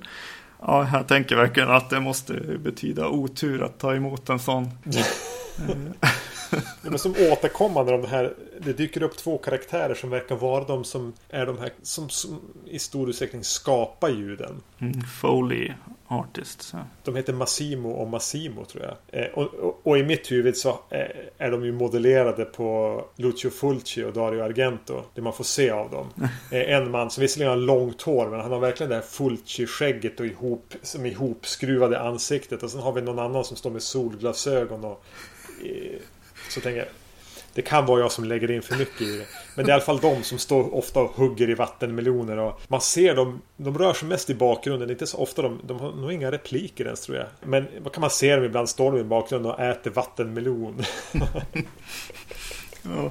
Ja, 0.61 0.89
jag 0.93 1.07
tänker 1.09 1.37
verkligen 1.37 1.71
att 1.71 1.91
det 1.91 2.01
måste 2.01 2.33
betyda 2.65 3.09
otur 3.09 3.63
att 3.63 3.79
ta 3.79 3.95
emot 3.95 4.29
en 4.29 4.39
sån. 4.39 4.71
Ja, 6.53 6.91
men 6.91 6.99
som 6.99 7.15
återkommande 7.33 7.93
de 7.93 8.05
här. 8.05 8.35
Det 8.61 8.73
dyker 8.73 9.03
upp 9.03 9.17
två 9.17 9.39
karaktärer 9.39 9.95
som 9.95 10.11
verkar 10.11 10.37
vara 10.37 10.65
de 10.65 10.85
som 10.85 11.13
är 11.31 11.47
de 11.47 11.59
här 11.59 11.73
som, 11.83 12.09
som 12.09 12.41
i 12.67 12.79
stor 12.79 13.09
utsträckning 13.09 13.45
skapar 13.45 14.09
ljuden. 14.09 14.63
Mm, 14.81 15.03
Foley 15.21 15.73
artist. 16.07 16.63
Så. 16.63 16.79
De 17.05 17.17
heter 17.17 17.33
Massimo 17.33 17.91
och 17.91 18.09
Massimo 18.09 18.65
tror 18.65 18.85
jag. 18.85 19.23
Eh, 19.23 19.31
och, 19.31 19.55
och, 19.55 19.81
och 19.83 19.99
i 19.99 20.03
mitt 20.03 20.33
huvud 20.33 20.57
så 20.57 20.69
eh, 20.69 21.07
är 21.39 21.51
de 21.51 21.65
ju 21.65 21.73
modellerade 21.73 22.45
på 22.45 23.01
Lucio 23.17 23.51
Fulci 23.51 24.05
och 24.05 24.13
Dario 24.13 24.43
Argento. 24.43 25.03
Det 25.15 25.23
man 25.23 25.33
får 25.33 25.45
se 25.45 25.71
av 25.71 25.91
dem. 25.91 26.07
Eh, 26.51 26.75
en 26.75 26.91
man 26.91 27.11
som 27.11 27.21
visserligen 27.21 27.51
har 27.51 27.57
långt 27.57 28.03
hår 28.03 28.29
men 28.29 28.41
han 28.41 28.53
har 28.53 28.59
verkligen 28.59 28.91
det 28.91 28.97
här 28.97 29.03
Fulci-skägget 29.03 30.21
och 30.21 30.27
ihop, 30.27 30.75
som 30.83 31.07
ihopskruvade 31.07 32.01
ansiktet. 32.01 32.63
Och 32.63 32.71
sen 32.71 32.81
har 32.81 32.93
vi 32.93 33.03
någon 33.03 33.19
annan 33.19 33.45
som 33.45 33.57
står 33.57 33.71
med 33.71 33.83
solglasögon 33.83 34.85
och 34.85 35.05
eh, 35.65 36.01
så 36.49 36.61
tänker 36.61 36.79
jag 36.79 36.89
det 37.55 37.63
kan 37.63 37.87
vara 37.87 38.01
jag 38.01 38.13
som 38.13 38.25
lägger 38.25 38.51
in 38.51 38.63
för 38.63 38.77
mycket 38.77 39.01
i 39.01 39.19
det. 39.19 39.27
Men 39.57 39.65
det 39.65 39.71
är 39.71 39.73
i 39.73 39.75
alla 39.75 39.83
fall 39.83 40.01
de 40.01 40.23
som 40.23 40.39
står 40.39 40.75
ofta 40.75 41.01
och 41.01 41.11
hugger 41.11 41.51
i 41.51 41.55
vattenmeloner. 41.55 42.37
Och 42.39 42.61
man 42.69 42.81
ser 42.81 43.17
dem, 43.17 43.43
de 43.57 43.79
rör 43.79 43.93
sig 43.93 44.09
mest 44.09 44.31
i 44.31 44.35
bakgrunden. 44.35 44.91
Inte 44.91 45.07
så 45.07 45.19
ofta 45.19 45.43
de, 45.43 45.61
de 45.65 45.81
har 45.81 45.93
nog 45.93 46.13
inga 46.13 46.31
repliker 46.31 46.85
ens 46.85 47.01
tror 47.01 47.19
jag. 47.19 47.27
Men 47.43 47.67
vad 47.79 47.93
kan 47.93 48.01
man 48.01 48.11
se 48.11 48.37
dem 48.37 48.45
ibland 48.45 48.69
står 48.69 48.93
de 48.93 49.01
i 49.01 49.05
bakgrunden 49.05 49.53
och 49.53 49.61
äter 49.61 49.91
vattenmelon. 49.91 50.83
Ja. 52.97 53.11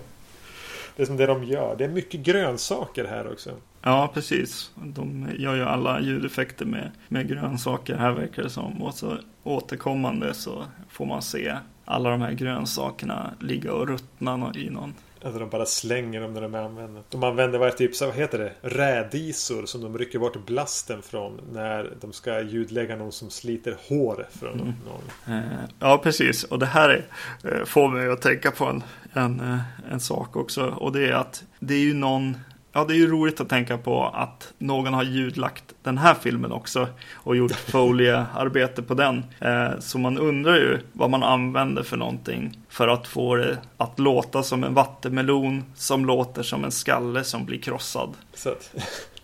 Det 0.95 1.03
är 1.03 1.07
som 1.07 1.17
det 1.17 1.25
de 1.25 1.43
gör. 1.43 1.75
Det 1.75 1.83
är 1.83 1.89
mycket 1.89 2.19
grönsaker 2.19 3.05
här 3.05 3.31
också. 3.31 3.51
Ja, 3.81 4.11
precis. 4.13 4.71
De 4.75 5.27
gör 5.37 5.55
ju 5.55 5.63
alla 5.63 6.01
ljudeffekter 6.01 6.65
med, 6.65 6.91
med 7.07 7.27
grönsaker 7.27 7.95
här 7.95 8.11
verkar 8.11 8.43
det 8.43 8.49
som. 8.49 8.81
Och 8.81 8.93
så 8.93 9.17
återkommande 9.43 10.33
så 10.33 10.65
får 10.89 11.05
man 11.05 11.21
se 11.21 11.55
alla 11.85 12.09
de 12.09 12.21
här 12.21 12.31
grönsakerna 12.31 13.33
ligga 13.39 13.73
och 13.73 13.87
ruttna 13.87 14.51
i 14.55 14.69
någon. 14.69 14.93
Alltså 15.23 15.39
de 15.39 15.49
bara 15.49 15.65
slänger 15.65 16.21
dem 16.21 16.33
när 16.33 16.41
de 16.41 16.55
använder. 16.55 17.03
De 17.09 17.23
använder 17.23 17.59
är 17.59 17.71
typ, 17.71 17.95
så 17.95 18.05
vad 18.05 18.15
heter 18.15 18.37
det? 18.37 18.51
Rädisor 18.61 19.65
som 19.65 19.81
de 19.81 19.97
rycker 19.97 20.19
bort 20.19 20.45
blasten 20.45 21.01
från 21.01 21.41
när 21.53 21.93
de 22.01 22.13
ska 22.13 22.41
ljudlägga 22.41 22.95
någon 22.95 23.11
som 23.11 23.29
sliter 23.29 23.77
hår 23.89 24.27
från 24.31 24.53
Mm. 24.53 24.73
någon. 24.85 25.35
Eh, 25.37 25.43
ja, 25.79 25.97
precis. 26.03 26.43
Och 26.43 26.59
det 26.59 26.65
här 26.65 26.89
är, 26.89 27.05
eh, 27.51 27.65
får 27.65 27.87
mig 27.87 28.09
att 28.09 28.21
tänka 28.21 28.51
på 28.51 28.65
en, 28.65 28.83
en, 29.13 29.39
eh, 29.39 29.91
en 29.91 29.99
sak 29.99 30.35
också. 30.35 30.65
Och 30.65 30.91
det 30.91 31.07
är 31.09 31.13
att 31.13 31.43
det 31.59 31.73
är 31.73 31.79
ju 31.79 31.93
någon 31.93 32.37
Ja, 32.75 32.85
det 32.85 32.93
är 32.93 32.97
ju 32.97 33.07
roligt 33.07 33.41
att 33.41 33.49
tänka 33.49 33.77
på 33.77 34.05
att 34.05 34.53
någon 34.57 34.93
har 34.93 35.03
ljudlagt 35.03 35.63
den 35.83 35.97
här 35.97 36.13
filmen 36.13 36.51
också 36.51 36.87
och 37.13 37.35
gjort 37.35 37.51
foliearbete 37.71 38.81
på 38.81 38.93
den. 38.93 39.23
Eh, 39.39 39.79
så 39.79 39.97
man 39.97 40.17
undrar 40.17 40.55
ju 40.55 40.79
vad 40.93 41.09
man 41.09 41.23
använder 41.23 41.83
för 41.83 41.97
någonting 41.97 42.59
för 42.69 42.87
att 42.87 43.07
få 43.07 43.35
det 43.35 43.57
att 43.77 43.99
låta 43.99 44.43
som 44.43 44.63
en 44.63 44.73
vattenmelon 44.73 45.63
som 45.75 46.05
låter 46.05 46.43
som 46.43 46.63
en 46.63 46.71
skalle 46.71 47.23
som 47.23 47.45
blir 47.45 47.59
krossad. 47.59 48.13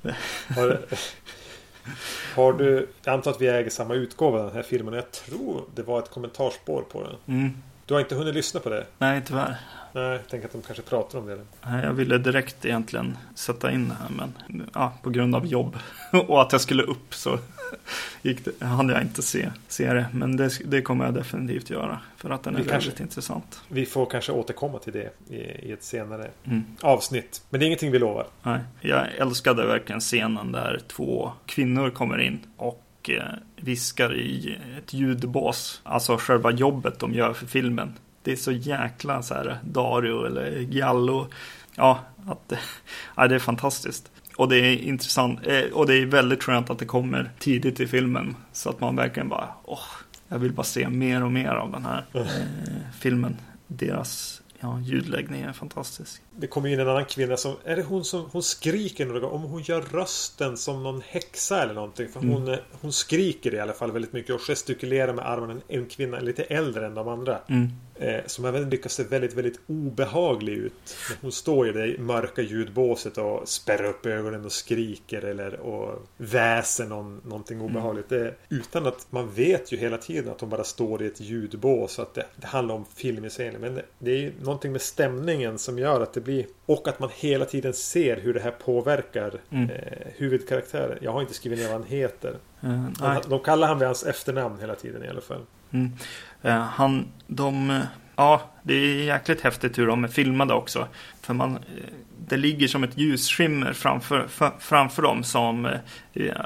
Har, 0.56 0.80
har 2.36 2.54
du... 2.54 2.90
Jag 3.04 3.14
antar 3.14 3.32
att 3.32 3.42
vi 3.42 3.48
äger 3.48 3.70
samma 3.70 3.94
utgåva 3.94 4.40
av 4.40 4.46
den 4.46 4.56
här 4.56 4.64
filmen. 4.64 4.94
Jag 4.94 5.12
tror 5.12 5.62
det 5.76 5.84
var 5.84 6.00
ett 6.00 6.10
kommentarspår 6.10 6.82
på 6.82 7.04
den. 7.04 7.38
Mm. 7.38 7.54
Du 7.90 7.94
har 7.96 8.02
inte 8.02 8.16
hunnit 8.16 8.34
lyssna 8.36 8.60
på 8.60 8.70
det? 8.70 8.86
Nej, 8.98 9.22
tyvärr. 9.26 9.56
Nej, 9.94 10.04
jag 10.04 10.28
tänker 10.28 10.48
att 10.48 10.54
de 10.54 10.62
kanske 10.62 10.84
pratar 10.84 11.20
om 11.20 11.26
det. 11.28 11.40
Nej, 11.66 11.84
Jag 11.86 11.94
ville 11.94 12.18
direkt 12.18 12.66
egentligen 12.66 13.18
sätta 13.36 13.72
in 13.72 13.90
det 13.90 13.96
här 13.96 14.10
men 14.10 14.70
ja, 14.74 14.94
på 15.04 15.10
grund 15.10 15.36
av 15.36 15.46
jobb 15.46 15.78
och 16.28 16.42
att 16.42 16.52
jag 16.52 16.62
skulle 16.62 16.84
upp 16.84 17.14
så 17.16 17.40
gick 18.22 18.46
det, 18.46 18.66
hann 18.66 18.90
jag 18.90 19.02
inte 19.02 19.22
se, 19.22 19.50
se 19.68 19.94
det. 19.94 20.06
Men 20.14 20.38
det, 20.38 20.50
det 20.66 20.82
kommer 20.82 21.06
jag 21.06 21.14
definitivt 21.14 21.70
göra 21.70 22.00
för 22.18 22.30
att 22.30 22.44
den 22.44 22.54
är 22.56 22.58
kanske- 22.58 22.74
väldigt 22.74 23.00
intressant. 23.00 23.62
Vi 23.68 23.86
får 23.86 24.06
kanske 24.06 24.32
återkomma 24.32 24.80
till 24.80 24.94
det 24.94 25.10
i, 25.36 25.36
i 25.70 25.72
ett 25.72 25.84
senare 25.84 26.30
Mm. 26.44 26.64
avsnitt. 26.82 27.42
Men 27.50 27.60
det 27.60 27.64
är 27.66 27.68
ingenting 27.68 27.92
vi 27.92 28.00
lovar. 28.00 28.28
Nej, 28.44 28.60
jag 28.82 29.08
älskade 29.18 29.66
verkligen 29.66 30.00
scenen 30.00 30.52
där 30.52 30.80
två 30.88 31.32
kvinnor 31.46 31.90
kommer 31.90 32.18
in 32.18 32.40
och 32.58 32.84
eh, 33.10 33.24
viskar 33.62 34.16
i 34.16 34.58
ett 34.78 34.94
ljudbås. 34.94 35.82
Alltså 35.84 36.18
själva 36.18 36.52
jobbet 36.52 37.00
de 37.00 37.14
gör 37.14 37.34
för 37.34 37.46
filmen. 37.46 37.94
Det 38.24 38.32
är 38.32 38.36
så 38.36 38.52
jäkla 38.52 39.22
så 39.22 39.34
här 39.34 39.58
Dario 39.64 40.26
eller 40.26 40.52
Giallo. 40.52 41.28
Ja, 41.76 42.00
att, 42.28 42.54
ja, 43.16 43.28
det 43.28 43.36
är 43.36 43.40
fantastiskt. 43.40 44.12
Och 44.36 44.50
det 44.50 44.58
är 44.58 44.78
intressant 44.78 45.48
eh, 45.48 45.72
och 45.74 45.88
det 45.88 45.96
är 45.96 46.06
väldigt 46.06 46.44
skönt 46.44 46.70
att 46.70 46.80
det 46.80 46.86
kommer 46.86 47.32
tidigt 47.40 47.80
i 47.80 47.88
filmen. 47.88 48.36
Så 48.52 48.70
att 48.70 48.80
man 48.80 48.96
verkligen 48.96 49.30
bara, 49.30 49.50
åh, 49.64 49.80
jag 50.28 50.40
vill 50.40 50.54
bara 50.54 50.64
se 50.64 50.90
mer 50.90 51.24
och 51.24 51.32
mer 51.32 51.52
av 51.52 51.72
den 51.72 51.86
här 51.86 52.06
eh, 52.14 52.26
filmen. 53.00 53.38
Deras 53.68 54.42
ja, 54.60 54.80
ljudläggning 54.80 55.42
är 55.42 55.54
fantastisk 55.54 56.22
det 56.40 56.48
kommer 56.48 56.70
in 56.70 56.80
en 56.80 56.88
annan 56.88 57.06
kvinna 57.06 57.38
som... 57.38 57.56
Är 57.64 57.76
det 57.76 57.84
hon 57.84 58.06
som... 58.06 58.26
Hon 58.32 58.44
skriker 58.44 59.06
några. 59.06 59.28
Om 59.28 59.42
hon 59.44 59.62
gör 59.62 59.82
rösten 59.82 60.58
som 60.58 60.84
någon 60.84 61.02
häxa 61.08 61.64
eller 61.64 61.74
någonting. 61.74 62.08
För 62.10 62.20
Mm. 62.20 62.34
hon, 62.34 62.56
hon 62.82 62.92
skriker 62.92 63.54
i 63.54 63.60
alla 63.60 63.74
fall 63.74 63.92
väldigt 63.92 64.14
mycket 64.14 64.36
och 64.36 64.42
gestikulerar 64.42 65.14
med 65.14 65.30
armarna. 65.30 65.62
En 65.68 65.86
kvinna 65.86 66.20
lite 66.20 66.44
äldre 66.44 66.86
än 66.86 66.96
de 66.96 67.08
andra. 67.08 67.40
Mm. 67.48 67.68
Eh, 67.96 68.22
som 68.26 68.46
även 68.46 68.70
lyckas 68.70 68.94
se 68.94 69.04
väldigt, 69.04 69.34
väldigt 69.34 69.60
obehaglig 69.68 70.54
ut. 70.54 70.96
Hon 71.22 71.32
står 71.32 71.70
i 71.70 71.72
det 71.72 72.02
mörka 72.02 72.42
ljudbåset 72.42 73.18
och 73.18 73.48
spärrar 73.50 73.84
upp 73.84 74.06
ögonen 74.06 74.46
och 74.46 74.52
skriker 74.52 75.22
eller 75.22 75.60
och 75.60 76.08
väser 76.18 76.86
någon, 76.86 77.22
någonting 77.26 77.62
obehagligt. 77.62 78.10
Det, 78.10 78.36
utan 78.50 78.86
att 78.86 79.08
man 79.10 79.32
vet 79.34 79.72
ju 79.72 79.78
hela 79.78 79.98
tiden 79.98 80.32
att 80.32 80.42
hon 80.42 80.50
bara 80.50 80.64
står 80.64 81.02
i 81.02 81.08
ett 81.08 81.22
ljudbås. 81.22 81.94
Så 81.94 82.02
att 82.02 82.14
det, 82.14 82.26
det 82.36 82.48
handlar 82.48 82.76
om 82.76 82.86
filminspelning. 82.96 83.62
Men 83.62 83.76
det, 83.76 83.86
det 84.00 84.12
är 84.12 84.18
ju 84.18 84.34
någonting 84.42 84.72
med 84.72 84.82
stämningen 84.82 85.58
som 85.58 85.80
gör 85.80 86.02
att 86.02 86.14
det 86.14 86.22
blir... 86.22 86.29
Och 86.66 86.88
att 86.88 87.00
man 87.00 87.10
hela 87.16 87.46
tiden 87.46 87.74
ser 87.74 88.18
hur 88.22 88.34
det 88.34 88.40
här 88.40 88.52
påverkar 88.52 89.34
Mm. 89.50 89.70
eh, 89.70 90.08
huvudkaraktären. 90.18 90.98
Jag 91.02 91.12
har 91.12 91.22
inte 91.22 91.34
skrivit 91.34 91.60
ner 91.60 91.66
vad 91.66 91.82
han 91.82 91.90
heter. 91.90 92.36
Eh, 92.62 92.84
nej. 93.02 93.22
De, 93.30 93.40
kallar 93.40 93.68
han 93.68 93.80
vid 93.80 93.86
hans 93.88 94.04
efternamn 94.04 94.60
hela 94.60 94.76
tiden 94.76 95.04
i 95.04 95.08
alla 95.08 95.22
fall. 95.22 95.42
Mm. 95.72 95.92
Eh, 96.42 96.60
han, 96.60 97.08
de, 97.28 97.82
ja, 98.16 98.42
det 98.64 98.74
är 98.74 99.04
jäkligt 99.04 99.42
häftigt 99.42 99.78
hur 99.78 99.88
de 99.88 100.04
är 100.04 100.08
filmade 100.08 100.54
också. 100.54 100.88
För 101.22 101.34
man, 101.34 101.56
eh, 101.56 101.62
det 102.28 102.38
ligger 102.38 102.68
som 102.68 102.84
ett 102.84 102.98
ljusskimmer 102.98 103.74
framför, 103.74 104.28
för, 104.28 104.52
framför 104.60 105.02
dem 105.02 105.24
som 105.24 105.68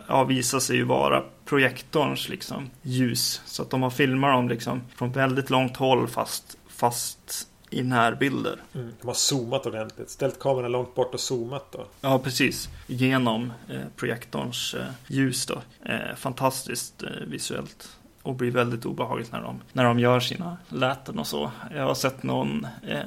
ja, 0.08 0.24
visar 0.24 0.60
sig 0.60 0.76
ju 0.76 0.84
vara 0.84 1.24
projektorns 1.46 2.30
liksom, 2.30 2.70
ljus. 2.82 3.42
Så 3.46 3.62
att 3.62 3.70
de 3.70 3.82
har 3.82 3.90
filmat 3.90 4.34
dem 4.34 4.50
liksom 4.50 4.82
från 4.96 5.12
väldigt 5.12 5.50
långt 5.50 5.78
håll 5.78 6.08
fast, 6.08 6.58
fast 6.68 7.48
i 7.74 7.84
närbilder. 7.84 8.60
Mm. 8.74 8.94
De 9.02 9.08
har 9.08 9.14
zoomat 9.14 9.66
ordentligt. 9.66 10.10
Ställt 10.10 10.40
kameran 10.40 10.72
långt 10.72 10.96
bort 10.96 11.14
och 11.14 11.20
zoomat 11.20 11.72
då. 11.72 11.86
Ja, 12.02 12.20
precis. 12.20 12.70
Genom 12.88 13.54
eh, 13.70 13.82
projektorns 13.96 14.74
eh, 14.74 14.86
ljus 15.08 15.46
då. 15.46 15.62
Eh, 15.86 16.16
fantastiskt 16.16 17.04
eh, 17.04 17.10
visuellt. 17.28 17.90
Och 18.22 18.36
blir 18.36 18.52
väldigt 18.52 18.86
obehagligt 18.86 19.32
när 19.32 19.42
de, 19.42 19.62
när 19.74 19.84
de 19.84 20.00
gör 20.00 20.20
sina 20.20 20.58
läten 20.70 21.20
och 21.20 21.28
så. 21.28 21.52
Jag 21.76 21.84
har 21.84 21.96
sett 21.96 22.24
någon 22.24 22.68
eh, 22.88 23.00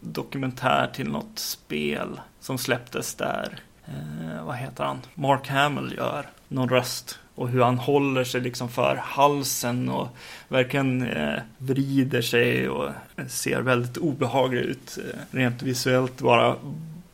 dokumentär 0.00 0.90
till 0.94 1.10
något 1.10 1.38
spel 1.38 2.20
som 2.40 2.58
släpptes 2.58 3.14
där. 3.14 3.60
Eh, 3.86 4.44
vad 4.44 4.56
heter 4.56 4.84
han? 4.84 5.00
Mark 5.14 5.48
Hamill 5.48 5.94
gör 5.96 6.28
någon 6.48 6.68
röst. 6.68 7.18
Och 7.34 7.48
hur 7.48 7.62
han 7.62 7.78
håller 7.78 8.24
sig 8.24 8.40
liksom 8.40 8.68
för 8.68 8.96
halsen 8.96 9.88
och 9.88 10.08
verkligen 10.48 11.02
eh, 11.02 11.40
vrider 11.58 12.22
sig 12.22 12.68
och 12.68 12.90
ser 13.28 13.60
väldigt 13.60 13.96
obehaglig 13.96 14.60
ut. 14.60 14.98
Eh, 14.98 15.18
rent 15.30 15.62
visuellt 15.62 16.20
bara, 16.20 16.56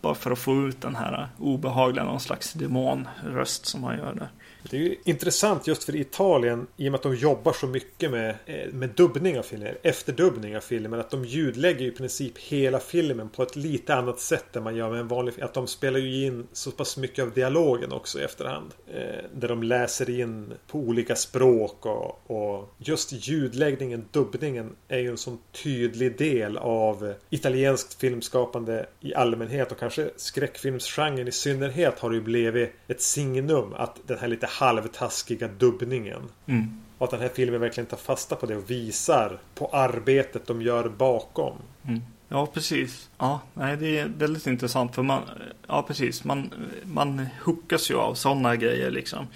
bara 0.00 0.14
för 0.14 0.30
att 0.30 0.38
få 0.38 0.68
ut 0.68 0.80
den 0.80 0.96
här 0.96 1.28
obehagliga, 1.38 2.04
någon 2.04 2.20
slags 2.20 2.52
demonröst 2.52 3.66
som 3.66 3.84
han 3.84 3.98
gör 3.98 4.14
där. 4.14 4.28
Det 4.62 4.76
är 4.76 4.80
ju 4.80 4.96
intressant 5.04 5.66
just 5.66 5.84
för 5.84 5.96
Italien 5.96 6.66
i 6.76 6.88
och 6.88 6.92
med 6.92 6.98
att 6.98 7.02
de 7.02 7.14
jobbar 7.14 7.52
så 7.52 7.66
mycket 7.66 8.10
med, 8.10 8.34
eh, 8.46 8.72
med 8.72 8.88
dubbning 8.88 9.38
av 9.38 9.42
filmer, 9.42 9.78
efterdubbning 9.82 10.56
av 10.56 10.60
filmer. 10.60 10.98
Att 10.98 11.10
de 11.10 11.24
ljudlägger 11.24 11.86
i 11.86 11.90
princip 11.90 12.38
hela 12.38 12.78
filmen 12.78 13.28
på 13.28 13.42
ett 13.42 13.56
lite 13.56 13.94
annat 13.94 14.20
sätt 14.20 14.56
än 14.56 14.62
man 14.62 14.76
gör 14.76 14.90
med 14.90 15.00
en 15.00 15.08
vanlig 15.08 15.34
film. 15.34 15.44
Att 15.44 15.54
de 15.54 15.66
spelar 15.66 16.00
ju 16.00 16.26
in 16.26 16.46
så 16.52 16.70
pass 16.70 16.96
mycket 16.96 17.22
av 17.22 17.32
dialogen 17.32 17.92
också 17.92 18.20
i 18.20 18.22
efterhand. 18.22 18.74
Eh, 18.94 19.24
där 19.34 19.48
de 19.48 19.62
läser 19.62 20.10
in 20.10 20.52
på 20.66 20.78
olika 20.78 21.16
språk 21.16 21.86
och, 21.86 22.30
och 22.30 22.74
just 22.78 23.12
ljudläggningen, 23.12 24.04
dubbningen 24.12 24.76
är 24.88 24.98
ju 24.98 25.08
en 25.08 25.18
sån 25.18 25.38
tydlig 25.52 26.18
del 26.18 26.58
av 26.58 27.14
italienskt 27.30 28.00
filmskapande 28.00 28.86
i 29.00 29.14
allmänhet 29.14 29.72
och 29.72 29.78
kanske 29.78 30.10
skräckfilmsgenren 30.16 31.28
i 31.28 31.32
synnerhet 31.32 31.98
har 31.98 32.10
det 32.10 32.16
ju 32.16 32.22
blivit 32.22 32.72
ett 32.88 33.02
signum 33.02 33.74
att 33.74 33.96
den 34.06 34.18
här 34.18 34.28
lite 34.28 34.46
halvtaskiga 34.50 35.48
dubbningen. 35.48 36.22
Mm. 36.46 36.80
Och 36.98 37.04
att 37.04 37.10
den 37.10 37.20
här 37.20 37.28
filmen 37.28 37.60
verkligen 37.60 37.86
tar 37.86 37.96
fasta 37.96 38.36
på 38.36 38.46
det 38.46 38.56
och 38.56 38.70
visar 38.70 39.38
på 39.54 39.66
arbetet 39.66 40.46
de 40.46 40.62
gör 40.62 40.88
bakom. 40.88 41.56
Mm. 41.86 42.00
Ja, 42.28 42.46
precis. 42.46 43.10
Ja, 43.18 43.40
nej, 43.54 43.76
det 43.76 43.98
är 43.98 44.08
väldigt 44.08 44.46
intressant 44.46 44.94
för 44.94 45.02
man, 45.02 45.22
ja 45.68 45.82
precis, 45.82 46.24
man, 46.24 46.50
man 46.84 47.26
hookas 47.44 47.90
ju 47.90 47.94
av 47.94 48.14
sådana 48.14 48.56
grejer 48.56 48.90
liksom. 48.90 49.26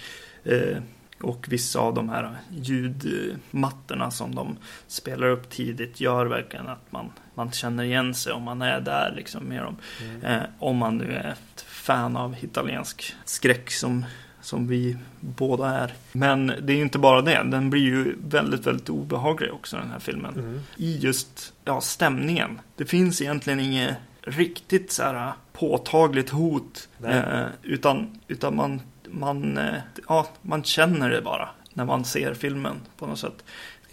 Eh, 0.43 0.77
och 1.21 1.45
vissa 1.49 1.79
av 1.79 1.93
de 1.93 2.09
här 2.09 2.37
ljudmattorna 2.49 4.11
som 4.11 4.35
de 4.35 4.57
spelar 4.87 5.27
upp 5.27 5.49
tidigt 5.49 5.99
gör 5.99 6.25
verkligen 6.25 6.67
att 6.67 6.91
man, 6.91 7.11
man 7.33 7.51
känner 7.51 7.83
igen 7.83 8.15
sig 8.15 8.33
om 8.33 8.43
man 8.43 8.61
är 8.61 8.81
där 8.81 9.13
liksom 9.15 9.43
med 9.43 9.63
dem. 9.63 9.77
Eh, 10.23 10.41
om 10.59 10.77
man 10.77 10.97
nu 10.97 11.13
är 11.13 11.31
ett 11.31 11.61
fan 11.61 12.17
av 12.17 12.35
italiensk 12.41 13.15
skräck 13.25 13.71
som, 13.71 14.05
som 14.45 14.67
vi 14.67 14.97
båda 15.19 15.69
är. 15.69 15.93
Men 16.11 16.47
det 16.47 16.73
är 16.73 16.77
ju 16.77 16.81
inte 16.81 16.99
bara 16.99 17.21
det, 17.21 17.43
den 17.43 17.69
blir 17.69 17.81
ju 17.81 18.15
väldigt, 18.27 18.67
väldigt 18.67 18.89
obehaglig 18.89 19.53
också 19.53 19.77
den 19.77 19.91
här 19.91 19.99
filmen. 19.99 20.33
Mm. 20.33 20.59
I 20.77 20.97
just 20.97 21.53
ja, 21.63 21.81
stämningen. 21.81 22.59
Det 22.75 22.85
finns 22.85 23.21
egentligen 23.21 23.59
inget 23.59 23.95
riktigt 24.21 24.91
så 24.91 25.03
här 25.03 25.33
påtagligt 25.53 26.29
hot. 26.29 26.89
Eh, 27.03 27.45
utan, 27.63 28.19
utan 28.27 28.55
man, 28.55 28.81
man, 29.07 29.57
eh, 29.57 29.75
ja, 30.07 30.27
man 30.41 30.63
känner 30.63 31.09
det 31.09 31.21
bara 31.21 31.49
när 31.73 31.85
man 31.85 32.05
ser 32.05 32.33
filmen 32.33 32.75
på 32.97 33.07
något 33.07 33.19
sätt. 33.19 33.43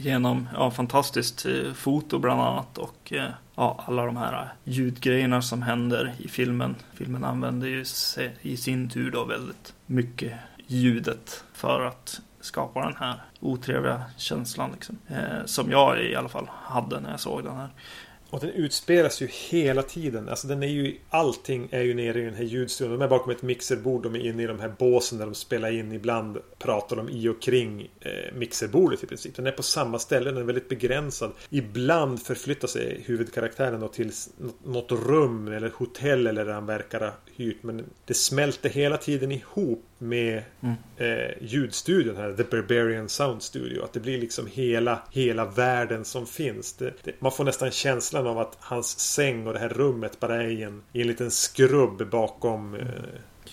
Genom 0.03 0.48
ja, 0.55 0.70
fantastiskt 0.70 1.46
eh, 1.46 1.72
foto 1.72 2.18
bland 2.18 2.40
annat 2.40 2.78
och 2.78 3.12
eh, 3.12 3.30
ja, 3.55 3.84
alla 3.86 4.07
de 4.07 4.16
här 4.16 4.32
eh, 4.32 4.48
ljudgrejerna 4.64 5.42
som 5.42 5.62
händer 5.62 6.14
i 6.18 6.28
filmen. 6.28 6.74
Filmen 6.94 7.24
använder 7.24 7.68
ju 7.68 7.84
i 8.42 8.57
sin 8.57 8.90
tur 8.90 9.11
då 9.11 9.24
väldigt 9.24 9.74
mycket 9.86 10.32
ljudet 10.66 11.44
för 11.53 11.84
att 11.86 12.20
skapa 12.40 12.80
den 12.80 12.96
här 12.96 13.14
otrevliga 13.40 14.03
känslan. 14.16 14.70
Liksom. 14.72 14.98
Eh, 15.09 15.44
som 15.44 15.70
jag 15.70 16.05
i 16.05 16.14
alla 16.14 16.28
fall 16.28 16.50
hade 16.53 17.00
när 17.00 17.11
jag 17.11 17.20
såg 17.20 17.44
den 17.44 17.57
här. 17.57 17.68
Och 18.33 18.41
den 18.41 18.51
utspelas 18.51 19.22
ju 19.22 19.26
hela 19.51 19.83
tiden. 19.83 20.28
Alltså 20.28 20.47
den 20.49 20.62
är 20.62 20.66
ju... 20.66 20.97
Allting 21.11 21.68
är 21.70 21.83
ju 21.83 21.95
nere 21.95 22.20
i 22.20 22.24
den 22.24 22.35
här 22.35 22.45
ljudstudion. 22.45 22.99
De 22.99 23.05
är 23.05 23.09
bakom 23.09 23.33
ett 23.33 23.43
mixerbord. 23.43 24.03
De 24.03 24.14
är 24.14 24.20
inne 24.20 24.43
i 24.43 24.47
de 24.47 24.61
här 24.61 24.72
båsen 24.78 25.18
där 25.18 25.26
de 25.26 25.35
spelar 25.35 25.72
in. 25.72 25.93
Ibland 25.93 26.39
pratar 26.59 26.97
de 26.97 27.09
i 27.09 27.28
och 27.28 27.43
kring 27.43 27.91
eh, 28.01 28.35
mixerbordet 28.35 29.03
i 29.05 29.07
princip. 29.07 29.37
Den 29.37 29.47
är 29.47 29.53
på 29.53 29.62
samma 29.62 29.99
ställe. 29.99 30.30
Den 30.30 30.41
är 30.43 30.45
väldigt 30.47 30.68
begränsad. 30.68 31.33
Ibland 31.51 32.22
förflyttar 32.22 32.68
sig 32.68 33.03
huvudkaraktären 33.07 33.80
då 33.80 33.89
till 33.89 34.12
något 34.64 34.93
rum 34.93 35.49
eller 35.49 35.72
hotell 35.74 36.26
eller 36.26 36.45
där 36.45 36.53
han 36.53 36.66
verkar 36.66 37.01
ha 37.01 37.12
hyrt. 37.37 37.62
Men 37.62 37.85
det 38.05 38.14
smälter 38.14 38.68
hela 38.70 38.97
tiden 38.97 39.33
ihop 39.33 39.85
med 39.99 40.43
Mm. 40.62 40.74
eh, 40.97 41.30
ljudstudion 41.41 42.16
här. 42.16 42.33
The 42.33 42.45
Barbarian 42.45 43.09
Sound 43.09 43.43
Studio. 43.43 43.85
Att 43.85 43.93
det 43.93 44.01
blir 44.01 44.18
liksom 44.20 44.47
hela, 44.47 45.03
hela 45.11 45.45
världen 45.45 46.05
som 46.05 46.26
finns. 46.26 46.72
Det, 46.72 46.93
det, 47.05 47.12
man 47.20 47.33
får 47.33 47.45
nästan 47.45 47.70
känslan 47.70 48.22
av 48.27 48.39
att 48.39 48.57
hans 48.61 48.99
säng 48.99 49.47
och 49.47 49.53
det 49.53 49.59
här 49.59 49.68
rummet 49.68 50.20
bara 50.20 50.43
är 50.43 50.49
i 50.49 50.62
en, 50.62 50.83
i 50.93 51.01
en 51.01 51.07
liten 51.07 51.31
skrubb 51.31 52.11
bakom, 52.11 52.75
eh, 52.75 52.87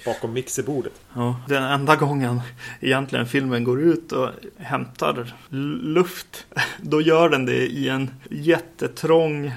bakom 0.06 0.34
mixerbordet. 0.34 0.94
Ja, 1.16 1.42
den 1.48 1.64
enda 1.64 1.96
gången 1.96 2.42
egentligen 2.80 3.26
filmen 3.26 3.64
går 3.64 3.82
ut 3.82 4.12
och 4.12 4.30
hämtar 4.58 5.34
luft, 5.84 6.46
då 6.82 7.02
gör 7.02 7.30
den 7.30 7.46
det 7.46 7.68
i 7.68 7.90
en 7.90 8.12
jättetrång, 8.30 9.52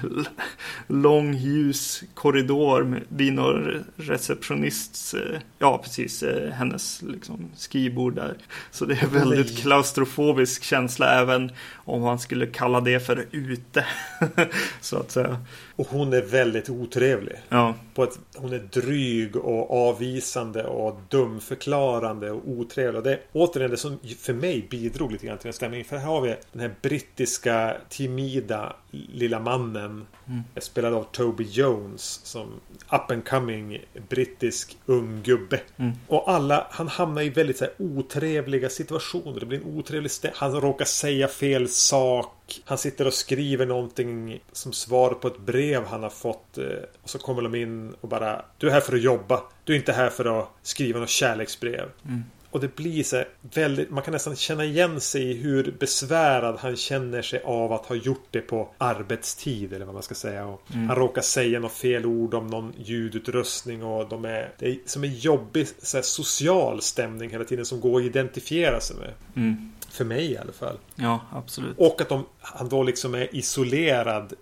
lång 0.87 1.33
ljus 1.33 2.03
korridor 2.13 3.01
vid 3.07 3.33
någon 3.33 3.85
receptionists, 3.95 5.13
eh, 5.13 5.39
ja 5.59 5.77
precis, 5.77 6.23
eh, 6.23 6.51
hennes 6.51 7.01
liksom 7.01 7.49
skrivbord 7.55 8.15
där. 8.15 8.37
Så 8.71 8.85
det 8.85 9.03
är 9.03 9.07
väldigt 9.07 9.51
Nej. 9.51 9.55
klaustrofobisk 9.55 10.63
känsla 10.63 11.21
även 11.21 11.51
om 11.85 12.01
man 12.01 12.19
skulle 12.19 12.45
kalla 12.45 12.81
det 12.81 12.99
för 12.99 13.27
ute. 13.31 13.85
Så 14.81 14.97
att 14.97 15.11
säga. 15.11 15.37
Och 15.75 15.87
hon 15.87 16.13
är 16.13 16.21
väldigt 16.21 16.69
otrevlig. 16.69 17.35
Ja, 17.49 17.75
På 17.93 18.03
ett, 18.03 18.19
hon 18.35 18.53
är 18.53 18.59
dryg 18.59 19.35
och 19.35 19.87
avvisande 19.87 20.63
och 20.63 20.99
dumförklarande 21.09 22.31
och 22.31 22.41
otrevlig. 22.49 22.97
Och 22.97 23.03
det 23.03 23.13
är 23.13 23.19
återigen 23.31 23.71
det 23.71 23.77
som 23.77 23.99
för 24.19 24.33
mig 24.33 24.67
bidrog 24.69 25.11
lite 25.11 25.25
grann 25.27 25.37
till 25.37 25.47
den 25.47 25.53
stämningen. 25.53 25.85
För 25.85 25.97
här 25.97 26.05
har 26.05 26.21
vi 26.21 26.35
den 26.51 26.61
här 26.61 26.75
brittiska 26.81 27.77
timida 27.89 28.75
lilla 29.13 29.39
mannen. 29.39 30.07
Mm. 30.27 30.43
Spelad 30.57 30.93
av 30.93 31.03
Toby 31.03 31.43
Jones. 31.43 32.21
Som 32.23 32.47
up 32.91 33.11
and 33.11 33.27
coming 33.27 33.85
brittisk 34.09 34.77
ung 34.85 35.21
gubbe. 35.23 35.61
Mm. 35.77 35.91
Och 36.07 36.31
alla, 36.31 36.67
han 36.71 36.87
hamnar 36.87 37.21
i 37.21 37.29
väldigt 37.29 37.57
så 37.57 37.65
här, 37.65 37.73
otrevliga 37.77 38.69
situationer. 38.69 39.39
Det 39.39 39.45
blir 39.45 39.59
en 39.61 39.77
otrevlig 39.77 40.11
Han 40.35 40.61
råkar 40.61 40.85
säga 40.85 41.27
fel 41.27 41.69
sak. 41.69 42.61
Han 42.65 42.77
sitter 42.77 43.07
och 43.07 43.13
skriver 43.13 43.65
någonting 43.65 44.39
som 44.51 44.73
svar 44.73 45.13
på 45.13 45.27
ett 45.27 45.39
brev 45.39 45.85
han 45.85 46.03
har 46.03 46.09
fått. 46.09 46.57
eh, 46.57 46.65
Och 47.03 47.09
så 47.09 47.19
kommer 47.19 47.41
de 47.41 47.55
in 47.55 47.93
och 48.01 48.09
bara 48.09 48.45
Du 48.57 48.67
är 48.67 48.71
här 48.71 48.81
för 48.81 48.95
att 48.95 49.01
jobba. 49.01 49.43
Du 49.63 49.73
är 49.73 49.77
inte 49.77 49.93
här 49.93 50.09
för 50.09 50.39
att 50.39 50.49
skriva 50.61 50.99
något 50.99 51.09
kärleksbrev. 51.09 51.89
Mm. 52.05 52.23
Och 52.53 52.59
det 52.59 52.75
blir 52.75 53.03
så 53.03 53.23
väldigt, 53.41 53.89
man 53.89 54.03
kan 54.03 54.11
nästan 54.11 54.35
känna 54.35 54.65
igen 54.65 55.01
sig 55.01 55.31
i 55.31 55.33
hur 55.33 55.75
besvärad 55.79 56.55
han 56.59 56.75
känner 56.75 57.21
sig 57.21 57.41
av 57.43 57.73
att 57.73 57.85
ha 57.85 57.95
gjort 57.95 58.27
det 58.31 58.41
på 58.41 58.69
arbetstid 58.77 59.73
eller 59.73 59.85
vad 59.85 59.93
man 59.93 60.03
ska 60.03 60.15
säga. 60.15 60.45
Och 60.45 60.61
mm. 60.73 60.87
Han 60.87 60.97
råkar 60.97 61.21
säga 61.21 61.59
något 61.59 61.71
fel 61.71 62.05
ord 62.05 62.33
om 62.33 62.47
någon 62.47 62.73
ljudutrustning 62.83 63.83
och 63.83 64.09
de 64.09 64.25
är, 64.25 64.51
det 64.59 64.67
är 64.67 64.77
som 64.85 65.03
en 65.03 65.13
jobbig 65.13 65.67
så 65.81 66.01
social 66.01 66.81
stämning 66.81 67.29
hela 67.29 67.43
tiden 67.43 67.65
som 67.65 67.81
går 67.81 67.99
att 67.99 68.05
identifiera 68.05 68.79
sig 68.79 68.97
med. 68.97 69.13
Mm. 69.35 69.71
För 69.89 70.05
mig 70.05 70.31
i 70.31 70.37
alla 70.37 70.53
fall. 70.53 70.77
Ja, 70.95 71.19
absolut. 71.31 71.77
Och 71.77 72.01
att 72.01 72.09
de, 72.09 72.25
han 72.39 72.69
då 72.69 72.83
liksom 72.83 73.15
är 73.15 73.35
isolerad 73.35 74.33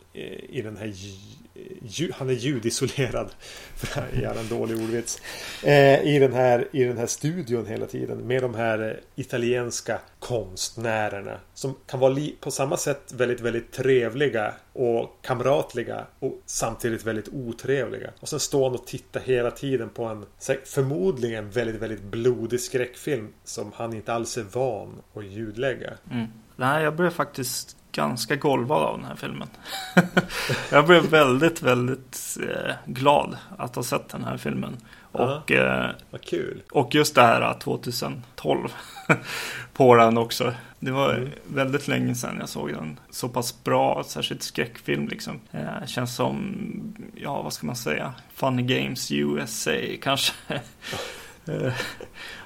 i 0.50 0.62
den 0.62 0.78
här 0.78 0.94
han 2.14 2.30
är 2.30 2.34
ljudisolerad. 2.34 3.30
För 3.76 4.02
att 4.02 4.22
göra 4.22 4.40
en 4.40 4.48
dålig 4.48 4.84
ordvits. 4.84 5.22
Eh, 5.64 6.04
I, 6.04 6.20
den 6.20 6.34
här, 6.34 6.68
I 6.72 6.84
den 6.84 6.98
här 6.98 7.06
studion 7.06 7.66
hela 7.66 7.86
tiden. 7.86 8.18
Med 8.18 8.42
de 8.42 8.56
här 8.56 8.90
eh, 8.90 9.22
italienska 9.22 10.00
konstnärerna. 10.20 11.40
Som 11.54 11.76
kan 11.88 12.00
vara 12.00 12.18
på 12.40 12.52
samma 12.52 12.78
sätt 12.78 13.14
väldigt, 13.14 13.42
väldigt 13.42 13.72
trevliga 13.72 14.54
och 14.74 15.18
kamratliga. 15.22 16.06
Och 16.20 16.42
samtidigt 16.46 17.06
väldigt 17.06 17.30
otrevliga. 17.30 18.10
Och 18.20 18.30
sen 18.30 18.40
står 18.40 18.64
han 18.64 18.80
och 18.80 18.88
tittar 18.88 19.20
hela 19.20 19.52
tiden 19.52 19.90
på 19.90 20.06
en 20.06 20.26
förmodligen 20.66 21.50
väldigt, 21.50 21.82
väldigt 21.82 22.04
blodig 22.04 22.60
skräckfilm. 22.60 23.28
Som 23.44 23.72
han 23.76 23.94
inte 23.94 24.14
alls 24.14 24.38
är 24.38 24.46
van 24.52 25.02
att 25.14 25.26
ljudlägga. 25.26 25.94
Mm. 26.12 26.28
Nej, 26.56 26.84
jag 26.84 26.96
börjar 26.96 27.12
faktiskt 27.12 27.78
ganska 27.92 28.36
golvad 28.36 28.84
av 28.84 28.98
den 28.98 29.08
här 29.08 29.16
filmen. 29.16 29.48
jag 30.72 30.88
blev 30.88 31.04
väldigt, 31.04 31.62
väldigt 31.62 32.38
eh, 32.42 32.74
glad 32.86 33.38
att 33.58 33.76
ha 33.76 33.84
sett 33.84 34.10
den 34.10 34.24
här 34.24 34.38
filmen. 34.38 34.78
Och, 35.12 35.52
eh, 35.52 35.90
Vad 36.12 36.22
kul. 36.22 36.64
och 36.72 36.96
just 36.96 37.16
det 37.16 37.22
här 37.22 37.60
2012 37.60 38.70
på 39.74 39.96
den 39.96 40.18
också. 40.18 40.54
Det 40.80 40.92
var 40.92 41.14
mm. 41.14 41.30
väldigt 41.48 41.88
länge 41.88 42.16
sedan 42.16 42.38
jag 42.40 42.50
såg 42.50 42.74
den 42.74 43.00
så 43.10 43.30
pass 43.30 43.64
bra, 43.64 44.04
särskilt 44.08 44.44
skräckfilm 44.44 45.08
liksom. 45.08 45.40
Eh, 45.52 45.86
känns 45.88 46.16
som, 46.16 46.56
ja 47.16 47.42
vad 47.42 47.54
ska 47.54 47.68
man 47.68 47.76
säga, 47.76 48.14
Funny 48.34 48.64
Games 48.64 49.12
USA 49.12 49.72
kanske. 50.02 50.34
eh, 51.46 51.74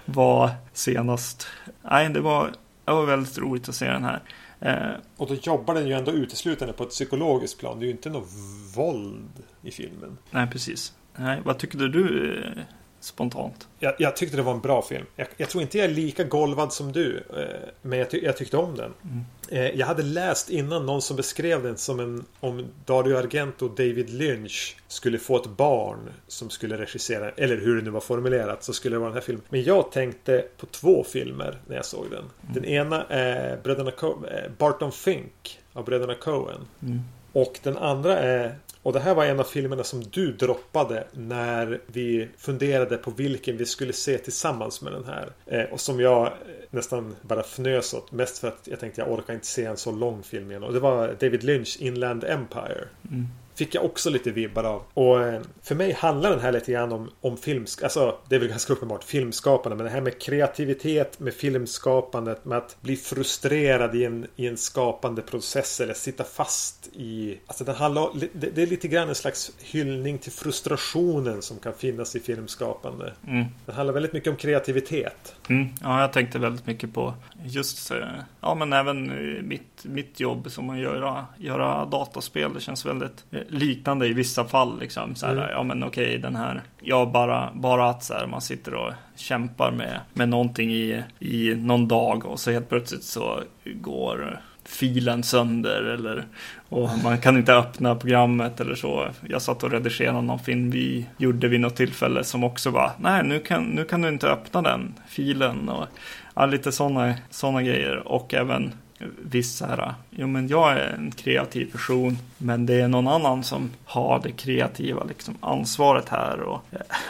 var 0.05 0.51
senast. 0.73 1.47
Nej, 1.81 2.09
det 2.09 2.21
var, 2.21 2.51
det 2.85 2.91
var 2.91 3.05
väldigt 3.05 3.37
roligt 3.37 3.69
att 3.69 3.75
se 3.75 3.85
den 3.85 4.03
här. 4.03 4.21
Eh, 4.59 4.91
och 5.17 5.27
då 5.27 5.35
jobbar 5.35 5.73
den 5.73 5.87
ju 5.87 5.93
ändå 5.93 6.11
uteslutande 6.11 6.73
på 6.73 6.83
ett 6.83 6.89
psykologiskt 6.89 7.59
plan. 7.59 7.79
Det 7.79 7.85
är 7.85 7.87
ju 7.87 7.93
inte 7.93 8.09
något 8.09 8.29
våld 8.75 9.43
i 9.61 9.71
filmen. 9.71 10.17
Nej, 10.31 10.47
precis. 10.47 10.93
Nej, 11.15 11.41
vad 11.45 11.57
tyckte 11.57 11.77
du 11.77 12.33
eh, 12.43 12.63
spontant? 13.05 13.67
Jag, 13.79 13.93
jag, 13.97 14.15
tyckte 14.15 14.37
det 14.37 14.43
var 14.43 14.53
en 14.53 14.59
bra 14.59 14.81
film. 14.81 15.05
Jag, 15.15 15.27
jag, 15.37 15.49
tror 15.49 15.61
inte 15.61 15.77
jag 15.77 15.85
är 15.85 15.93
lika 15.93 16.23
golvad 16.23 16.73
som 16.73 16.91
du. 16.91 17.23
Eh, 17.37 17.69
men 17.81 17.99
jag, 17.99 18.09
ty 18.09 18.19
jag, 18.23 18.37
tyckte 18.37 18.57
om 18.57 18.75
den. 18.75 18.93
Mm. 19.03 19.25
Eh, 19.49 19.79
jag 19.79 19.87
hade 19.87 20.03
läst 20.03 20.49
innan 20.49 20.85
någon 20.85 21.01
som 21.01 21.17
beskrev 21.17 21.63
den 21.63 21.77
som 21.77 21.99
en 21.99 22.25
om 22.39 22.65
Dario 22.85 23.17
Argento 23.17 23.65
och 23.65 23.71
David 23.71 24.09
Lynch 24.09 24.77
skulle 24.87 25.19
få 25.19 25.37
ett 25.37 25.47
barn 25.47 26.11
som 26.27 26.49
skulle 26.49 26.77
regissera, 26.77 27.29
eller 27.29 27.57
hur 27.57 27.75
det 27.75 27.81
nu 27.81 27.89
var 27.89 27.99
formulerat, 27.99 28.63
så 28.63 28.73
skulle 28.73 28.95
det 28.95 28.99
vara 28.99 29.09
den 29.09 29.17
här 29.17 29.25
filmen. 29.25 29.43
Men 29.49 29.63
jag 29.63 29.91
tänkte 29.91 30.45
på 30.57 30.65
två 30.65 31.03
filmer 31.03 31.59
när 31.67 31.75
jag 31.75 31.85
såg 31.85 32.05
den. 32.11 32.19
Mm. 32.19 32.53
Den 32.53 32.65
ena 32.65 33.03
är 33.03 33.57
bröderna 33.63 33.91
Co 33.91 34.25
eh, 34.25 34.51
Barton 34.57 34.91
Fink 34.91 35.59
av 35.73 35.85
bröderna 35.85 36.15
Coen. 36.15 36.67
Mm. 36.81 36.99
Och 37.31 37.59
den 37.63 37.77
andra 37.77 38.17
är 38.17 38.55
och 38.85 38.93
det 38.93 38.99
här 38.99 39.15
var 39.15 39.25
en 39.25 39.39
av 39.39 39.43
filmerna 39.43 39.83
som 39.83 40.03
du 40.03 40.31
droppade 40.31 41.07
när 41.11 41.81
vi 41.87 42.27
funderade 42.37 42.97
på 42.97 43.11
vilken 43.11 43.57
vi 43.57 43.65
skulle 43.65 43.93
se 43.93 44.17
tillsammans 44.17 44.81
med 44.81 44.93
den 44.93 45.05
här. 45.05 45.31
Eh, 45.45 45.63
och 45.63 45.79
som 45.79 45.99
jag 45.99 46.25
eh, 46.25 46.31
nästan 46.69 47.15
bara 47.21 47.39
fnös 47.39 47.93
åt. 47.93 48.11
Mest 48.11 48.37
för 48.37 48.47
att 48.47 48.67
jag 48.71 48.79
tänkte 48.79 49.01
jag 49.01 49.11
orkar 49.11 49.33
inte 49.33 49.45
se 49.45 49.65
en 49.65 49.77
så 49.77 49.91
lång 49.91 50.23
film 50.23 50.51
igen. 50.51 50.63
Och 50.63 50.73
det 50.73 50.79
var 50.79 51.07
David 51.19 51.43
Lynch 51.43 51.77
Inland 51.79 52.23
Empire. 52.23 52.87
Mm 53.11 53.27
fick 53.55 53.75
jag 53.75 53.85
också 53.85 54.09
lite 54.09 54.31
vibbar 54.31 54.63
av. 54.63 54.83
Och 54.93 55.21
eh, 55.21 55.41
för 55.61 55.75
mig 55.75 55.93
handlar 55.93 56.29
den 56.29 56.39
här 56.39 56.51
lite 56.51 56.71
grann 56.71 56.91
om, 56.91 57.11
om 57.21 57.37
film, 57.37 57.65
alltså 57.83 58.17
det 58.29 58.35
är 58.35 58.39
väl 58.39 58.49
ganska 58.49 58.73
uppenbart 58.73 59.03
filmskapande, 59.03 59.75
men 59.75 59.85
det 59.85 59.91
här 59.91 60.01
med 60.01 60.21
kreativitet, 60.21 61.19
med 61.19 61.33
filmskapandet, 61.33 62.45
med 62.45 62.57
att 62.57 62.81
bli 62.81 62.95
frustrerad 62.95 63.95
i 63.95 64.05
en, 64.05 64.27
i 64.35 64.47
en 64.47 64.57
skapande 64.57 65.21
process 65.21 65.81
eller 65.81 65.93
sitta 65.93 66.23
fast 66.23 66.89
i, 66.93 67.39
alltså 67.47 67.63
den 67.63 67.75
handlar, 67.75 68.09
det, 68.33 68.49
det 68.49 68.61
är 68.61 68.67
lite 68.67 68.87
grann 68.87 69.09
en 69.09 69.15
slags 69.15 69.51
hyllning 69.59 70.17
till 70.17 70.31
frustrationen 70.31 71.41
som 71.41 71.59
kan 71.59 71.73
finnas 71.73 72.15
i 72.15 72.19
filmskapande. 72.19 73.13
Mm. 73.27 73.45
Den 73.65 73.75
handlar 73.75 73.93
väldigt 73.93 74.13
mycket 74.13 74.29
om 74.29 74.35
kreativitet. 74.35 75.35
Mm. 75.49 75.67
Ja, 75.81 76.01
jag 76.01 76.13
tänkte 76.13 76.39
väldigt 76.39 76.67
mycket 76.67 76.93
på 76.93 77.13
just, 77.43 77.91
eh, 77.91 77.97
ja 78.41 78.55
men 78.55 78.73
även 78.73 79.11
mitt, 79.47 79.83
mitt 79.83 80.19
jobb 80.19 80.51
som 80.51 80.69
att 80.69 80.79
göra, 80.79 81.25
göra 81.37 81.85
dataspel. 81.85 82.53
Det 82.53 82.59
känns 82.61 82.85
väldigt 82.85 83.25
eh, 83.31 83.41
liknande 83.49 84.07
i 84.07 84.13
vissa 84.13 84.45
fall. 84.45 84.79
Liksom. 84.79 85.15
Så 85.15 85.25
här, 85.25 85.33
mm. 85.33 85.49
Ja 85.49 85.63
men 85.63 85.83
okej, 85.83 86.17
den 86.17 86.35
här. 86.35 86.61
Ja, 86.81 87.05
bara, 87.13 87.49
bara 87.53 87.89
att 87.89 88.03
så 88.03 88.13
här, 88.13 88.27
man 88.27 88.41
sitter 88.41 88.73
och 88.73 88.93
kämpar 89.15 89.71
med, 89.71 89.99
med 90.13 90.29
någonting 90.29 90.71
i, 90.71 91.03
i 91.19 91.55
någon 91.55 91.87
dag 91.87 92.25
och 92.25 92.39
så 92.39 92.51
helt 92.51 92.69
plötsligt 92.69 93.03
så 93.03 93.39
går 93.63 94.39
filen 94.65 95.23
sönder 95.23 95.81
eller 95.81 96.25
och 96.69 96.89
man 97.03 97.17
kan 97.17 97.37
inte 97.37 97.53
öppna 97.53 97.95
programmet 97.95 98.59
eller 98.59 98.75
så. 98.75 99.07
Jag 99.29 99.41
satt 99.41 99.63
och 99.63 99.71
redigerade 99.71 100.21
någon 100.21 100.39
film 100.39 100.71
vi 100.71 101.05
gjorde 101.17 101.47
vid 101.47 101.59
något 101.59 101.75
tillfälle 101.75 102.23
som 102.23 102.43
också 102.43 102.69
var 102.69 102.91
nej 102.99 103.23
nu 103.23 103.39
kan, 103.39 103.63
nu 103.63 103.85
kan 103.85 104.01
du 104.01 104.09
inte 104.09 104.29
öppna 104.29 104.61
den 104.61 104.93
filen 105.07 105.69
och 105.69 105.87
ja, 106.35 106.45
lite 106.45 106.71
sådana 106.71 107.13
såna 107.29 107.63
grejer 107.63 108.07
och 108.07 108.33
även 108.33 108.73
viss 108.99 109.57
så 109.57 109.65
här, 109.65 109.93
jo 110.09 110.27
men 110.27 110.47
jag 110.47 110.71
är 110.71 110.89
en 110.89 111.11
kreativ 111.11 111.71
person, 111.71 112.17
men 112.37 112.65
det 112.65 112.73
är 112.73 112.87
någon 112.87 113.07
annan 113.07 113.43
som 113.43 113.71
har 113.85 114.19
det 114.19 114.31
kreativa 114.31 115.03
liksom, 115.03 115.37
ansvaret 115.39 116.09
här 116.09 116.39
och 116.39 116.61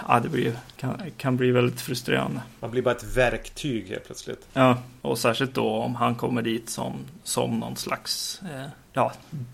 ja, 0.08 0.20
det 0.20 0.30
blir, 0.30 0.54
kan, 0.76 1.02
kan 1.18 1.38
bli 1.38 1.52
väldigt 1.52 1.82
frustrerande. 1.82 2.42
Man 2.60 2.72
blir 2.72 2.82
bara 2.82 2.96
ett 2.96 3.18
verktyg 3.18 3.90
helt 3.90 4.06
plötsligt. 4.06 4.48
Ja, 4.54 4.78
och 5.02 5.18
särskilt 5.18 5.54
då 5.54 5.70
om 5.70 5.96
han 5.96 6.16
kommer 6.16 6.42
dit 6.42 6.70
som, 6.70 6.94
som 7.24 7.60
någon 7.60 7.76
slags 7.76 8.42
eh, 8.44 8.66
ja, 8.94 9.14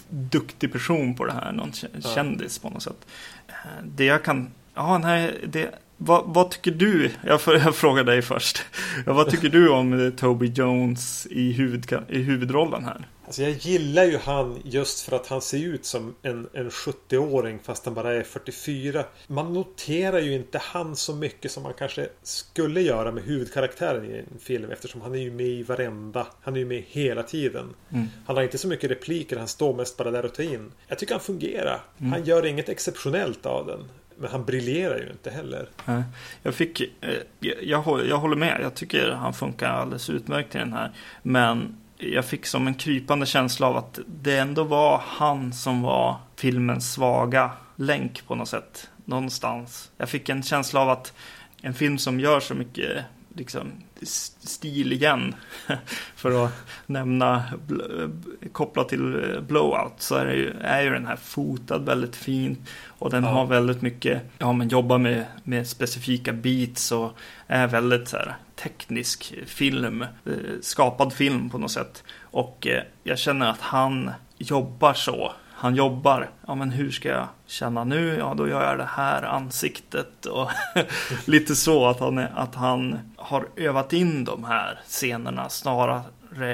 duktig 0.09 0.71
person 0.71 1.15
på 1.15 1.25
det 1.25 1.33
här, 1.33 1.51
någon 1.51 1.71
kändis 2.15 2.59
på 2.59 2.69
något 2.69 2.83
sätt. 2.83 3.07
Eh, 3.47 3.83
det 3.83 4.05
jag 4.05 4.23
kan, 4.23 4.51
ja 4.73 4.97
nej, 4.97 5.39
det 5.47 5.69
vad, 6.03 6.23
vad, 6.25 6.51
tycker 6.51 6.71
du? 6.71 7.11
Jag, 7.27 7.39
jag 7.45 7.75
frågar 7.75 8.03
dig 8.03 8.21
först. 8.21 8.63
vad 9.05 9.29
tycker 9.29 9.49
du 9.49 9.69
om 9.69 10.11
Toby 10.17 10.47
Jones 10.47 11.27
i, 11.31 11.51
huvud, 11.51 11.93
i 12.09 12.21
huvudrollen 12.21 12.85
här? 12.85 13.07
Alltså 13.25 13.41
jag 13.41 13.51
gillar 13.51 14.03
ju 14.03 14.17
han 14.17 14.59
just 14.63 15.01
för 15.01 15.15
att 15.15 15.27
han 15.27 15.41
ser 15.41 15.57
ut 15.57 15.85
som 15.85 16.15
en, 16.21 16.49
en 16.53 16.69
70-åring 16.69 17.59
fast 17.63 17.85
han 17.85 17.93
bara 17.93 18.13
är 18.13 18.23
44. 18.23 19.03
Man 19.27 19.53
noterar 19.53 20.19
ju 20.19 20.33
inte 20.33 20.57
han 20.57 20.95
så 20.95 21.15
mycket 21.15 21.51
som 21.51 21.63
man 21.63 21.73
kanske 21.73 22.09
skulle 22.23 22.81
göra 22.81 23.11
med 23.11 23.23
huvudkaraktären 23.23 24.05
i 24.05 24.17
en 24.17 24.39
film 24.39 24.71
eftersom 24.71 25.01
han 25.01 25.15
är 25.15 25.19
ju 25.19 25.31
med 25.31 25.45
i 25.45 25.63
varenda. 25.63 26.27
Han 26.41 26.55
är 26.55 26.59
ju 26.59 26.65
med 26.65 26.83
hela 26.87 27.23
tiden. 27.23 27.73
Mm. 27.89 28.07
Han 28.25 28.35
har 28.35 28.43
inte 28.43 28.57
så 28.57 28.67
mycket 28.67 28.91
repliker, 28.91 29.37
han 29.37 29.47
står 29.47 29.73
mest 29.73 29.97
bara 29.97 30.11
där 30.11 30.25
och 30.25 30.33
tar 30.33 30.43
in. 30.43 30.71
Jag 30.87 30.99
tycker 30.99 31.13
han 31.13 31.21
fungerar. 31.21 31.83
Mm. 31.99 32.11
Han 32.11 32.23
gör 32.23 32.45
inget 32.45 32.69
exceptionellt 32.69 33.45
av 33.45 33.67
den. 33.67 33.79
Men 34.21 34.31
han 34.31 34.45
briljerar 34.45 34.97
ju 34.97 35.09
inte 35.11 35.29
heller. 35.29 35.69
Jag 36.43 36.55
fick, 36.55 36.81
eh, 36.81 36.87
jag, 37.39 38.05
jag, 38.07 38.17
håller 38.17 38.35
med. 38.35 38.59
Jag 38.61 38.75
tycker 38.75 39.11
han 39.11 39.33
funkar 39.33 39.69
alldeles 39.69 40.09
utmärkt 40.09 40.55
i 40.55 40.57
den 40.57 40.73
här. 40.73 40.91
Men 41.23 41.77
jag 41.97 42.25
fick 42.25 42.45
som 42.45 42.67
en 42.67 42.73
krypande 42.73 43.25
känsla 43.25 43.67
av 43.67 43.77
att 43.77 43.99
det 44.07 44.37
ändå 44.37 44.63
var 44.63 45.01
han 45.05 45.53
som 45.53 45.81
var 45.81 46.17
filmens 46.35 46.93
svaga 46.93 47.51
länk 47.75 48.27
på 48.27 48.35
något 48.35 48.49
sätt. 48.49 48.89
Någonstans. 49.05 49.91
Jag 49.97 50.09
fick 50.09 50.29
en 50.29 50.43
känsla 50.43 50.81
av 50.81 50.89
att 50.89 51.13
en 51.61 51.73
film 51.73 51.97
som 51.97 52.19
gör 52.19 52.39
så 52.39 52.55
mycket 52.55 53.05
liksom, 53.35 53.71
stil 54.01 54.93
igen. 54.93 55.35
För 56.15 56.45
att 56.45 56.51
nämna, 56.85 57.43
kopplat 58.51 58.89
till 58.89 59.33
eh, 59.33 59.41
Blowout, 59.41 59.93
så 59.97 60.15
är, 60.15 60.33
ju, 60.33 60.53
är 60.61 60.81
ju 60.81 60.89
den 60.89 61.05
här 61.05 61.15
fotad 61.15 61.79
väldigt 61.79 62.15
fint. 62.15 62.59
Och 62.87 63.09
den 63.09 63.23
ja. 63.23 63.29
har 63.29 63.45
väldigt 63.45 63.81
mycket, 63.81 64.21
ja 64.37 64.53
men 64.53 64.69
jobbar 64.69 64.97
med, 64.97 65.25
med 65.43 65.67
specifika 65.67 66.33
beats 66.33 66.91
och 66.91 67.11
är 67.47 67.67
väldigt 67.67 68.07
så 68.07 68.17
här, 68.17 68.35
teknisk 68.55 69.35
film, 69.45 70.01
eh, 70.01 70.35
skapad 70.61 71.13
film 71.13 71.49
på 71.49 71.57
något 71.57 71.71
sätt. 71.71 72.03
Och 72.21 72.67
eh, 72.67 72.83
jag 73.03 73.19
känner 73.19 73.49
att 73.49 73.61
han 73.61 74.11
jobbar 74.37 74.93
så 74.93 75.33
han 75.61 75.75
jobbar. 75.75 76.29
Ja, 76.47 76.55
men 76.55 76.71
hur 76.71 76.91
ska 76.91 77.09
jag 77.09 77.27
känna 77.45 77.83
nu? 77.83 78.15
Ja, 78.19 78.33
då 78.37 78.47
gör 78.47 78.63
jag 78.63 78.77
det 78.77 78.89
här 78.89 79.23
ansiktet 79.23 80.25
och 80.25 80.49
lite 81.25 81.55
så 81.55 81.87
att 81.87 81.99
han, 81.99 82.17
är, 82.17 82.31
att 82.35 82.55
han 82.55 82.99
har 83.15 83.47
övat 83.55 83.93
in 83.93 84.25
de 84.25 84.43
här 84.43 84.79
scenerna 84.87 85.49
snarare 85.49 86.03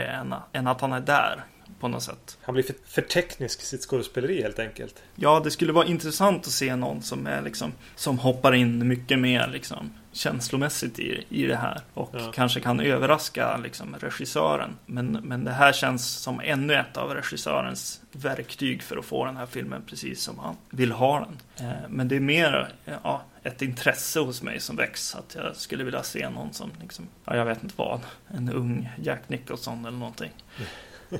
än, 0.06 0.36
än 0.54 0.68
att 0.68 0.82
han 0.82 0.94
är 0.94 1.00
där 1.00 1.44
på 1.80 1.88
något 1.88 2.04
sätt. 2.04 2.38
Han 2.42 2.54
blir 2.54 2.64
för, 2.64 2.76
för 2.86 3.02
teknisk 3.02 3.62
i 3.62 3.66
sitt 3.66 3.82
skådespeleri 3.82 4.42
helt 4.42 4.60
enkelt. 4.60 5.04
Ja, 5.16 5.42
det 5.44 5.52
skulle 5.52 5.74
vara 5.74 5.86
intressant 5.86 6.48
att 6.48 6.54
se 6.54 6.76
någon 6.76 7.02
som 7.02 7.28
är 7.28 7.42
liksom 7.42 7.72
som 7.96 8.20
hoppar 8.20 8.54
in 8.54 8.88
mycket 8.88 9.20
mer 9.20 9.48
liksom 9.48 9.94
känslomässigt 10.18 11.00
i, 11.00 11.26
i 11.30 11.46
det 11.46 11.56
här. 11.56 11.82
Och 11.94 12.10
Ja. 12.14 12.32
kanske 12.32 12.60
kan 12.60 12.80
överraska 12.80 13.58
liksom, 13.58 13.96
regissören. 14.00 14.78
Men, 14.86 15.12
men 15.12 15.44
det 15.44 15.52
här 15.52 15.74
känns 15.74 16.08
som 16.08 16.42
ännu 16.44 16.74
ett 16.76 16.98
av 16.98 17.14
regissörens 17.14 18.02
verktyg 18.12 18.84
för 18.84 18.98
att 18.98 19.06
få 19.06 19.26
den 19.26 19.38
här 19.38 19.46
filmen 19.46 19.82
precis 19.88 20.22
som 20.22 20.40
han 20.40 20.56
vill 20.70 20.92
ha 20.92 21.20
den. 21.20 21.68
Eh, 21.70 21.76
men 21.90 22.08
det 22.08 22.16
är 22.16 22.20
mer 22.20 22.70
ja, 23.04 23.22
ett 23.44 23.62
intresse 23.62 24.20
hos 24.20 24.42
mig 24.42 24.60
som 24.60 24.76
väcks. 24.76 25.16
Att 25.16 25.36
jag 25.36 25.56
skulle 25.56 25.84
vilja 25.84 26.04
se 26.04 26.30
någon 26.30 26.54
som, 26.54 26.72
liksom, 26.82 27.08
ja, 27.26 27.36
jag 27.36 27.46
vet 27.46 27.64
inte 27.64 27.76
vad, 27.78 28.00
en 28.28 28.50
ung 28.50 28.90
Jack 29.04 29.30
Nicholson 29.30 29.86
eller 29.86 29.98
någonting. 29.98 30.32
Eh, 31.12 31.18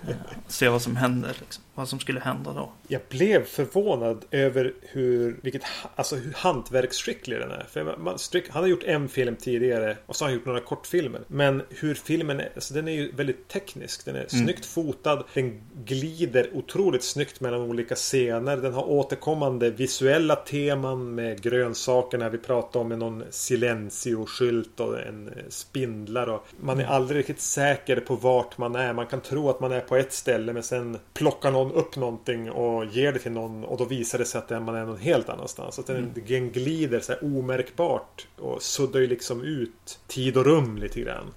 se 0.48 0.70
vad 0.70 0.82
som 0.82 0.96
händer, 0.96 1.36
liksom. 1.40 1.64
Vad 1.78 1.90
som 1.90 2.00
skulle 2.00 2.20
hända 2.20 2.54
då. 2.54 2.72
Jag 2.88 3.02
blev 3.10 3.46
förvånad 3.46 4.26
över 4.32 4.74
hur, 4.82 5.40
vilket, 5.42 5.62
alltså 5.96 6.16
hur 6.16 6.34
hantverksskicklig 6.34 7.40
den 7.40 7.52
är. 7.52 7.66
För 7.70 7.98
man, 7.98 8.20
Strick, 8.20 8.50
han 8.50 8.64
har 8.64 8.70
gjort 8.70 8.84
en 8.84 9.10
film 9.10 9.36
tidigare 9.36 9.98
och 10.06 10.16
så 10.16 10.24
har 10.26 10.30
han 10.30 10.38
gjort 10.38 10.46
några 10.46 10.60
kortfilmer. 10.60 11.22
Men 11.28 11.62
hur 11.70 11.96
filmen 11.96 12.40
är, 12.40 12.50
alltså 12.56 12.74
den 12.74 12.88
är 12.88 12.92
ju 12.92 13.12
väldigt 13.12 13.48
teknisk. 13.48 14.06
Den 14.06 14.16
är 14.16 14.26
snyggt 14.28 14.66
fotad. 14.66 15.24
Den 15.34 15.62
glider 15.86 16.50
otroligt 16.54 17.04
snyggt 17.04 17.40
mellan 17.40 17.62
olika 17.62 17.96
scener. 17.96 18.58
Den 18.58 18.74
har 18.74 18.90
återkommande 18.90 19.70
visuella 19.70 20.36
teman 20.36 21.16
med 21.16 21.42
grönsakerna 21.42 22.30
vi 22.30 22.38
pratade 22.38 22.82
om 22.82 22.90
med 22.90 23.00
någon 23.00 23.24
silencio-skylt 23.30 24.80
och 24.80 25.00
en 25.00 25.28
eh, 25.28 25.34
spindlar. 25.50 26.28
Och 26.30 26.48
man 26.60 26.80
är 26.80 26.86
aldrig 26.86 27.20
riktigt 27.20 27.42
säker 27.42 28.00
på 28.00 28.16
vart 28.16 28.58
man 28.58 28.76
är. 28.76 28.94
Man 28.94 29.08
kan 29.08 29.22
tro 29.22 29.50
att 29.50 29.60
man 29.60 29.72
är 29.72 29.80
på 29.80 29.96
ett 29.96 30.14
ställe 30.14 30.54
men 30.54 30.64
sen 30.64 30.98
plockar 31.14 31.52
någon 31.52 31.67
upp 31.72 31.96
någonting 31.96 32.52
och 32.52 32.86
ger 32.86 33.14
det 33.14 33.20
till 33.20 33.32
någon 33.32 33.64
och 33.64 33.78
då 33.78 33.86
visar 33.86 34.18
det 34.18 34.26
sig 34.26 34.40
att 34.40 34.50
man 34.50 34.76
är 34.76 34.86
någon 34.86 35.00
helt 35.00 35.30
annanstans. 35.30 35.76
Så 35.76 35.82
att 35.82 35.88
den, 35.88 36.12
den 36.28 36.52
glider 36.52 37.00
så 37.00 37.12
här 37.12 37.24
omärkbart 37.24 38.28
och 38.36 38.62
suddar 38.62 39.00
ju 39.00 39.08
liksom 39.08 39.44
ut 39.44 40.00
tid 40.08 40.38
och 40.38 40.46
rum 40.46 40.78
lite 40.78 41.02
grann. 41.02 41.34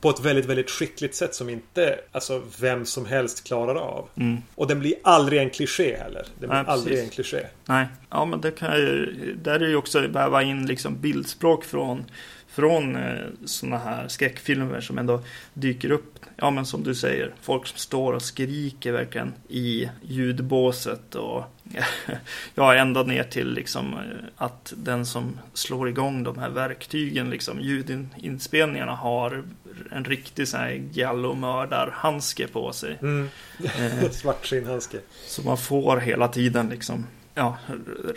På 0.00 0.10
ett 0.10 0.20
väldigt, 0.20 0.46
väldigt 0.46 0.70
skickligt 0.70 1.14
sätt 1.14 1.34
som 1.34 1.48
inte 1.48 2.00
alltså, 2.12 2.42
vem 2.60 2.86
som 2.86 3.06
helst 3.06 3.44
klarar 3.44 3.74
av. 3.74 4.08
Och 4.54 4.66
den 4.66 4.80
blir 4.80 4.94
aldrig 5.02 5.42
en 5.42 5.50
kliché 5.50 5.96
heller. 5.96 6.26
Den 6.38 6.48
blir 6.48 6.48
Nej, 6.48 6.64
precis. 6.64 6.80
aldrig 6.80 6.98
en 6.98 7.08
kliché. 7.08 7.46
Nej, 7.64 7.86
ja 8.10 8.24
men 8.24 8.40
det 8.40 8.50
kan 8.50 8.76
ju, 8.76 9.14
där 9.42 9.60
är 9.60 9.68
ju 9.68 9.76
också 9.76 10.00
väva 10.00 10.42
in 10.42 10.66
liksom 10.66 11.00
bildspråk 11.00 11.64
från, 11.64 12.04
från 12.52 12.96
eh, 12.96 13.26
sådana 13.44 13.78
här 13.78 14.08
skräckfilmer 14.08 14.80
som 14.80 14.98
ändå 14.98 15.20
dyker 15.54 15.90
upp. 15.90 16.18
Ja 16.36 16.50
men 16.50 16.66
som 16.66 16.82
du 16.82 16.94
säger, 16.94 17.34
folk 17.40 17.66
som 17.66 17.78
står 17.78 18.12
och 18.12 18.22
skriker 18.22 18.92
verkligen 18.92 19.32
i 19.48 19.88
ljudbåset 20.02 21.14
och 21.14 21.44
ja, 22.54 22.74
ända 22.74 23.02
ner 23.02 23.24
till 23.24 23.54
liksom 23.54 23.94
eh, 23.94 24.00
att 24.36 24.72
den 24.76 25.06
som 25.06 25.38
slår 25.54 25.88
igång 25.88 26.22
de 26.22 26.38
här 26.38 26.50
verktygen, 26.50 27.30
liksom 27.30 27.60
ljudinspelningarna 27.60 28.94
har 28.94 29.44
en 29.90 30.04
riktig 30.04 30.48
sån 30.48 30.60
här 30.60 30.82
giallo-mördarhandske 30.92 32.46
på 32.46 32.72
sig. 32.72 32.98
Mm. 33.02 33.28
Eh, 33.64 34.10
Svart 34.10 34.46
skinnhandske. 34.46 34.98
så 35.26 35.42
man 35.42 35.58
får 35.58 35.96
hela 35.96 36.28
tiden 36.28 36.68
liksom 36.68 37.06
Ja, 37.34 37.58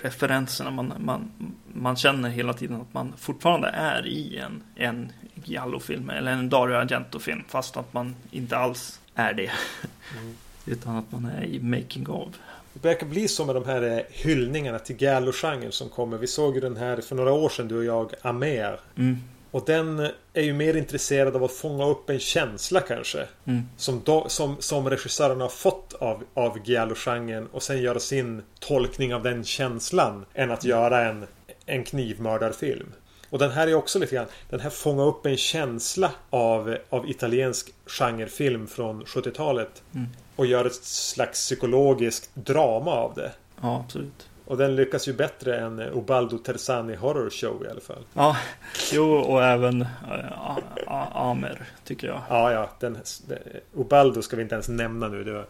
referenserna. 0.03 0.71
Man, 0.71 0.93
man, 0.99 1.31
man 1.73 1.95
känner 1.95 2.29
hela 2.29 2.53
tiden 2.53 2.81
att 2.81 2.93
man 2.93 3.13
fortfarande 3.17 3.67
är 3.67 4.07
i 4.07 4.37
en, 4.37 4.63
en 4.75 5.11
Giallo-film 5.43 6.09
eller 6.09 6.31
en 6.31 6.49
Dario 6.49 6.75
Argento-film. 6.75 7.43
Fast 7.47 7.77
att 7.77 7.93
man 7.93 8.15
inte 8.31 8.57
alls 8.57 8.99
är 9.15 9.33
det. 9.33 9.51
Utan 10.65 10.95
att 10.95 11.11
man 11.11 11.25
är 11.25 11.43
i 11.43 11.59
making 11.59 12.09
of. 12.09 12.29
Det 12.73 12.87
verkar 12.87 13.07
bli 13.07 13.27
så 13.27 13.45
med 13.45 13.55
de 13.55 13.65
här 13.65 13.81
eh, 13.81 13.99
hyllningarna 14.09 14.79
till 14.79 14.95
Gallo-genren 14.95 15.71
som 15.71 15.89
kommer. 15.89 16.17
Vi 16.17 16.27
såg 16.27 16.55
ju 16.55 16.61
den 16.61 16.77
här 16.77 17.01
för 17.01 17.15
några 17.15 17.33
år 17.33 17.49
sedan, 17.49 17.67
du 17.67 17.77
och 17.77 17.85
jag, 17.85 18.13
Amer. 18.21 18.79
Mm. 18.95 19.17
Och 19.55 19.63
den 19.65 19.99
är 20.33 20.41
ju 20.41 20.53
mer 20.53 20.77
intresserad 20.77 21.35
av 21.35 21.43
att 21.43 21.51
fånga 21.51 21.85
upp 21.85 22.09
en 22.09 22.19
känsla 22.19 22.81
kanske. 22.81 23.27
Mm. 23.45 23.61
Som, 23.77 24.01
som, 24.27 24.55
som 24.59 24.89
regissören 24.89 25.41
har 25.41 25.49
fått 25.49 25.93
av, 25.93 26.23
av 26.33 26.59
Giallo-genren 26.65 27.47
och 27.51 27.63
sen 27.63 27.81
göra 27.81 27.99
sin 27.99 28.41
tolkning 28.59 29.13
av 29.13 29.23
den 29.23 29.43
känslan. 29.43 30.25
Än 30.33 30.51
att 30.51 30.63
göra 30.63 31.05
en, 31.05 31.25
en 31.65 31.83
knivmördarfilm. 31.83 32.93
Och 33.29 33.39
den 33.39 33.51
här 33.51 33.67
är 33.67 33.73
också 33.73 33.99
lite 33.99 34.15
grann, 34.15 34.27
den 34.49 34.59
här 34.59 34.69
fångar 34.69 35.05
upp 35.05 35.25
en 35.25 35.37
känsla 35.37 36.11
av, 36.29 36.77
av 36.89 37.09
italiensk 37.09 37.73
genrefilm 37.85 38.67
från 38.67 39.03
70-talet. 39.03 39.83
Och 40.35 40.45
gör 40.45 40.65
ett 40.65 40.83
slags 40.85 41.39
psykologiskt 41.39 42.29
drama 42.33 42.91
av 42.91 43.13
det. 43.13 43.31
Ja, 43.61 43.83
absolut. 43.85 44.27
Och 44.45 44.57
den 44.57 44.75
lyckas 44.75 45.07
ju 45.07 45.13
bättre 45.13 45.57
än 45.59 45.79
Ubaldo 45.79 46.37
Terzani 46.37 46.95
Horror 46.95 47.29
Show 47.29 47.65
i 47.65 47.69
alla 47.69 47.81
fall. 47.81 48.03
Ja, 48.13 48.37
jo, 48.93 49.13
och 49.13 49.43
även 49.43 49.81
äh, 49.81 49.87
Amer, 51.17 51.61
tycker 51.83 52.07
jag. 52.07 52.21
Ja, 52.29 52.51
ja. 52.51 52.69
Den, 52.79 52.97
Ubaldo 53.73 54.21
ska 54.21 54.35
vi 54.35 54.41
inte 54.41 54.55
ens 54.55 54.69
nämna 54.69 55.07
nu. 55.07 55.23
Det, 55.23 55.31
var, 55.33 55.45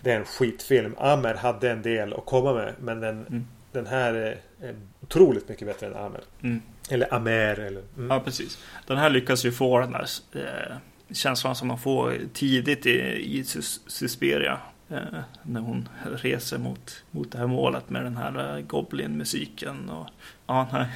det 0.00 0.10
är 0.12 0.16
en 0.18 0.24
skitfilm. 0.24 0.94
Amer 0.98 1.34
hade 1.34 1.70
en 1.70 1.82
del 1.82 2.12
att 2.12 2.26
komma 2.26 2.52
med. 2.54 2.72
Men 2.80 3.00
den, 3.00 3.46
den 3.72 3.86
här 3.86 4.14
är, 4.14 4.36
är 4.62 4.74
otroligt 5.02 5.48
mycket 5.48 5.66
bättre 5.68 5.86
än 5.86 5.96
Amer. 5.96 6.20
Mm. 6.42 6.62
Eller 6.90 7.14
Amer. 7.14 7.58
Eller, 7.60 7.82
mm. 7.96 8.10
Ja, 8.10 8.20
precis. 8.20 8.58
Den 8.86 8.96
här 8.96 9.10
lyckas 9.10 9.44
ju 9.44 9.52
få 9.52 9.80
den 9.80 9.92
där 9.92 10.06
eh, 10.34 10.76
känslan 11.12 11.56
som 11.56 11.68
man 11.68 11.78
får 11.78 12.14
tidigt 12.32 12.86
i, 12.86 12.98
i 13.38 13.42
Sus- 13.42 13.80
Susperia. 13.86 14.58
Eh, 14.88 15.20
när 15.42 15.60
hon 15.60 15.88
reser 16.04 16.58
mot, 16.58 17.04
mot 17.10 17.32
det 17.32 17.38
här 17.38 17.46
målet 17.46 17.90
med 17.90 18.04
den 18.04 18.16
här 18.16 18.56
eh, 18.56 18.64
Goblin-musiken. 18.64 19.88
Och, 19.88 20.08
ja, 20.46 20.68
nej. 20.72 20.88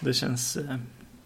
Det 0.00 0.14
känns... 0.14 0.56
Eh, 0.56 0.76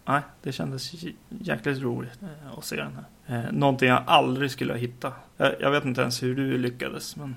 nej, 0.05 0.21
det 0.41 0.51
kändes 0.51 0.93
jäkligt 1.29 1.81
roligt 1.81 2.21
eh, 2.21 2.57
att 2.57 2.65
se 2.65 2.75
den 2.75 2.95
här. 2.95 3.05
Eh, 3.27 3.39
någonting 3.51 3.89
jag 3.89 4.03
aldrig 4.07 4.51
skulle 4.51 4.73
ha 4.73 4.77
hittat. 4.77 5.13
Jag, 5.37 5.55
jag 5.59 5.71
vet 5.71 5.85
inte 5.85 6.01
ens 6.01 6.23
hur 6.23 6.35
du 6.35 6.57
lyckades, 6.57 7.15
men... 7.15 7.35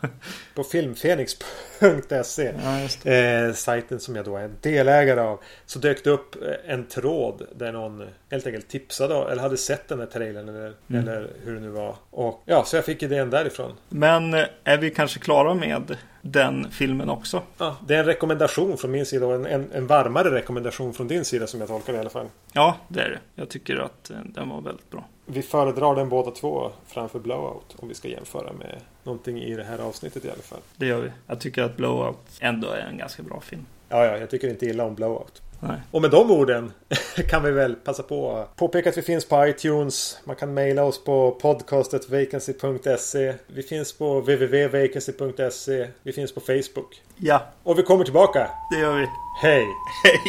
På 0.54 0.64
filmfenix.se 0.64 2.52
ja, 2.64 3.10
eh, 3.12 3.52
sajten 3.52 4.00
som 4.00 4.16
jag 4.16 4.24
då 4.24 4.36
är 4.36 4.50
delägare 4.62 5.20
av. 5.20 5.40
Så 5.66 5.78
dök 5.78 6.04
det 6.04 6.10
upp 6.10 6.34
eh, 6.42 6.72
en 6.74 6.86
tråd 6.86 7.42
där 7.56 7.72
någon 7.72 8.04
helt 8.30 8.46
enkelt 8.46 8.68
tipsade 8.68 9.14
eller 9.32 9.42
hade 9.42 9.56
sett 9.56 9.88
den 9.88 9.98
här 9.98 10.06
trailern 10.06 10.48
eller, 10.48 10.72
Mm. 10.90 11.02
eller 11.02 11.30
hur 11.44 11.54
det 11.54 11.60
nu 11.60 11.68
var. 11.68 11.96
Och 12.10 12.42
ja, 12.44 12.64
så 12.64 12.76
jag 12.76 12.84
fick 12.84 13.02
idén 13.02 13.30
därifrån. 13.30 13.72
Men 13.88 14.34
eh, 14.34 14.44
är 14.64 14.78
vi 14.78 14.90
kanske 14.90 15.18
klara 15.20 15.54
med 15.54 15.96
den 16.22 16.70
filmen 16.70 17.08
också? 17.10 17.42
Ja, 17.58 17.76
det 17.86 17.94
är 17.94 17.98
en 17.98 18.04
rekommendation 18.06 18.76
från 18.76 18.90
min 18.90 19.06
sida 19.06 19.26
och 19.26 19.34
en, 19.34 19.46
en, 19.46 19.72
en 19.72 19.86
varmare 19.86 20.30
rekommendation 20.30 20.94
från 20.94 21.08
din 21.08 21.24
sida 21.24 21.46
som 21.46 21.60
jag 21.60 21.68
tolkar 21.68 21.92
det 21.92 21.96
i 21.96 22.00
alla 22.00 22.10
fall. 22.10 22.26
Ja, 22.52 22.76
det 22.88 23.00
är 23.02 23.10
det. 23.10 23.18
Jag 23.34 23.48
tycker 23.48 23.76
att 23.76 24.10
eh, 24.10 24.16
den 24.24 24.48
var 24.48 24.60
väldigt 24.60 24.90
bra. 24.90 25.04
Vi 25.30 25.42
föredrar 25.42 25.94
den 25.94 26.08
båda 26.08 26.30
två 26.30 26.70
framför 26.86 27.18
Blowout 27.18 27.76
om 27.76 27.88
vi 27.88 27.94
ska 27.94 28.08
jämföra 28.08 28.52
med 28.52 28.80
någonting 29.02 29.42
i 29.42 29.54
det 29.54 29.64
här 29.64 29.78
avsnittet 29.78 30.24
i 30.24 30.30
alla 30.30 30.42
fall. 30.42 30.60
Det 30.76 30.86
gör 30.86 31.00
vi. 31.00 31.10
Jag 31.26 31.40
tycker 31.40 31.62
att 31.62 31.76
Blowout 31.76 32.16
ändå 32.40 32.68
är 32.68 32.78
en 32.90 32.98
ganska 32.98 33.22
bra 33.22 33.40
film. 33.40 33.66
Ja, 33.88 34.04
ja, 34.04 34.18
jag 34.18 34.30
tycker 34.30 34.48
inte 34.48 34.66
illa 34.66 34.84
om 34.84 34.94
Blowout. 34.94 35.42
Nej. 35.60 35.80
Och 35.90 36.02
med 36.02 36.10
de 36.10 36.30
orden 36.30 36.72
kan 37.28 37.42
vi 37.42 37.50
väl 37.50 37.74
passa 37.74 38.02
på 38.02 38.32
att 38.36 38.56
påpeka 38.56 38.88
att 38.90 38.98
vi 38.98 39.02
finns 39.02 39.28
på 39.28 39.46
iTunes. 39.46 40.18
Man 40.24 40.36
kan 40.36 40.54
mejla 40.54 40.84
oss 40.84 41.04
på 41.04 41.30
podcastetvacancy.se. 41.30 43.34
Vi 43.46 43.62
finns 43.62 43.98
på 43.98 44.20
www.vacancy.se. 44.20 45.88
Vi 46.02 46.12
finns 46.12 46.34
på 46.34 46.40
Facebook. 46.40 47.02
Ja, 47.16 47.42
Och 47.62 47.78
vi 47.78 47.82
kommer 47.82 48.04
tillbaka. 48.04 48.50
det 48.70 48.78
gör 48.80 48.96
vi. 48.96 49.06
Hej! 49.42 49.64
Hej! 50.04 50.20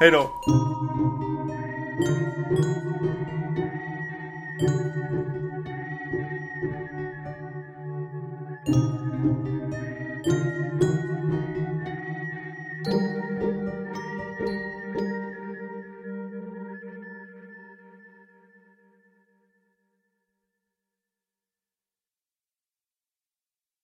Hej 0.00 0.10
då! 0.10 0.30